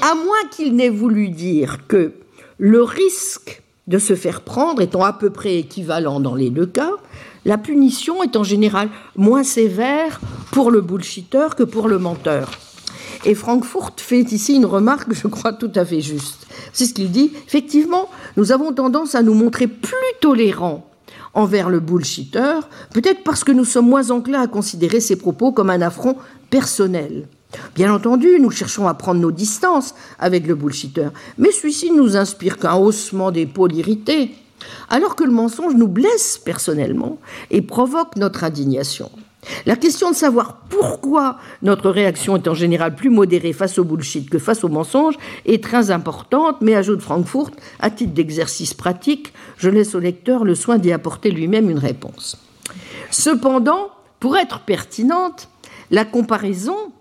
[0.00, 2.12] À moins qu'il n'ait voulu dire que
[2.58, 6.92] le risque de se faire prendre étant à peu près équivalent dans les deux cas,
[7.44, 10.20] la punition est en général moins sévère
[10.52, 12.50] pour le bullshitter que pour le menteur.
[13.24, 16.46] Et Frankfurt fait ici une remarque, je crois, tout à fait juste.
[16.72, 17.32] C'est ce qu'il dit.
[17.46, 20.88] Effectivement, nous avons tendance à nous montrer plus tolérants
[21.34, 22.60] envers le bullshitter,
[22.92, 26.16] peut-être parce que nous sommes moins enclins à considérer ses propos comme un affront
[26.50, 27.28] personnel.
[27.74, 31.08] Bien entendu, nous cherchons à prendre nos distances avec le bullshitter,
[31.38, 34.34] mais celui-ci nous inspire qu'un haussement d'épaule irrité,
[34.90, 37.18] alors que le mensonge nous blesse personnellement
[37.50, 39.10] et provoque notre indignation.
[39.66, 44.30] La question de savoir pourquoi notre réaction est en général plus modérée face au bullshit
[44.30, 45.16] que face au mensonge
[45.46, 50.54] est très importante, mais ajoute Frankfurt, à titre d'exercice pratique, je laisse au lecteur le
[50.54, 52.38] soin d'y apporter lui-même une réponse.
[53.10, 53.90] Cependant,
[54.20, 55.48] pour être pertinente,
[55.90, 56.92] la comparaison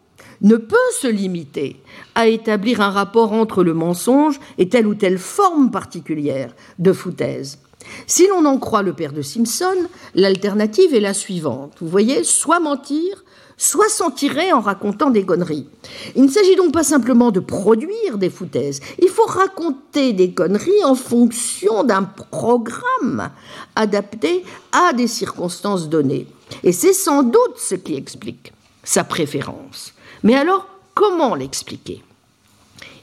[0.42, 1.82] ne peut se limiter
[2.16, 7.60] à établir un rapport entre le mensonge et telle ou telle forme particulière de foutaise.
[8.08, 9.76] Si l'on en croit le père de Simpson,
[10.16, 11.74] l'alternative est la suivante.
[11.82, 13.24] Vous voyez, soit mentir,
[13.62, 15.68] soit s'en tirer en racontant des conneries.
[16.16, 20.84] Il ne s'agit donc pas simplement de produire des foutaises, il faut raconter des conneries
[20.84, 23.30] en fonction d'un programme
[23.76, 26.26] adapté à des circonstances données.
[26.64, 28.52] Et c'est sans doute ce qui explique
[28.84, 29.94] sa préférence.
[30.24, 32.04] Mais alors, comment l'expliquer?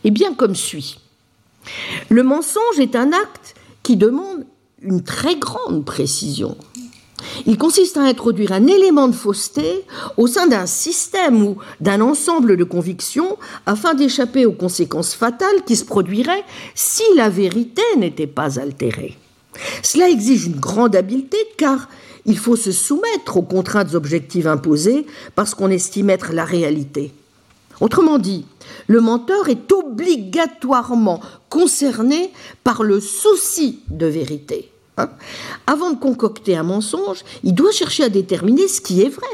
[0.03, 0.99] Eh bien, comme suit.
[2.09, 4.45] Le mensonge est un acte qui demande
[4.83, 6.57] une très grande précision.
[7.47, 9.85] Il consiste à introduire un élément de fausseté
[10.17, 13.37] au sein d'un système ou d'un ensemble de convictions
[13.67, 16.45] afin d'échapper aux conséquences fatales qui se produiraient
[16.77, 19.17] si la vérité n'était pas altérée.
[19.83, 21.89] Cela exige une grande habileté car
[22.25, 27.13] il faut se soumettre aux contraintes objectives imposées parce qu'on estime être la réalité.
[27.81, 28.45] Autrement dit,
[28.87, 32.33] le menteur est obligatoirement concerné
[32.65, 34.71] par le souci de vérité.
[34.97, 35.11] Hein.
[35.67, 39.27] Avant de concocter un mensonge, il doit chercher à déterminer ce qui est vrai.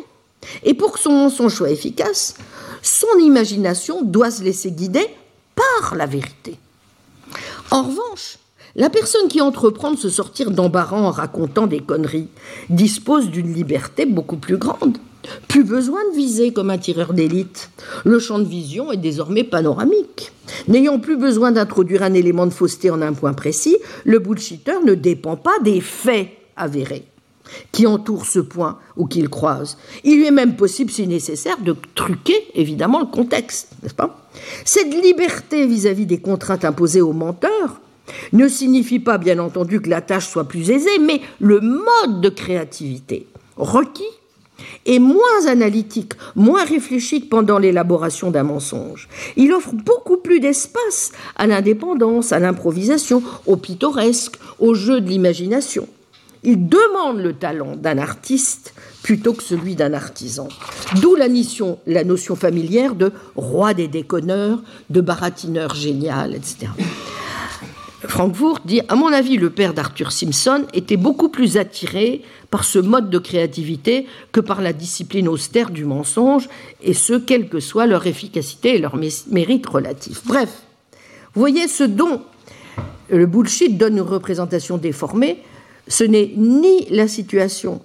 [0.62, 2.35] Et pour que son mensonge soit efficace,
[2.82, 5.07] son imagination doit se laisser guider
[5.55, 6.59] par la vérité.
[7.70, 8.39] En revanche,
[8.77, 12.28] la personne qui entreprend de se sortir d'embarras en racontant des conneries
[12.69, 14.99] dispose d'une liberté beaucoup plus grande.
[15.48, 17.70] Plus besoin de viser comme un tireur d'élite.
[18.05, 20.32] Le champ de vision est désormais panoramique.
[20.68, 24.94] N'ayant plus besoin d'introduire un élément de fausseté en un point précis, le bullshitter ne
[24.94, 27.05] dépend pas des faits avérés
[27.72, 29.76] qui entourent ce point ou qu'il croise.
[30.02, 34.28] Il lui est même possible, si nécessaire, de truquer évidemment le contexte, n'est-ce pas?
[34.64, 37.80] Cette liberté vis-à-vis des contraintes imposées aux menteurs
[38.32, 42.28] ne signifie pas, bien entendu, que la tâche soit plus aisée, mais le mode de
[42.28, 43.26] créativité
[43.56, 44.02] requis
[44.86, 49.09] est moins analytique, moins réfléchi que pendant l'élaboration d'un mensonge.
[49.36, 55.89] Il offre beaucoup plus d'espace à l'indépendance, à l'improvisation, au pittoresque, au jeu de l'imagination.
[56.47, 60.49] Il demande le talent d'un artiste plutôt que celui d'un artisan.
[61.01, 61.27] D'où la,
[61.86, 66.69] la notion familière de roi des déconneurs, de baratineur génial, etc.
[68.09, 72.78] Frankfurt dit À mon avis, le père d'Arthur Simpson était beaucoup plus attiré par ce
[72.78, 76.48] mode de créativité que par la discipline austère du mensonge,
[76.82, 80.22] et ce, quelle que soit leur efficacité et leur mérite relatif.
[80.26, 80.62] Bref,
[81.35, 82.22] vous voyez, ce dont
[83.09, 85.43] le bullshit donne une représentation déformée,
[85.89, 87.81] ce n'est ni la situation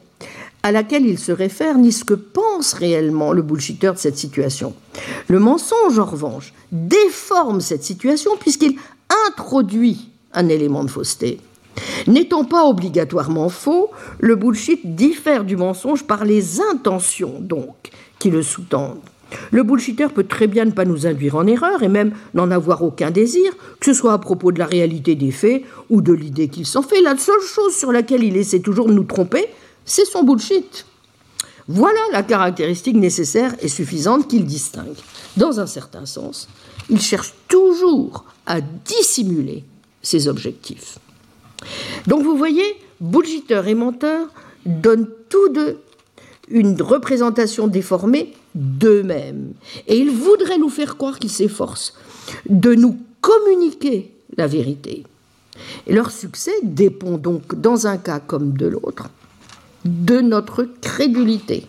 [0.63, 4.73] à laquelle il se réfère, ni ce que pense réellement le bullshitter de cette situation.
[5.27, 8.75] Le mensonge, en revanche, déforme cette situation puisqu'il
[9.27, 11.39] introduit un élément de fausseté.
[12.07, 18.41] N'étant pas obligatoirement faux, le bullshit diffère du mensonge par les intentions, donc, qui le
[18.41, 18.99] sous-tendent.
[19.51, 22.83] Le bullshitter peut très bien ne pas nous induire en erreur et même n'en avoir
[22.83, 26.47] aucun désir, que ce soit à propos de la réalité des faits ou de l'idée
[26.47, 27.01] qu'il s'en fait.
[27.01, 29.47] La seule chose sur laquelle il essaie toujours de nous tromper,
[29.85, 30.85] c'est son bullshit.
[31.67, 34.97] Voilà la caractéristique nécessaire et suffisante qu'il distingue.
[35.37, 36.49] Dans un certain sens,
[36.89, 39.63] il cherche toujours à dissimuler
[40.01, 40.99] ses objectifs.
[42.07, 44.27] Donc vous voyez, bullshitter et menteur
[44.65, 45.79] donnent tous deux
[46.49, 49.53] une représentation déformée d'eux-mêmes.
[49.87, 51.93] Et ils voudraient nous faire croire qu'ils s'efforcent
[52.49, 55.03] de nous communiquer la vérité.
[55.87, 59.09] Leur succès dépend donc, dans un cas comme de l'autre,
[59.85, 61.67] de notre crédulité.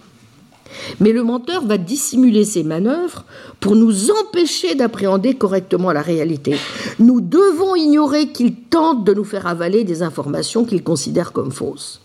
[1.01, 3.25] Mais le menteur va dissimuler ses manœuvres
[3.61, 6.57] pour nous empêcher d'appréhender correctement la réalité.
[6.99, 12.01] Nous devons ignorer qu'il tente de nous faire avaler des informations qu'il considère comme fausses.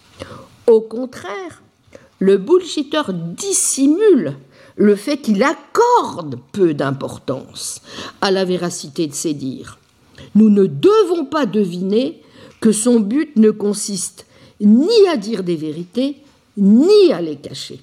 [0.67, 1.61] Au contraire,
[2.19, 3.03] le bullshitter
[3.37, 4.35] dissimule
[4.77, 7.81] le fait qu'il accorde peu d'importance
[8.21, 9.77] à la véracité de ses dires.
[10.33, 12.21] Nous ne devons pas deviner
[12.61, 14.25] que son but ne consiste
[14.61, 16.17] ni à dire des vérités,
[16.57, 17.79] ni à les cacher.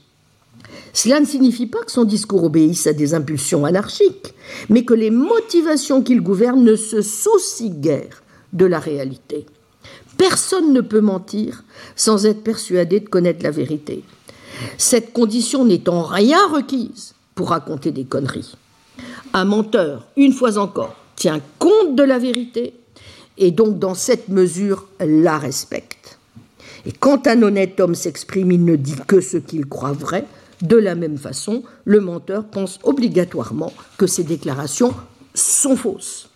[0.93, 4.35] Cela ne signifie pas que son discours obéisse à des impulsions anarchiques,
[4.69, 8.23] mais que les motivations qu'il gouverne ne se soucient guère
[8.53, 9.47] de la réalité.
[10.19, 11.65] Personne ne peut mentir
[11.97, 14.05] sans être persuadé de connaître la vérité.
[14.79, 18.55] Cette condition n'est en rien requise pour raconter des conneries.
[19.33, 22.75] Un menteur, une fois encore, tient compte de la vérité
[23.39, 26.19] et donc dans cette mesure la respecte.
[26.85, 30.25] Et quand un honnête homme s'exprime, il ne dit que ce qu'il croit vrai.
[30.63, 34.95] De la même façon, le menteur pense obligatoirement que ses déclarations
[35.35, 36.29] sont fausses.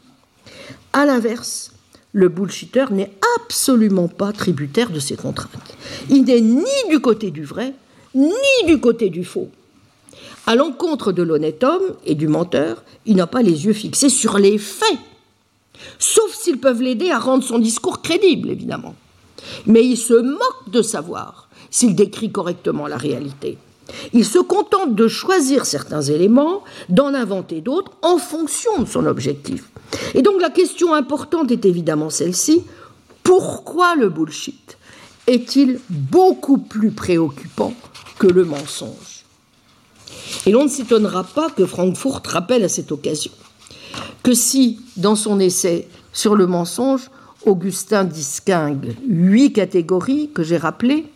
[0.93, 1.70] A l'inverse,
[2.12, 5.77] le bullshitter n'est absolument pas tributaire de ses contraintes.
[6.11, 7.74] Il n'est ni du côté du vrai,
[8.15, 8.32] ni
[8.66, 9.48] du côté du faux.
[10.47, 14.39] À l'encontre de l'honnête homme et du menteur, il n'a pas les yeux fixés sur
[14.39, 14.98] les faits,
[16.01, 18.97] sauf s'ils peuvent l'aider à rendre son discours crédible, évidemment.
[19.66, 23.59] Mais il se moque de savoir s'il décrit correctement la réalité.
[24.13, 29.65] Il se contente de choisir certains éléments, d'en inventer d'autres en fonction de son objectif.
[30.15, 32.65] Et donc la question importante est évidemment celle-ci.
[33.23, 34.79] Pourquoi le bullshit
[35.27, 37.75] est-il beaucoup plus préoccupant
[38.19, 39.25] que le mensonge?
[40.47, 43.33] Et l'on ne s'étonnera pas que Frankfurt rappelle à cette occasion
[44.23, 47.11] que si, dans son essai sur le mensonge,
[47.45, 51.07] Augustin distingue huit catégories que j'ai rappelées,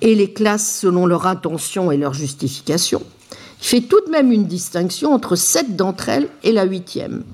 [0.00, 3.02] et les classes selon leur intention et leur justification,
[3.60, 7.24] il fait tout de même une distinction entre sept d'entre elles et la huitième.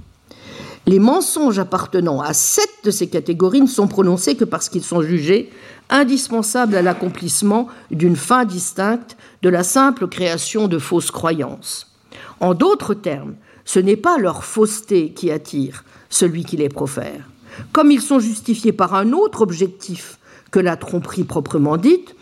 [0.87, 5.03] Les mensonges appartenant à sept de ces catégories ne sont prononcés que parce qu'ils sont
[5.03, 5.51] jugés
[5.91, 11.93] indispensable à l'accomplissement d'une fin distincte de la simple création de fausses croyances.
[12.41, 13.35] En d'autres termes,
[13.65, 17.29] ce n'est pas leur fausseté qui attire celui qui les profère.
[17.73, 20.19] Comme ils sont justifiés par un autre objectif
[20.51, 22.16] que la tromperie proprement dite,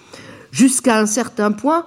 [0.54, 1.84] jusqu'à un certain point,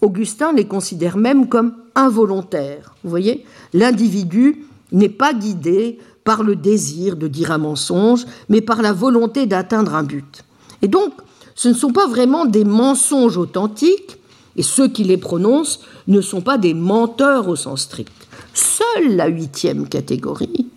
[0.00, 2.94] Augustin les considère même comme involontaires.
[3.04, 3.44] Vous voyez,
[3.74, 9.44] l'individu n'est pas guidé par le désir de dire un mensonge, mais par la volonté
[9.46, 10.44] d'atteindre un but.
[10.80, 11.12] Et donc,
[11.54, 14.18] ce ne sont pas vraiment des mensonges authentiques,
[14.56, 18.12] et ceux qui les prononcent ne sont pas des menteurs au sens strict.
[18.54, 20.68] Seule la huitième catégorie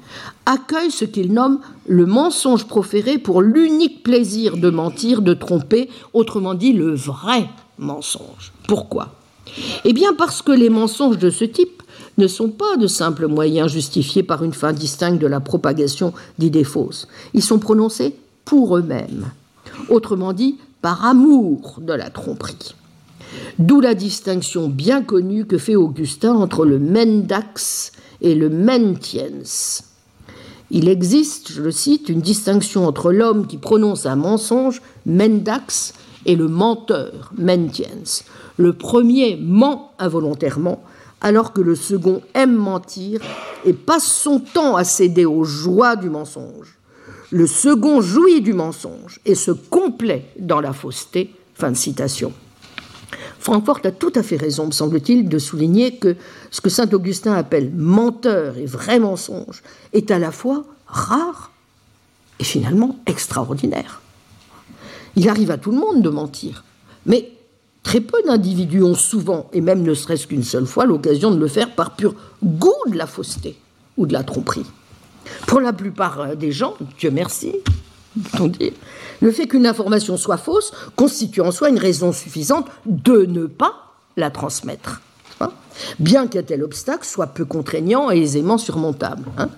[0.50, 6.56] accueille ce qu'il nomme le mensonge proféré pour l'unique plaisir de mentir, de tromper, autrement
[6.56, 7.48] dit le vrai
[7.78, 8.52] mensonge.
[8.68, 9.14] Pourquoi?
[9.86, 11.84] Eh bien parce que les mensonges de ce type
[12.18, 16.64] ne sont pas de simples moyens justifiés par une fin distincte de la propagation d'idées
[16.64, 17.08] fausses.
[17.36, 19.32] Ils sont prononcés pour eux-mêmes,
[19.88, 22.74] autrement dit par amour de la tromperie.
[23.60, 29.89] D'où la distinction bien connue que fait Augustin entre le mendax et le mentiens.
[30.72, 35.94] Il existe, je le cite, une distinction entre l'homme qui prononce un mensonge, mendax,
[36.26, 38.24] et le menteur, mentiens.
[38.58, 40.84] Le premier ment involontairement,
[41.22, 43.22] alors que le second aime mentir
[43.66, 46.78] et passe son temps à céder aux joies du mensonge.
[47.32, 51.34] Le second jouit du mensonge et se complaît dans la fausseté.
[51.54, 52.32] Fin de citation.
[53.40, 56.16] Francfort a tout à fait raison, me semble-t-il, de souligner que
[56.52, 59.64] ce que saint Augustin appelle menteur et vrai mensonge
[59.94, 61.52] est à la fois rare
[62.40, 64.02] et finalement extraordinaire.
[65.16, 66.66] Il arrive à tout le monde de mentir,
[67.06, 67.32] mais
[67.84, 71.48] très peu d'individus ont souvent, et même ne serait-ce qu'une seule fois, l'occasion de le
[71.48, 73.58] faire par pur goût de la fausseté
[73.98, 74.66] ou de la tromperie.
[75.48, 77.56] Pour la plupart des gens, Dieu merci,
[79.22, 83.94] le fait qu'une information soit fausse constitue en soi une raison suffisante de ne pas
[84.18, 85.02] la transmettre.
[86.00, 89.24] Bien qu'un tel obstacle soit peu contraignant et aisément surmontable.
[89.38, 89.50] Hein.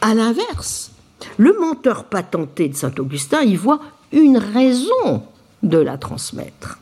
[0.00, 0.92] À l'inverse,
[1.36, 3.80] le menteur patenté de Saint-Augustin y voit
[4.12, 5.22] une raison
[5.62, 6.78] de la transmettre.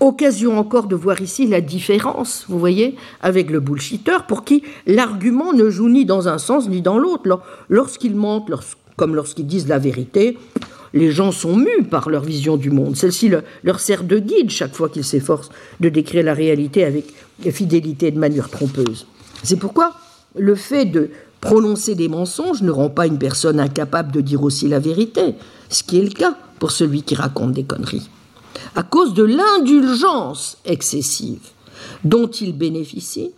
[0.00, 5.52] Occasion encore de voir ici la différence, vous voyez, avec le bullshitter, pour qui l'argument
[5.52, 7.40] ne joue ni dans un sens ni dans l'autre.
[7.68, 8.50] Lorsqu'ils mentent,
[9.00, 10.36] comme lorsqu'ils disent la vérité,
[10.92, 12.96] les gens sont mus par leur vision du monde.
[12.96, 13.30] Celle-ci
[13.64, 15.48] leur sert de guide chaque fois qu'ils s'efforcent
[15.80, 17.06] de décrire la réalité avec
[17.50, 19.06] fidélité de manière trompeuse.
[19.42, 19.94] C'est pourquoi
[20.36, 21.08] le fait de
[21.40, 25.34] prononcer des mensonges ne rend pas une personne incapable de dire aussi la vérité,
[25.70, 28.10] ce qui est le cas pour celui qui raconte des conneries.
[28.76, 31.40] À cause de l'indulgence excessive
[32.04, 33.30] dont il bénéficie,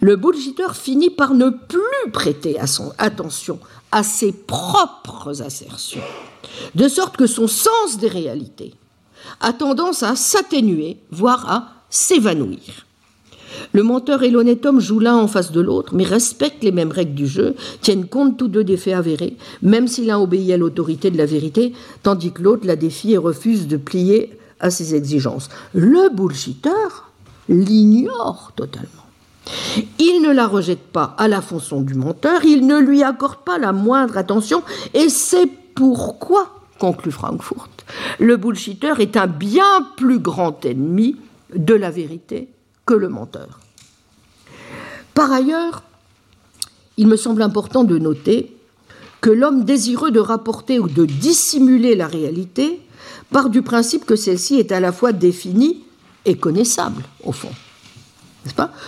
[0.00, 3.58] le bullshitter finit par ne plus prêter à son attention
[3.92, 6.00] à ses propres assertions,
[6.74, 8.74] de sorte que son sens des réalités
[9.40, 12.86] a tendance à s'atténuer, voire à s'évanouir.
[13.72, 16.90] Le menteur et l'honnête homme jouent l'un en face de l'autre, mais respectent les mêmes
[16.90, 20.56] règles du jeu, tiennent compte tous deux des faits avérés, même si l'un obéit à
[20.56, 24.94] l'autorité de la vérité, tandis que l'autre la défie et refuse de plier à ses
[24.94, 25.48] exigences.
[25.74, 26.70] Le bullshitter
[27.48, 29.01] l'ignore totalement.
[29.98, 33.58] Il ne la rejette pas à la fonction du menteur, il ne lui accorde pas
[33.58, 34.62] la moindre attention,
[34.94, 37.84] et c'est pourquoi, conclut Frankfurt,
[38.18, 41.16] le bullshitter est un bien plus grand ennemi
[41.54, 42.48] de la vérité
[42.86, 43.60] que le menteur.
[45.14, 45.82] Par ailleurs,
[46.96, 48.56] il me semble important de noter
[49.20, 52.80] que l'homme désireux de rapporter ou de dissimuler la réalité
[53.30, 55.84] part du principe que celle-ci est à la fois définie
[56.24, 57.50] et connaissable, au fond.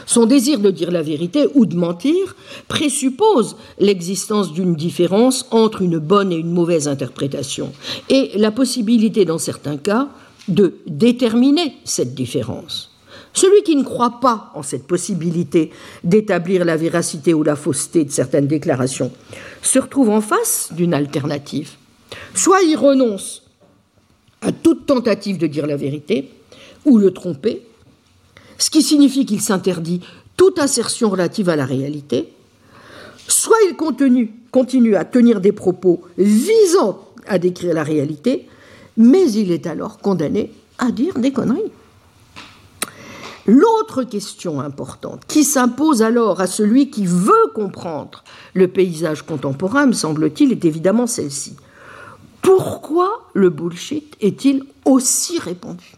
[0.06, 2.36] Son désir de dire la vérité ou de mentir
[2.68, 7.72] présuppose l'existence d'une différence entre une bonne et une mauvaise interprétation
[8.08, 10.08] et la possibilité, dans certains cas,
[10.48, 12.90] de déterminer cette différence.
[13.32, 15.70] Celui qui ne croit pas en cette possibilité
[16.04, 19.10] d'établir la véracité ou la fausseté de certaines déclarations
[19.62, 21.72] se retrouve en face d'une alternative.
[22.34, 23.42] Soit il renonce
[24.40, 26.30] à toute tentative de dire la vérité
[26.84, 27.62] ou le tromper,
[28.58, 30.00] ce qui signifie qu'il s'interdit
[30.36, 32.32] toute assertion relative à la réalité,
[33.28, 38.48] soit il continue, continue à tenir des propos visant à décrire la réalité,
[38.96, 41.72] mais il est alors condamné à dire des conneries.
[43.46, 48.24] L'autre question importante qui s'impose alors à celui qui veut comprendre
[48.54, 51.56] le paysage contemporain, me semble-t-il, est évidemment celle-ci.
[52.40, 55.96] Pourquoi le bullshit est-il aussi répandu?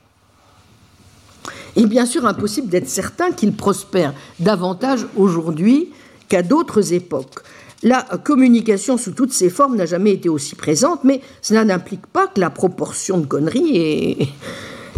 [1.76, 5.90] Est bien sûr impossible d'être certain qu'il prospère davantage aujourd'hui
[6.28, 7.40] qu'à d'autres époques.
[7.82, 12.26] La communication sous toutes ses formes n'a jamais été aussi présente, mais cela n'implique pas
[12.26, 14.28] que la proportion de conneries ait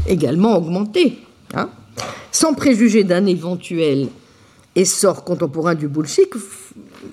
[0.07, 1.19] également augmenté.
[1.55, 1.71] Hein
[2.39, 4.09] sans préjuger d'un éventuel
[4.77, 6.31] essor contemporain du bullshit,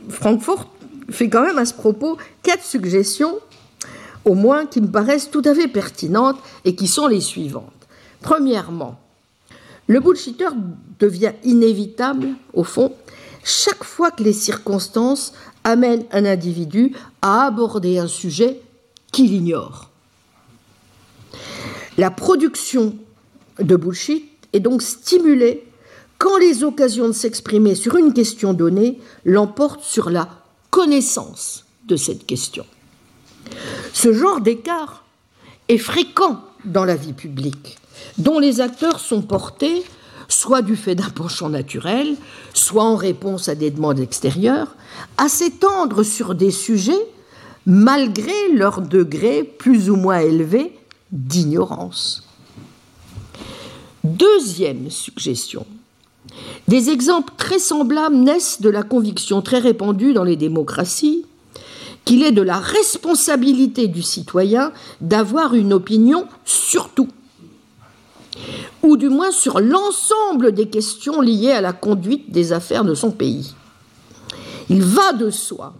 [0.10, 0.72] Francfort
[1.10, 3.40] fait quand même à ce propos quatre suggestions,
[4.24, 7.72] au moins qui me paraissent tout à fait pertinentes et qui sont les suivantes.
[8.22, 9.00] Premièrement,
[9.88, 10.50] Le bullshitter
[11.00, 12.94] devient inévitable, au fond,
[13.44, 15.34] chaque fois que les circonstances
[15.64, 18.62] amènent un individu à aborder un sujet
[19.12, 19.92] qu'il ignore.
[21.98, 22.96] La production
[23.60, 25.68] de bullshit est donc stimulée
[26.18, 30.30] quand les occasions de s'exprimer sur une question donnée l'emportent sur la
[30.72, 32.66] connaissance de cette question.
[33.94, 35.06] Ce genre d'écart
[35.70, 37.78] est fréquent dans la vie publique,
[38.18, 39.84] dont les acteurs sont portés
[40.28, 42.16] soit du fait d'un penchant naturel,
[42.54, 44.76] soit en réponse à des demandes extérieures,
[45.18, 47.06] à s'étendre sur des sujets
[47.66, 50.78] malgré leur degré plus ou moins élevé
[51.12, 52.24] d'ignorance.
[54.04, 55.66] Deuxième suggestion.
[56.68, 61.26] Des exemples très semblables naissent de la conviction très répandue dans les démocraties
[62.04, 67.10] qu'il est de la responsabilité du citoyen d'avoir une opinion sur tout,
[68.84, 73.12] ou du moins sur l'ensemble des questions liées à la conduite des affaires de son
[73.12, 73.54] pays.
[74.70, 75.74] Il va de soi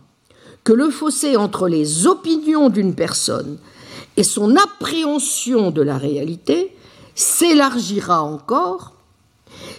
[0.64, 3.58] que le fossé entre les opinions d'une personne
[4.18, 6.76] et son appréhension de la réalité
[7.14, 8.94] s'élargira encore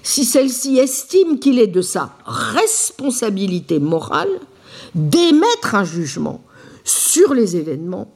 [0.03, 4.40] si celle-ci estime qu'il est de sa responsabilité morale
[4.94, 6.43] d'émettre un jugement
[6.85, 8.12] sur les événements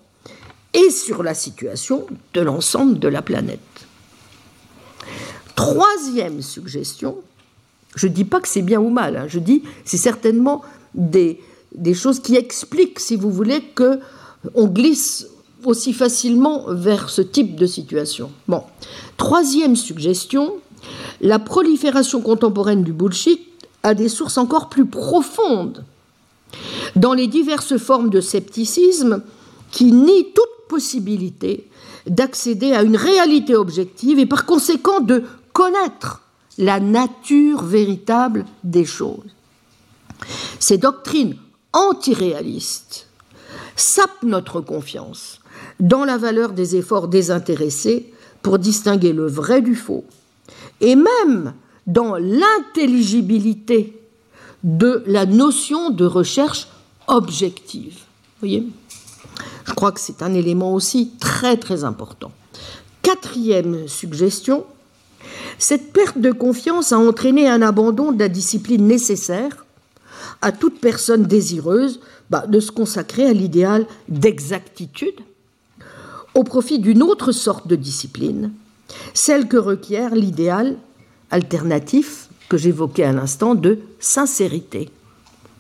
[0.73, 3.61] et sur la situation de l'ensemble de la planète.
[5.55, 7.17] Troisième suggestion,
[7.95, 10.63] je ne dis pas que c'est bien ou mal, hein, je dis c'est certainement
[10.95, 11.41] des,
[11.95, 14.01] choses qui expliquent, si vous voulez, que
[14.55, 15.27] on glisse
[15.65, 18.31] aussi facilement vers ce type de situation.
[18.49, 18.63] Bon.
[19.19, 20.55] Troisième suggestion,
[21.21, 23.41] la prolifération contemporaine du bullshit
[23.83, 25.85] a des sources encore plus profondes
[26.97, 29.23] dans les diverses formes de scepticisme
[29.71, 31.69] qui nient toute possibilité
[32.07, 36.23] d'accéder à une réalité objective et par conséquent de connaître
[36.59, 39.35] la nature véritable des choses.
[40.59, 41.37] Ces doctrines
[41.73, 43.09] antiréalistes
[43.77, 45.41] sapent notre confiance
[45.79, 48.13] dans la valeur des efforts désintéressés
[48.43, 50.05] pour distinguer le vrai du faux,
[50.81, 51.55] et même
[51.87, 53.99] dans l'intelligibilité
[54.63, 56.69] de la notion de recherche
[57.07, 57.99] objective.
[58.41, 58.67] voyez?
[59.65, 62.33] Je crois que c'est un élément aussi très très important.
[63.03, 64.65] Quatrième suggestion,
[65.59, 69.67] cette perte de confiance a entraîné un abandon de la discipline nécessaire
[70.43, 75.21] à toute personne désireuse bah, de se consacrer à l'idéal d'exactitude
[76.35, 78.53] au profit d'une autre sorte de discipline,
[79.15, 80.77] celle que requiert l'idéal
[81.31, 84.91] alternatif que j'évoquais à l'instant de sincérité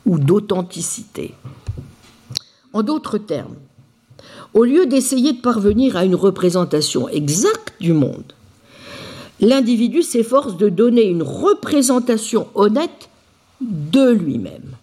[0.06, 1.34] ou d'authenticité.
[2.72, 3.56] En d'autres termes,
[4.54, 8.32] au lieu d'essayer de parvenir à une représentation exacte du monde,
[9.40, 13.08] l'individu s'efforce de donner une représentation honnête
[13.60, 14.76] de lui-même.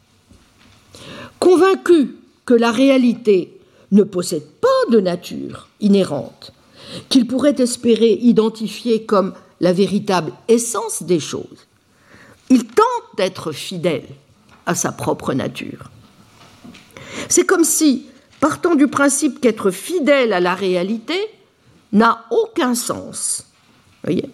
[1.40, 2.16] Convaincu
[2.46, 3.60] que la réalité
[3.92, 6.52] ne possède pas de nature inhérente,
[7.10, 11.68] qu'il pourrait espérer identifier comme la véritable essence des choses,
[12.50, 14.08] il tente d'être fidèle
[14.66, 15.90] à sa propre nature.
[17.30, 18.08] C'est comme si,
[18.40, 21.18] partant du principe qu'être fidèle à la réalité
[21.92, 23.46] n'a aucun sens.
[24.04, 24.30] Voyez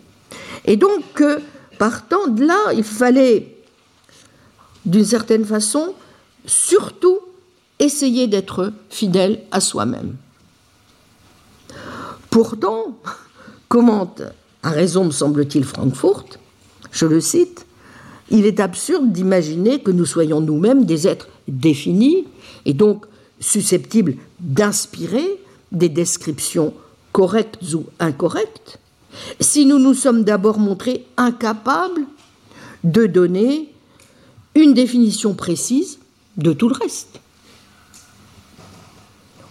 [0.65, 1.23] Et donc,
[1.77, 3.55] partant de là, il fallait,
[4.85, 5.93] d'une certaine façon,
[6.45, 7.19] surtout
[7.79, 10.15] essayer d'être fidèle à soi-même.
[12.29, 12.97] Pourtant,
[13.67, 14.21] commente
[14.61, 16.39] à raison, me semble-t-il, Frankfurt,
[16.91, 17.65] je le cite,
[18.29, 22.25] il est absurde d'imaginer que nous soyons nous-mêmes des êtres définis
[22.65, 23.05] et donc
[23.39, 25.39] susceptibles d'inspirer
[25.71, 26.73] des descriptions
[27.11, 28.79] correctes ou incorrectes,
[29.39, 32.01] si nous nous sommes d'abord montrés incapables
[32.83, 33.73] de donner
[34.55, 35.99] une définition précise
[36.37, 37.19] de tout le reste.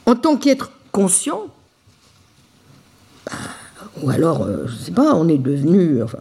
[0.06, 1.47] En tant qu'être conscient,
[4.02, 6.18] ou alors, euh, je ne sais pas, on est devenu, enfin,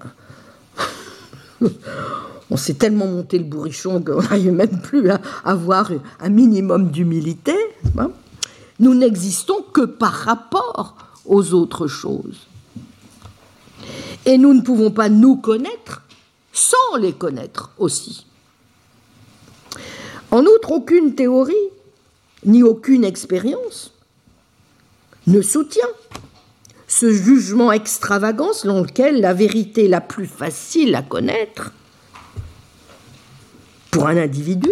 [2.49, 7.55] on s'est tellement monté le bourrichon qu'on n'arrive même plus à avoir un minimum d'humilité.
[7.97, 8.11] Hein.
[8.79, 10.95] Nous n'existons que par rapport
[11.25, 12.47] aux autres choses.
[14.25, 16.03] Et nous ne pouvons pas nous connaître
[16.53, 18.25] sans les connaître aussi.
[20.31, 21.53] En outre, aucune théorie
[22.45, 23.93] ni aucune expérience
[25.27, 25.87] ne soutient
[26.87, 31.71] ce jugement extravagant selon lequel la vérité la plus facile à connaître
[33.91, 34.69] pour un individu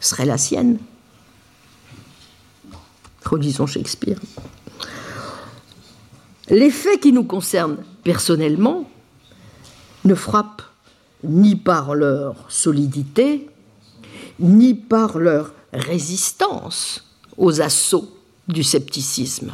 [0.00, 0.78] serait la sienne.
[3.24, 4.18] Redisons Shakespeare.
[6.48, 8.88] Les faits qui nous concernent personnellement
[10.04, 10.62] ne frappent
[11.24, 13.48] ni par leur solidité,
[14.40, 17.04] ni par leur résistance
[17.36, 18.16] aux assauts
[18.48, 19.52] du scepticisme.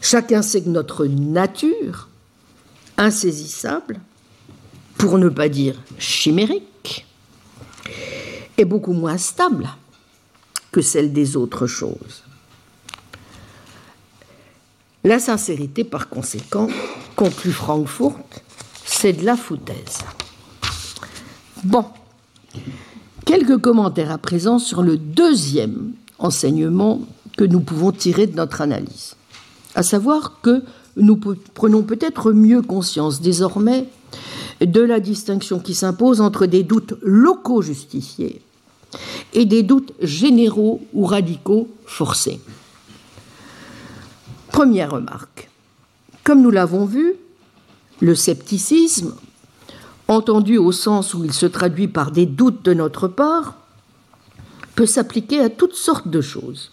[0.00, 2.08] Chacun sait que notre nature,
[2.96, 4.00] insaisissable,
[4.96, 7.06] pour ne pas dire chimérique,
[8.56, 9.68] est beaucoup moins stable
[10.72, 12.24] que celle des autres choses.
[15.02, 16.68] La sincérité, par conséquent,
[17.16, 18.42] conclut Frankfurt,
[18.84, 20.00] c'est de la foutaise.
[21.64, 21.86] Bon,
[23.24, 27.00] quelques commentaires à présent sur le deuxième enseignement
[27.38, 29.16] que nous pouvons tirer de notre analyse,
[29.74, 30.62] à savoir que
[30.96, 31.18] nous
[31.54, 33.86] prenons peut-être mieux conscience désormais
[34.60, 38.42] de la distinction qui s'impose entre des doutes locaux justifiés
[39.32, 42.38] et des doutes généraux ou radicaux forcés.
[44.52, 45.48] Première remarque.
[46.24, 47.14] Comme nous l'avons vu,
[48.00, 49.14] le scepticisme,
[50.08, 53.56] entendu au sens où il se traduit par des doutes de notre part,
[54.74, 56.72] peut s'appliquer à toutes sortes de choses.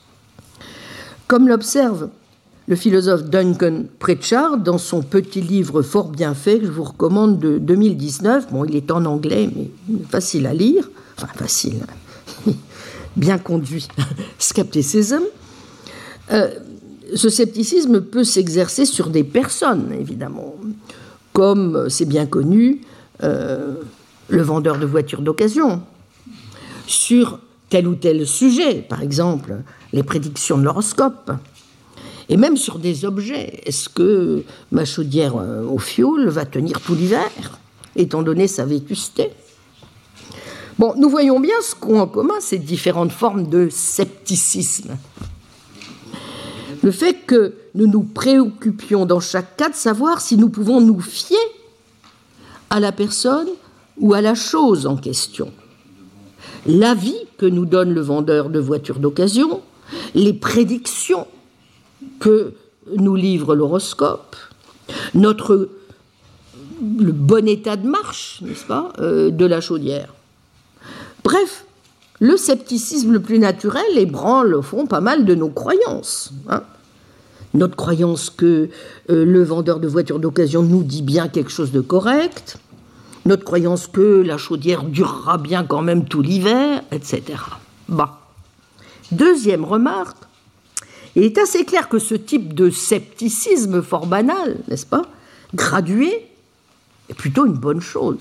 [1.27, 2.09] Comme l'observe
[2.67, 7.39] le philosophe Duncan Pritchard dans son petit livre fort bien fait que je vous recommande
[7.39, 8.51] de 2019.
[8.51, 9.69] Bon, il est en anglais, mais
[10.09, 10.89] facile à lire.
[11.17, 11.85] Enfin, facile,
[13.15, 13.87] bien conduit.
[14.37, 15.21] Skepticism.
[16.33, 16.49] Euh,
[17.15, 20.55] ce scepticisme peut s'exercer sur des personnes, évidemment,
[21.33, 22.81] comme c'est bien connu,
[23.23, 23.75] euh,
[24.27, 25.81] le vendeur de voitures d'occasion,
[26.85, 27.39] sur
[27.69, 29.57] tel ou tel sujet, par exemple
[29.93, 31.31] les prédictions de l'horoscope,
[32.29, 33.61] et même sur des objets.
[33.65, 37.29] Est-ce que ma chaudière euh, au fioul va tenir tout l'hiver,
[37.95, 39.29] étant donné sa vétusté?
[40.77, 44.97] Bon, nous voyons bien ce qu'ont en commun ces différentes formes de scepticisme
[46.87, 51.01] le fait que nous nous préoccupions dans chaque cas de savoir si nous pouvons nous
[51.01, 51.37] fier
[52.69, 53.49] à la personne
[53.97, 55.51] ou à la chose en question.
[56.65, 59.59] L'avis que nous donne le vendeur de voitures d'occasion,
[60.15, 61.27] les prédictions
[62.21, 62.53] que
[62.95, 64.37] nous livre l'horoscope,
[65.13, 65.67] notre
[66.81, 70.13] le bon état de marche, n'est-ce pas, euh, de la chaudière.
[71.25, 71.65] Bref,
[72.21, 76.31] le scepticisme le plus naturel ébranle au fond pas mal de nos croyances.
[76.47, 76.63] Hein.
[77.53, 78.69] Notre croyance que
[79.09, 82.57] euh, le vendeur de voitures d'occasion nous dit bien quelque chose de correct,
[83.25, 87.23] notre croyance que la chaudière durera bien quand même tout l'hiver, etc.
[87.89, 88.21] Bah.
[89.11, 90.17] Deuxième remarque,
[91.15, 95.03] il est assez clair que ce type de scepticisme fort banal, n'est-ce pas,
[95.55, 96.27] gradué,
[97.09, 98.19] est plutôt une bonne chose.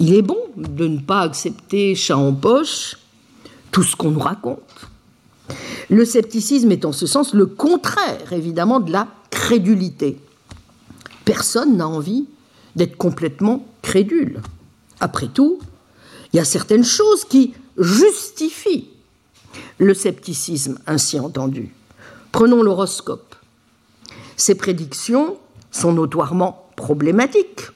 [0.00, 2.96] Il est bon de ne pas accepter chat en poche
[3.70, 4.88] tout ce qu'on nous raconte.
[5.90, 10.18] Le scepticisme est en ce sens le contraire, évidemment, de la crédulité.
[11.24, 12.26] Personne n'a envie
[12.76, 14.40] d'être complètement crédule.
[15.00, 15.60] Après tout,
[16.32, 18.88] il y a certaines choses qui justifient
[19.78, 21.74] le scepticisme ainsi entendu.
[22.30, 23.34] Prenons l'horoscope.
[24.36, 25.36] Ces prédictions
[25.70, 27.68] sont notoirement problématiques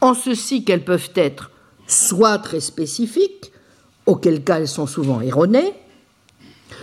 [0.00, 1.50] en ceci qu'elles peuvent être
[1.86, 3.52] soit très spécifiques,
[4.06, 5.74] auquel cas elles sont souvent erronées,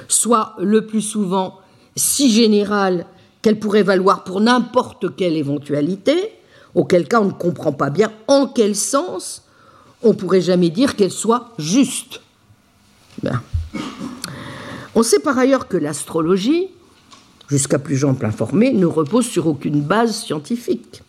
[0.08, 1.60] soit le plus souvent
[1.96, 3.06] si générales
[3.42, 6.32] qu'elles pourraient valoir pour n'importe quelle éventualité,
[6.74, 9.44] auquel cas on ne comprend pas bien en quel sens
[10.04, 12.22] on pourrait jamais dire qu'elles soient justes.
[14.94, 16.68] On sait par ailleurs que l'astrologie,
[17.50, 21.04] jusqu'à plus ample informé, ne repose sur aucune base scientifique.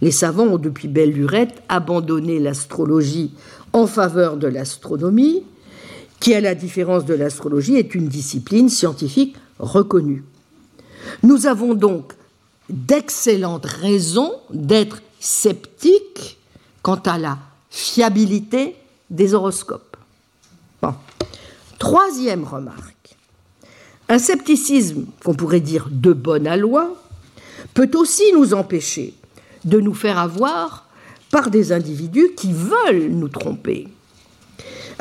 [0.00, 3.32] Les savants ont depuis belle lurette abandonné l'astrologie
[3.72, 5.44] en faveur de l'astronomie,
[6.22, 10.22] qui, à la différence de l'astrologie, est une discipline scientifique reconnue.
[11.24, 12.12] Nous avons donc
[12.70, 16.38] d'excellentes raisons d'être sceptiques
[16.80, 17.38] quant à la
[17.70, 18.76] fiabilité
[19.10, 19.96] des horoscopes.
[21.80, 23.16] Troisième remarque.
[24.08, 26.94] Un scepticisme qu'on pourrait dire de bonne aloi
[27.74, 29.14] peut aussi nous empêcher
[29.64, 30.86] de nous faire avoir
[31.32, 33.88] par des individus qui veulent nous tromper.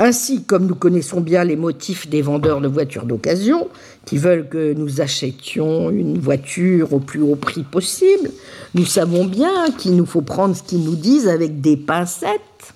[0.04, 3.68] Ainsi, comme nous connaissons bien les motifs des vendeurs de voitures d'occasion,
[4.04, 8.32] qui veulent que nous achetions une voiture au plus haut prix possible,
[8.74, 12.74] nous savons bien qu'il nous faut prendre ce qu'ils nous disent avec des pincettes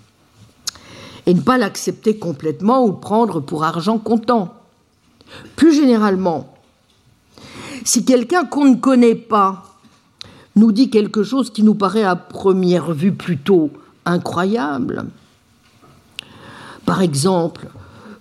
[1.26, 4.54] et ne pas l'accepter complètement ou prendre pour argent comptant.
[5.56, 6.56] Plus généralement,
[7.86, 9.64] si quelqu'un qu'on ne connaît pas
[10.56, 13.72] nous dit quelque chose qui nous paraît à première vue plutôt
[14.06, 15.06] incroyable.
[16.86, 17.68] Par exemple,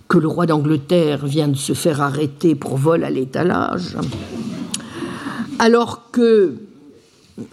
[0.07, 3.97] que le roi d'Angleterre vient de se faire arrêter pour vol à l'étalage,
[5.59, 6.55] alors que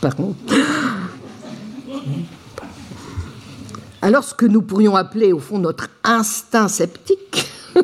[0.00, 0.34] pardon.
[4.02, 7.46] Alors ce que nous pourrions appeler au fond notre instinct sceptique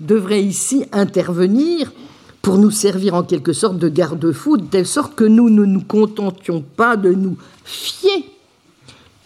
[0.00, 1.92] devrait ici intervenir
[2.40, 5.82] pour nous servir en quelque sorte de garde-fou, de telle sorte que nous ne nous
[5.82, 8.24] contentions pas de nous fier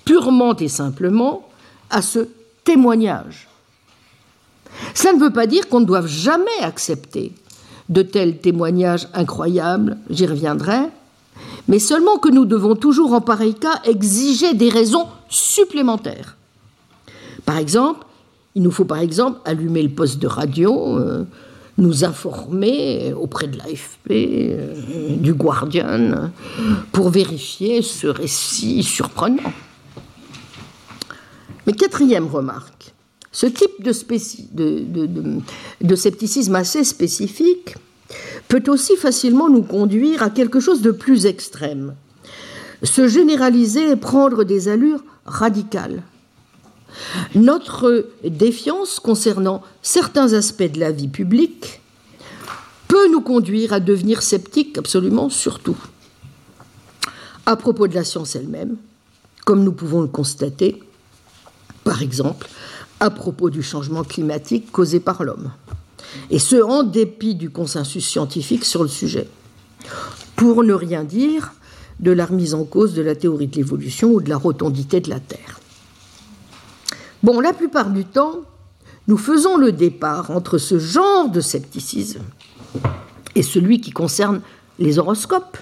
[0.05, 1.49] purement et simplement
[1.93, 2.27] à ce
[2.65, 3.49] témoignage.
[4.95, 7.33] Ça ne veut pas dire qu'on ne doive jamais accepter
[7.89, 10.81] de tels témoignages incroyables, j'y reviendrai,
[11.69, 16.37] mais seulement que nous devons toujours en pareil cas exiger des raisons supplémentaires.
[17.45, 18.07] Par exemple,
[18.55, 21.25] il nous faut par exemple allumer le poste de radio, euh,
[21.79, 26.31] nous informer auprès de l'AFP, euh, du Guardian,
[26.93, 29.53] pour vérifier ce récit surprenant.
[31.67, 32.93] Mais quatrième remarque,
[33.33, 33.93] ce type de,
[35.95, 37.77] scepticisme assez spécifique
[38.49, 41.95] peut aussi facilement nous conduire à quelque chose de plus extrême,
[42.83, 46.03] se généraliser et prendre des allures radicales.
[47.35, 51.81] Notre défiance concernant certains aspects de la vie publique
[52.87, 55.79] peut nous conduire à devenir sceptiques absolument sur tout.
[57.47, 58.77] À propos de la science elle-même,
[59.47, 60.83] comme nous pouvons le constater,
[61.85, 62.49] par exemple,
[63.01, 65.51] à propos du changement climatique causé par l'homme.
[66.31, 69.29] Et ce, en dépit du consensus scientifique sur le sujet.
[70.37, 71.53] Pour ne rien dire
[72.01, 75.11] de la remise en cause de la théorie de l'évolution ou de la rotondité de
[75.11, 75.61] la Terre.
[77.23, 78.41] Bon, la plupart du temps,
[79.09, 82.23] nous faisons le départ entre ce genre de scepticisme
[83.35, 84.41] et celui qui concerne
[84.79, 85.59] les horoscopes,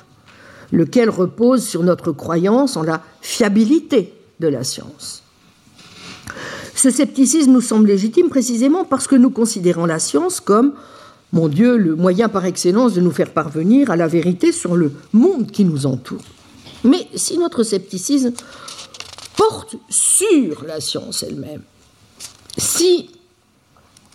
[0.73, 5.20] lequel repose sur notre croyance en la fiabilité de la science.
[6.81, 10.73] Ce scepticisme nous semble légitime précisément parce que nous considérons la science comme,
[11.31, 14.91] mon Dieu, le moyen par excellence de nous faire parvenir à la vérité sur le
[15.13, 16.23] monde qui nous entoure.
[16.83, 18.33] Mais si notre scepticisme
[19.37, 21.61] porte sur la science elle-même,
[22.57, 23.11] si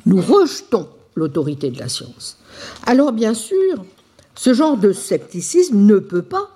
[0.08, 2.40] nous rejetons l'autorité de la science,
[2.88, 3.86] alors bien sûr,
[4.34, 6.50] ce genre de scepticisme ne peut pas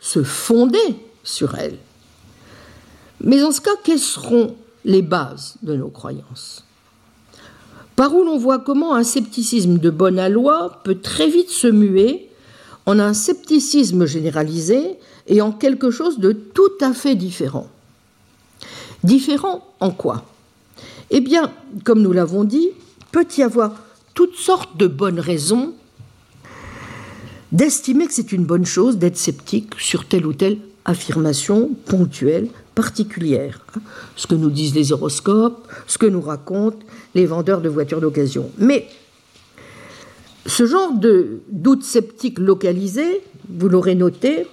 [0.00, 1.78] se fonder sur elle.
[3.22, 4.54] Mais en ce cas, quels seront
[4.86, 6.64] les bases de nos croyances.
[7.96, 12.30] Par où l'on voit comment un scepticisme de bonne aloi peut très vite se muer
[12.86, 14.96] en un scepticisme généralisé
[15.26, 17.66] et en quelque chose de tout à fait différent.
[19.02, 20.24] Différent en quoi?
[21.10, 21.52] Eh bien,
[21.84, 22.68] comme nous l'avons dit,
[23.10, 23.74] peut y avoir
[24.14, 25.74] toutes sortes de bonnes raisons
[27.50, 33.58] d'estimer que c'est une bonne chose d'être sceptique sur telle ou telle affirmation ponctuelle particulière,
[33.74, 33.80] hein,
[34.14, 38.52] ce que nous disent les horoscopes, ce que nous racontent les vendeurs de voitures d'occasion.
[38.58, 38.86] Mais
[40.44, 44.46] ce genre de doute sceptique localisé, vous l'aurez noté,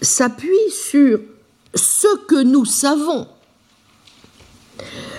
[0.00, 1.20] s'appuie sur
[1.74, 3.28] ce que nous savons.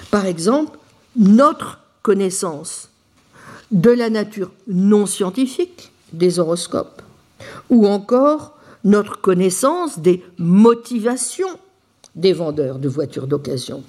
[0.10, 0.78] Par exemple,
[1.16, 2.90] notre connaissance
[3.72, 7.04] de la nature non scientifique des horoscopes,
[7.70, 8.53] ou encore
[8.84, 11.60] notre connaissance des motivations
[12.16, 13.84] des vendeurs de voitures d'occasion.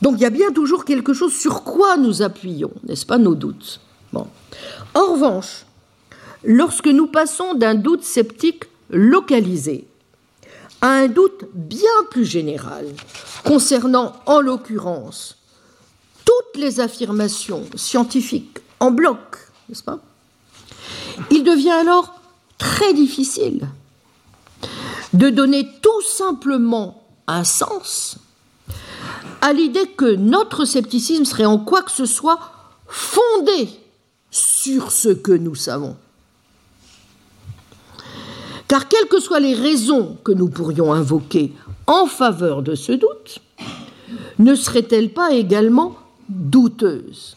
[0.00, 3.34] Donc il y a bien toujours quelque chose sur quoi nous appuyons, n'est-ce pas, nos
[3.34, 3.80] doutes.
[4.12, 4.26] Bon.
[4.94, 5.66] En revanche,
[6.44, 9.86] lorsque nous passons d'un doute sceptique localisé
[10.80, 12.86] à un doute bien plus général,
[13.44, 15.36] concernant en l'occurrence
[16.24, 19.18] toutes les affirmations scientifiques en bloc,
[19.68, 19.98] n'est-ce pas
[21.30, 22.17] Il devient alors
[22.58, 23.68] très difficile
[25.14, 28.18] de donner tout simplement un sens
[29.40, 32.38] à l'idée que notre scepticisme serait en quoi que ce soit
[32.88, 33.68] fondé
[34.30, 35.96] sur ce que nous savons.
[38.66, 41.54] Car quelles que soient les raisons que nous pourrions invoquer
[41.86, 43.38] en faveur de ce doute,
[44.38, 45.96] ne seraient-elles pas également
[46.28, 47.36] douteuses?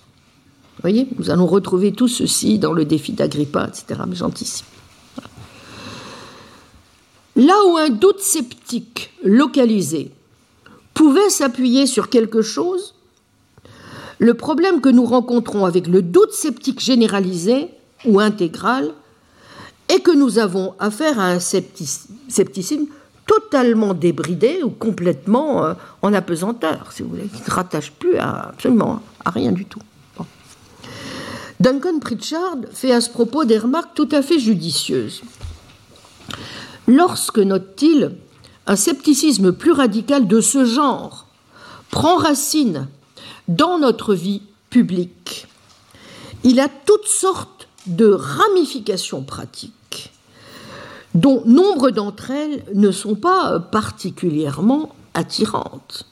[0.76, 4.02] Vous voyez, nous allons retrouver tout ceci dans le défi d'Agrippa, etc.
[4.08, 4.66] Mais j'anticipe.
[7.36, 10.12] Là où un doute sceptique localisé
[10.94, 12.94] pouvait s'appuyer sur quelque chose,
[14.20, 17.70] le problème que nous rencontrons avec le doute sceptique généralisé
[18.06, 18.92] ou intégral
[19.88, 22.86] est que nous avons affaire à un scepticisme
[23.26, 28.50] totalement débridé ou complètement euh, en apesanteur, si vous voulez, qui ne rattache plus à,
[28.50, 29.82] absolument à rien du tout.
[31.60, 35.22] Duncan Pritchard fait à ce propos des remarques tout à fait judicieuses.
[36.88, 38.16] Lorsque, note-t-il,
[38.68, 41.28] un scepticisme plus radical de ce genre
[41.90, 42.88] prend racine
[43.48, 45.48] dans notre vie publique,
[46.44, 50.12] il a toutes sortes de ramifications pratiques
[51.14, 56.06] dont nombre d'entre elles ne sont pas particulièrement attirantes.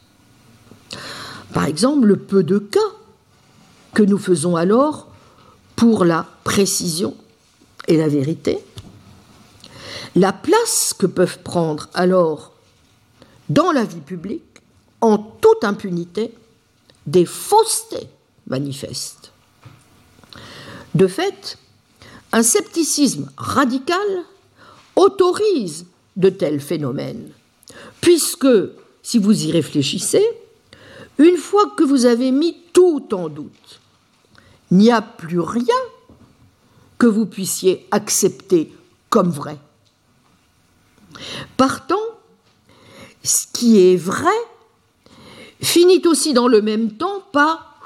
[1.54, 2.80] Par exemple, le peu de cas
[3.94, 5.08] que nous faisons alors
[5.76, 7.16] pour la précision
[7.88, 8.60] et la vérité,
[10.16, 12.54] la place que peuvent prendre alors
[13.50, 14.44] dans la vie publique,
[15.02, 16.34] en toute impunité,
[17.08, 18.08] des faussetés
[18.48, 19.32] manifestes.
[20.94, 21.58] De fait,
[22.32, 24.24] un scepticisme radical
[24.96, 27.32] autorise de tels phénomènes,
[28.02, 28.48] puisque,
[29.02, 30.26] si vous y réfléchissez,
[31.18, 33.80] une fois que vous avez mis tout en doute,
[34.72, 35.66] il n'y a plus rien
[36.98, 38.74] que vous puissiez accepter
[39.10, 39.58] comme vrai.
[41.58, 41.96] Partant,
[43.24, 44.28] ce qui est vrai
[45.62, 47.80] finit aussi dans le même temps par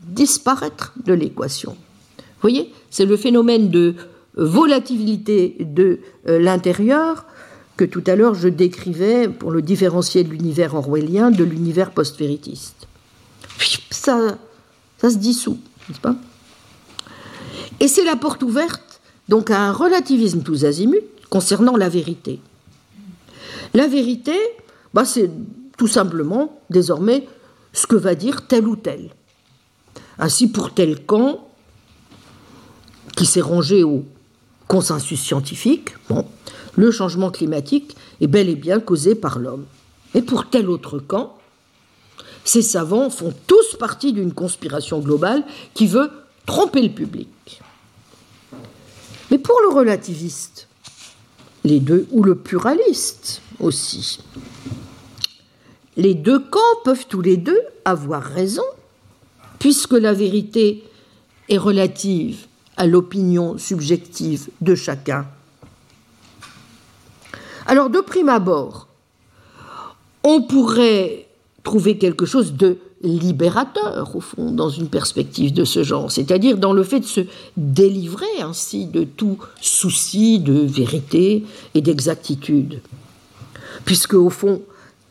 [0.00, 1.72] disparaître de l'équation.
[2.18, 3.94] Vous voyez, c'est le phénomène de
[4.34, 7.24] volatilité de euh, l'intérieur
[7.76, 12.86] que tout à l'heure je décrivais pour le différencier de l'univers orwellien de l'univers post-véritiste.
[13.90, 14.38] Ça,
[15.02, 16.16] se dissout, n'est-ce pas?
[17.80, 22.40] Et c'est la porte ouverte donc à un relativisme tous azimuts concernant la vérité.
[23.74, 24.36] La vérité,
[24.94, 25.30] bah, c'est
[25.76, 27.26] tout simplement désormais
[27.72, 29.10] ce que va dire tel ou tel.
[30.18, 31.48] Ainsi, pour tel camp,
[33.16, 34.04] qui s'est rangé au
[34.68, 35.94] consensus scientifique,
[36.76, 39.66] le changement climatique est bel et bien causé par l'homme.
[40.14, 41.36] Et pour tel autre camp,
[42.44, 46.10] ces savants font tous partie d'une conspiration globale qui veut
[46.46, 47.60] tromper le public.
[49.30, 50.67] Mais pour le relativiste,
[51.68, 54.20] les deux, ou le pluraliste aussi,
[55.96, 58.64] les deux camps peuvent tous les deux avoir raison,
[59.58, 60.84] puisque la vérité
[61.48, 62.46] est relative
[62.76, 65.26] à l'opinion subjective de chacun.
[67.66, 68.88] Alors, de prime abord,
[70.22, 71.26] on pourrait
[71.64, 76.72] trouver quelque chose de libérateur, au fond, dans une perspective de ce genre, c'est-à-dire dans
[76.72, 77.20] le fait de se
[77.56, 81.44] délivrer ainsi de tout souci de vérité
[81.74, 82.80] et d'exactitude.
[83.84, 84.62] Puisque, au fond,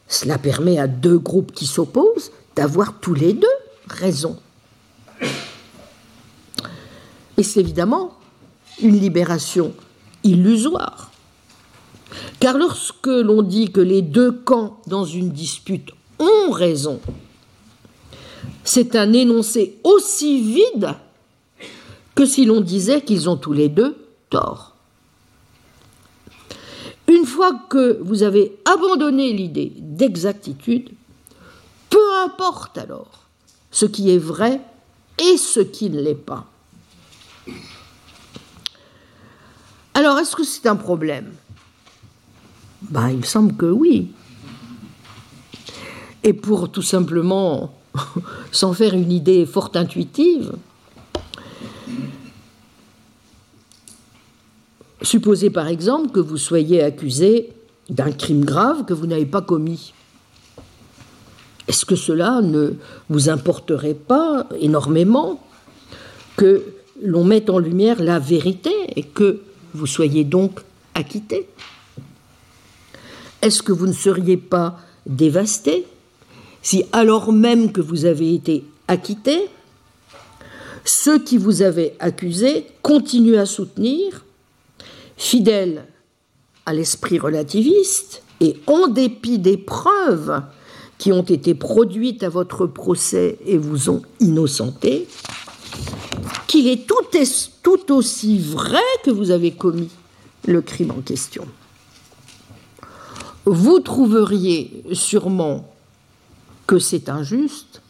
[0.08, 3.48] cela permet à deux groupes qui s'opposent d'avoir tous les deux
[3.88, 4.38] raison.
[7.38, 8.18] Et c'est évidemment
[8.82, 9.74] une libération
[10.24, 11.12] illusoire.
[12.40, 17.00] Car lorsque l'on dit que les deux camps dans une dispute ont raison,
[18.64, 20.96] c'est un énoncé aussi vide
[22.16, 23.96] que si l'on disait qu'ils ont tous les deux
[24.30, 24.76] tort.
[27.08, 30.90] Une fois que vous avez abandonné l'idée d'exactitude,
[31.90, 33.28] peu importe alors
[33.72, 34.60] ce qui est vrai
[35.20, 36.46] et ce qui ne l'est pas.
[39.94, 41.34] Alors, est-ce que c'est un problème?
[42.82, 44.12] Ben, Il me semble que oui.
[46.24, 47.77] Et pour tout simplement
[48.52, 50.54] s'en faire une idée fort intuitive,
[55.02, 57.54] supposez par exemple que vous soyez accusé
[57.90, 59.94] d'un crime grave que vous n'avez pas commis.
[61.68, 62.74] Est-ce que cela ne
[63.10, 65.44] vous importerait pas énormément
[66.38, 66.64] que
[67.02, 69.42] l'on mette en lumière la vérité et que
[69.74, 70.62] vous soyez donc
[70.94, 71.48] acquitté?
[73.42, 75.86] Est-ce que vous ne seriez pas dévasté
[76.62, 79.50] si, alors même que vous avez été acquitté,
[80.86, 84.26] ceux qui vous avaient accusé continuent à soutenir,
[85.18, 85.86] fidèles
[86.66, 90.42] à l'esprit relativiste et en dépit des preuves
[90.98, 95.08] qui ont été produites à votre procès et vous ont innocenté,
[96.48, 99.90] qu'il est tout, aussi vrai que vous avez commis
[100.46, 101.46] le crime en question.
[103.46, 105.70] Vous trouveriez sûrement
[106.68, 107.82] que c'est injuste,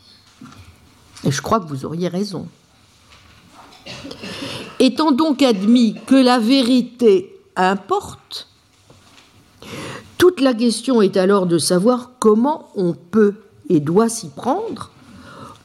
[1.24, 2.48] et je crois que vous auriez raison.
[4.80, 8.48] Étant donc admis que la vérité importe,
[10.18, 13.36] toute la question est alors de savoir comment on peut
[13.70, 14.92] et doit s'y prendre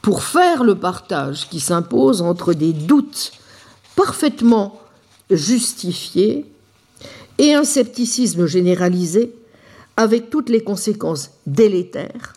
[0.01, 3.32] pour faire le partage qui s'impose entre des doutes
[3.94, 4.80] parfaitement
[5.30, 6.47] justifiés
[7.39, 9.34] et un scepticisme généralisé
[9.97, 12.32] avec toutes les conséquences délétères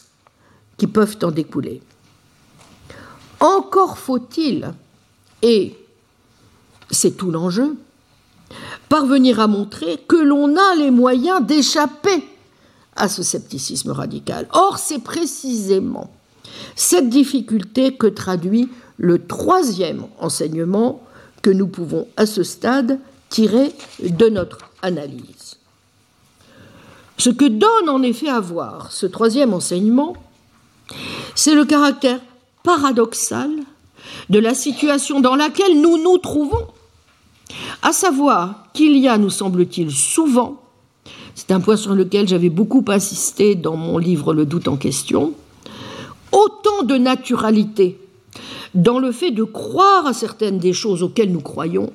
[0.77, 1.81] qui peuvent en découler.
[3.39, 4.71] Encore faut-il,
[5.41, 5.77] et
[6.91, 7.75] c'est tout l'enjeu,
[8.89, 12.23] parvenir à montrer que l'on a les moyens d'échapper
[12.95, 14.47] à ce scepticisme radical.
[14.53, 16.11] Or, c'est précisément
[16.75, 21.01] cette difficulté que traduit le troisième enseignement
[21.41, 22.99] que nous pouvons à ce stade
[23.29, 25.57] tirer de notre analyse.
[27.17, 30.15] Ce que donne en effet à voir ce troisième enseignement,
[31.35, 32.19] c'est le caractère
[32.63, 33.51] paradoxal
[34.29, 36.67] de la situation dans laquelle nous nous trouvons,
[37.81, 40.61] à savoir qu'il y a, nous semble-t-il, souvent,
[41.35, 45.33] c'est un point sur lequel j'avais beaucoup insisté dans mon livre Le doute en question,
[46.31, 47.99] autant de naturalité
[48.73, 51.91] dans le fait de croire à certaines des choses auxquelles nous croyons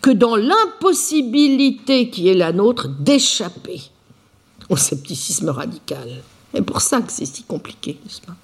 [0.00, 3.82] que dans l'impossibilité qui est la nôtre d'échapper
[4.70, 6.22] au scepticisme radical.
[6.54, 8.34] C'est pour ça que c'est si compliqué, n'est-ce pas?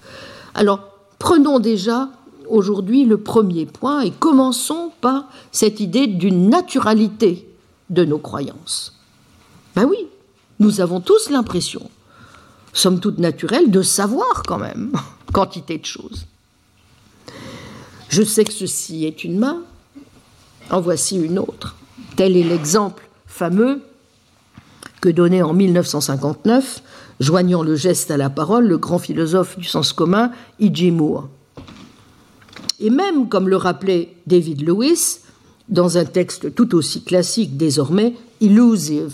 [0.55, 0.81] Alors,
[1.19, 2.09] prenons déjà
[2.49, 7.49] aujourd'hui le premier point et commençons par cette idée d'une naturalité
[7.91, 8.99] de nos croyances.
[9.75, 10.07] Ben oui,
[10.61, 11.91] nous avons tous l'impression,
[12.73, 14.93] somme toute naturelle, de savoir quand même
[15.33, 16.27] quantité de choses.
[18.09, 19.63] Je sais que ceci est une main,
[20.71, 21.77] en voici une autre.
[22.17, 23.83] Tel est l'exemple fameux
[25.01, 26.83] que donnait en 1959,
[27.21, 30.91] joignant le geste à la parole, le grand philosophe du sens commun, E.G.
[30.91, 31.29] Moore.
[32.81, 35.21] Et même, comme le rappelait David Lewis,
[35.69, 39.13] dans un texte tout aussi classique désormais, Illusive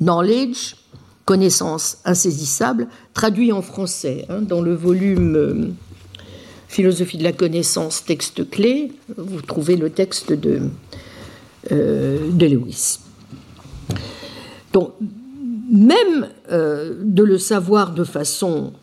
[0.00, 0.76] Knowledge,
[1.24, 5.68] connaissance insaisissable, traduit en français hein, dans le volume euh,
[6.68, 10.62] Philosophie de la connaissance, texte clé, vous trouvez le texte de,
[11.70, 12.98] euh, de Lewis.
[14.72, 14.92] Donc,
[15.72, 18.74] même euh, de le savoir de façon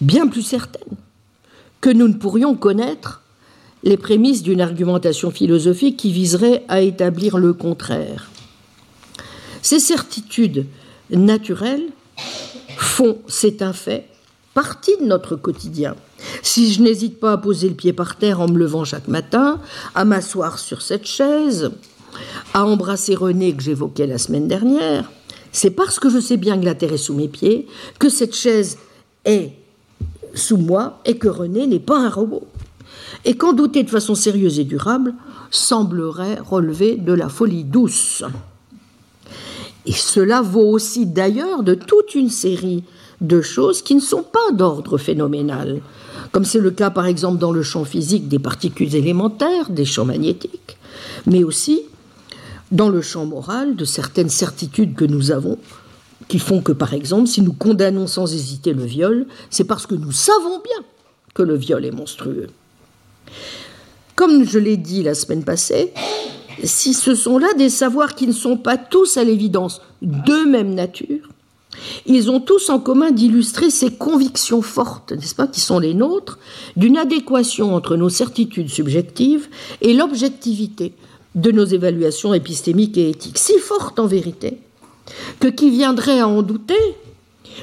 [0.00, 0.96] bien plus certaine
[1.80, 3.22] que nous ne pourrions connaître
[3.84, 8.30] les prémices d'une argumentation philosophique qui viserait à établir le contraire.
[9.62, 10.66] Ces certitudes
[11.10, 11.88] naturelles
[12.76, 14.06] font, c'est un fait,
[14.54, 15.96] partie de notre quotidien.
[16.42, 19.60] Si je n'hésite pas à poser le pied par terre en me levant chaque matin,
[19.94, 21.70] à m'asseoir sur cette chaise,
[22.52, 25.10] à embrasser René que j'évoquais la semaine dernière,
[25.52, 27.66] c'est parce que je sais bien que la terre est sous mes pieds,
[27.98, 28.78] que cette chaise
[29.24, 29.52] est
[30.34, 32.46] sous moi et que René n'est pas un robot.
[33.24, 35.14] Et qu'en douter de façon sérieuse et durable
[35.50, 38.22] semblerait relever de la folie douce.
[39.86, 42.84] Et cela vaut aussi d'ailleurs de toute une série
[43.20, 45.80] de choses qui ne sont pas d'ordre phénoménal,
[46.32, 50.04] comme c'est le cas par exemple dans le champ physique des particules élémentaires, des champs
[50.04, 50.78] magnétiques,
[51.26, 51.82] mais aussi
[52.70, 55.58] dans le champ moral de certaines certitudes que nous avons,
[56.28, 59.94] qui font que, par exemple, si nous condamnons sans hésiter le viol, c'est parce que
[59.94, 60.84] nous savons bien
[61.34, 62.48] que le viol est monstrueux.
[64.14, 65.92] Comme je l'ai dit la semaine passée,
[66.62, 70.74] si ce sont là des savoirs qui ne sont pas tous à l'évidence de même
[70.74, 71.28] nature,
[72.06, 76.38] ils ont tous en commun d'illustrer ces convictions fortes, n'est-ce pas, qui sont les nôtres,
[76.76, 79.48] d'une adéquation entre nos certitudes subjectives
[79.80, 80.94] et l'objectivité
[81.34, 84.58] de nos évaluations épistémiques et éthiques, si forte en vérité,
[85.38, 86.74] que qui viendrait à en douter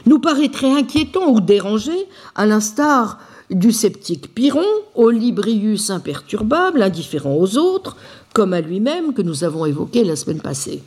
[0.06, 3.19] nous paraîtrait inquiétant ou dérangé, à l'instar
[3.49, 4.65] du sceptique Pyrrhon,
[4.95, 7.95] au librius imperturbable, indifférent aux autres,
[8.34, 10.84] comme à lui-même que nous avons évoqué la semaine passée.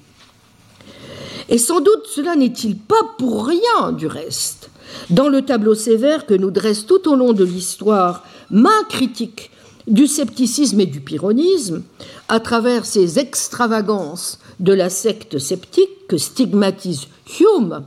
[1.48, 4.70] Et sans doute cela n'est-il pas pour rien du reste.
[5.09, 9.51] Dans le tableau sévère que nous dresse tout au long de l'histoire main critique
[9.86, 11.82] du scepticisme et du pyrrhonisme,
[12.31, 17.09] à travers ces extravagances de la secte sceptique que stigmatise
[17.40, 17.82] Hume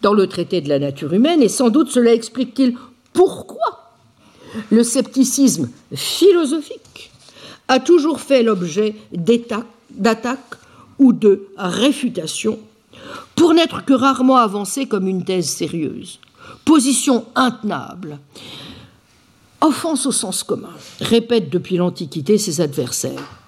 [0.00, 2.76] dans le traité de la nature humaine, et sans doute cela explique-t-il
[3.12, 3.90] pourquoi
[4.70, 7.10] le scepticisme philosophique
[7.66, 10.54] a toujours fait l'objet d'attaques
[11.00, 12.60] ou de réfutations,
[13.34, 16.20] pour n'être que rarement avancé comme une thèse sérieuse.
[16.64, 18.18] Position intenable,
[19.60, 23.39] offense au sens commun, répète depuis l'Antiquité ses adversaires.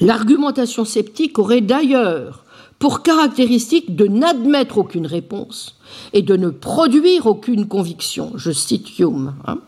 [0.00, 2.44] L'argumentation sceptique aurait d'ailleurs
[2.78, 5.76] pour caractéristique de n'admettre aucune réponse
[6.12, 8.32] et de ne produire aucune conviction.
[8.36, 9.34] Je cite Hume.
[9.46, 9.58] Hein.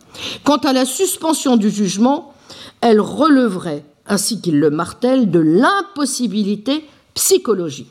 [0.43, 2.33] Quant à la suspension du jugement,
[2.81, 7.87] elle releverait, ainsi qu'il le martèle, de l'impossibilité psychologique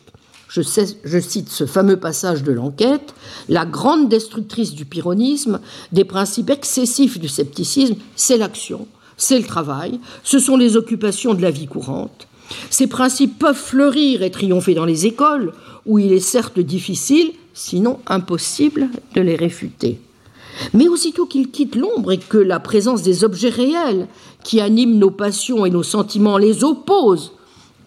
[0.48, 3.14] je, cite ce fameux passage de l'enquête,
[3.48, 5.60] la grande destructrice du pyrrhonisme,
[5.92, 8.86] des principes excessifs du scepticisme, c'est l'action,
[9.16, 12.28] c'est le travail, ce sont les occupations de la vie courante.
[12.70, 15.52] Ces principes peuvent fleurir et triompher dans les écoles,
[15.84, 19.98] où il est certes difficile, sinon impossible, de les réfuter.
[20.72, 24.08] Mais aussitôt qu'ils quittent l'ombre et que la présence des objets réels
[24.42, 27.32] qui animent nos passions et nos sentiments les oppose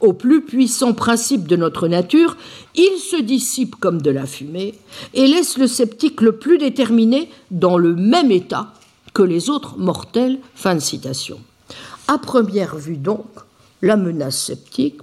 [0.02, 2.38] au plus puissant principe de notre nature,
[2.76, 4.76] il se dissipe comme de la fumée
[5.14, 8.74] et laisse le sceptique le plus déterminé dans le même état
[9.14, 10.40] que les autres mortels.
[10.56, 11.40] Fin de citation.
[12.08, 13.26] À première vue donc,
[13.82, 15.02] la menace sceptique,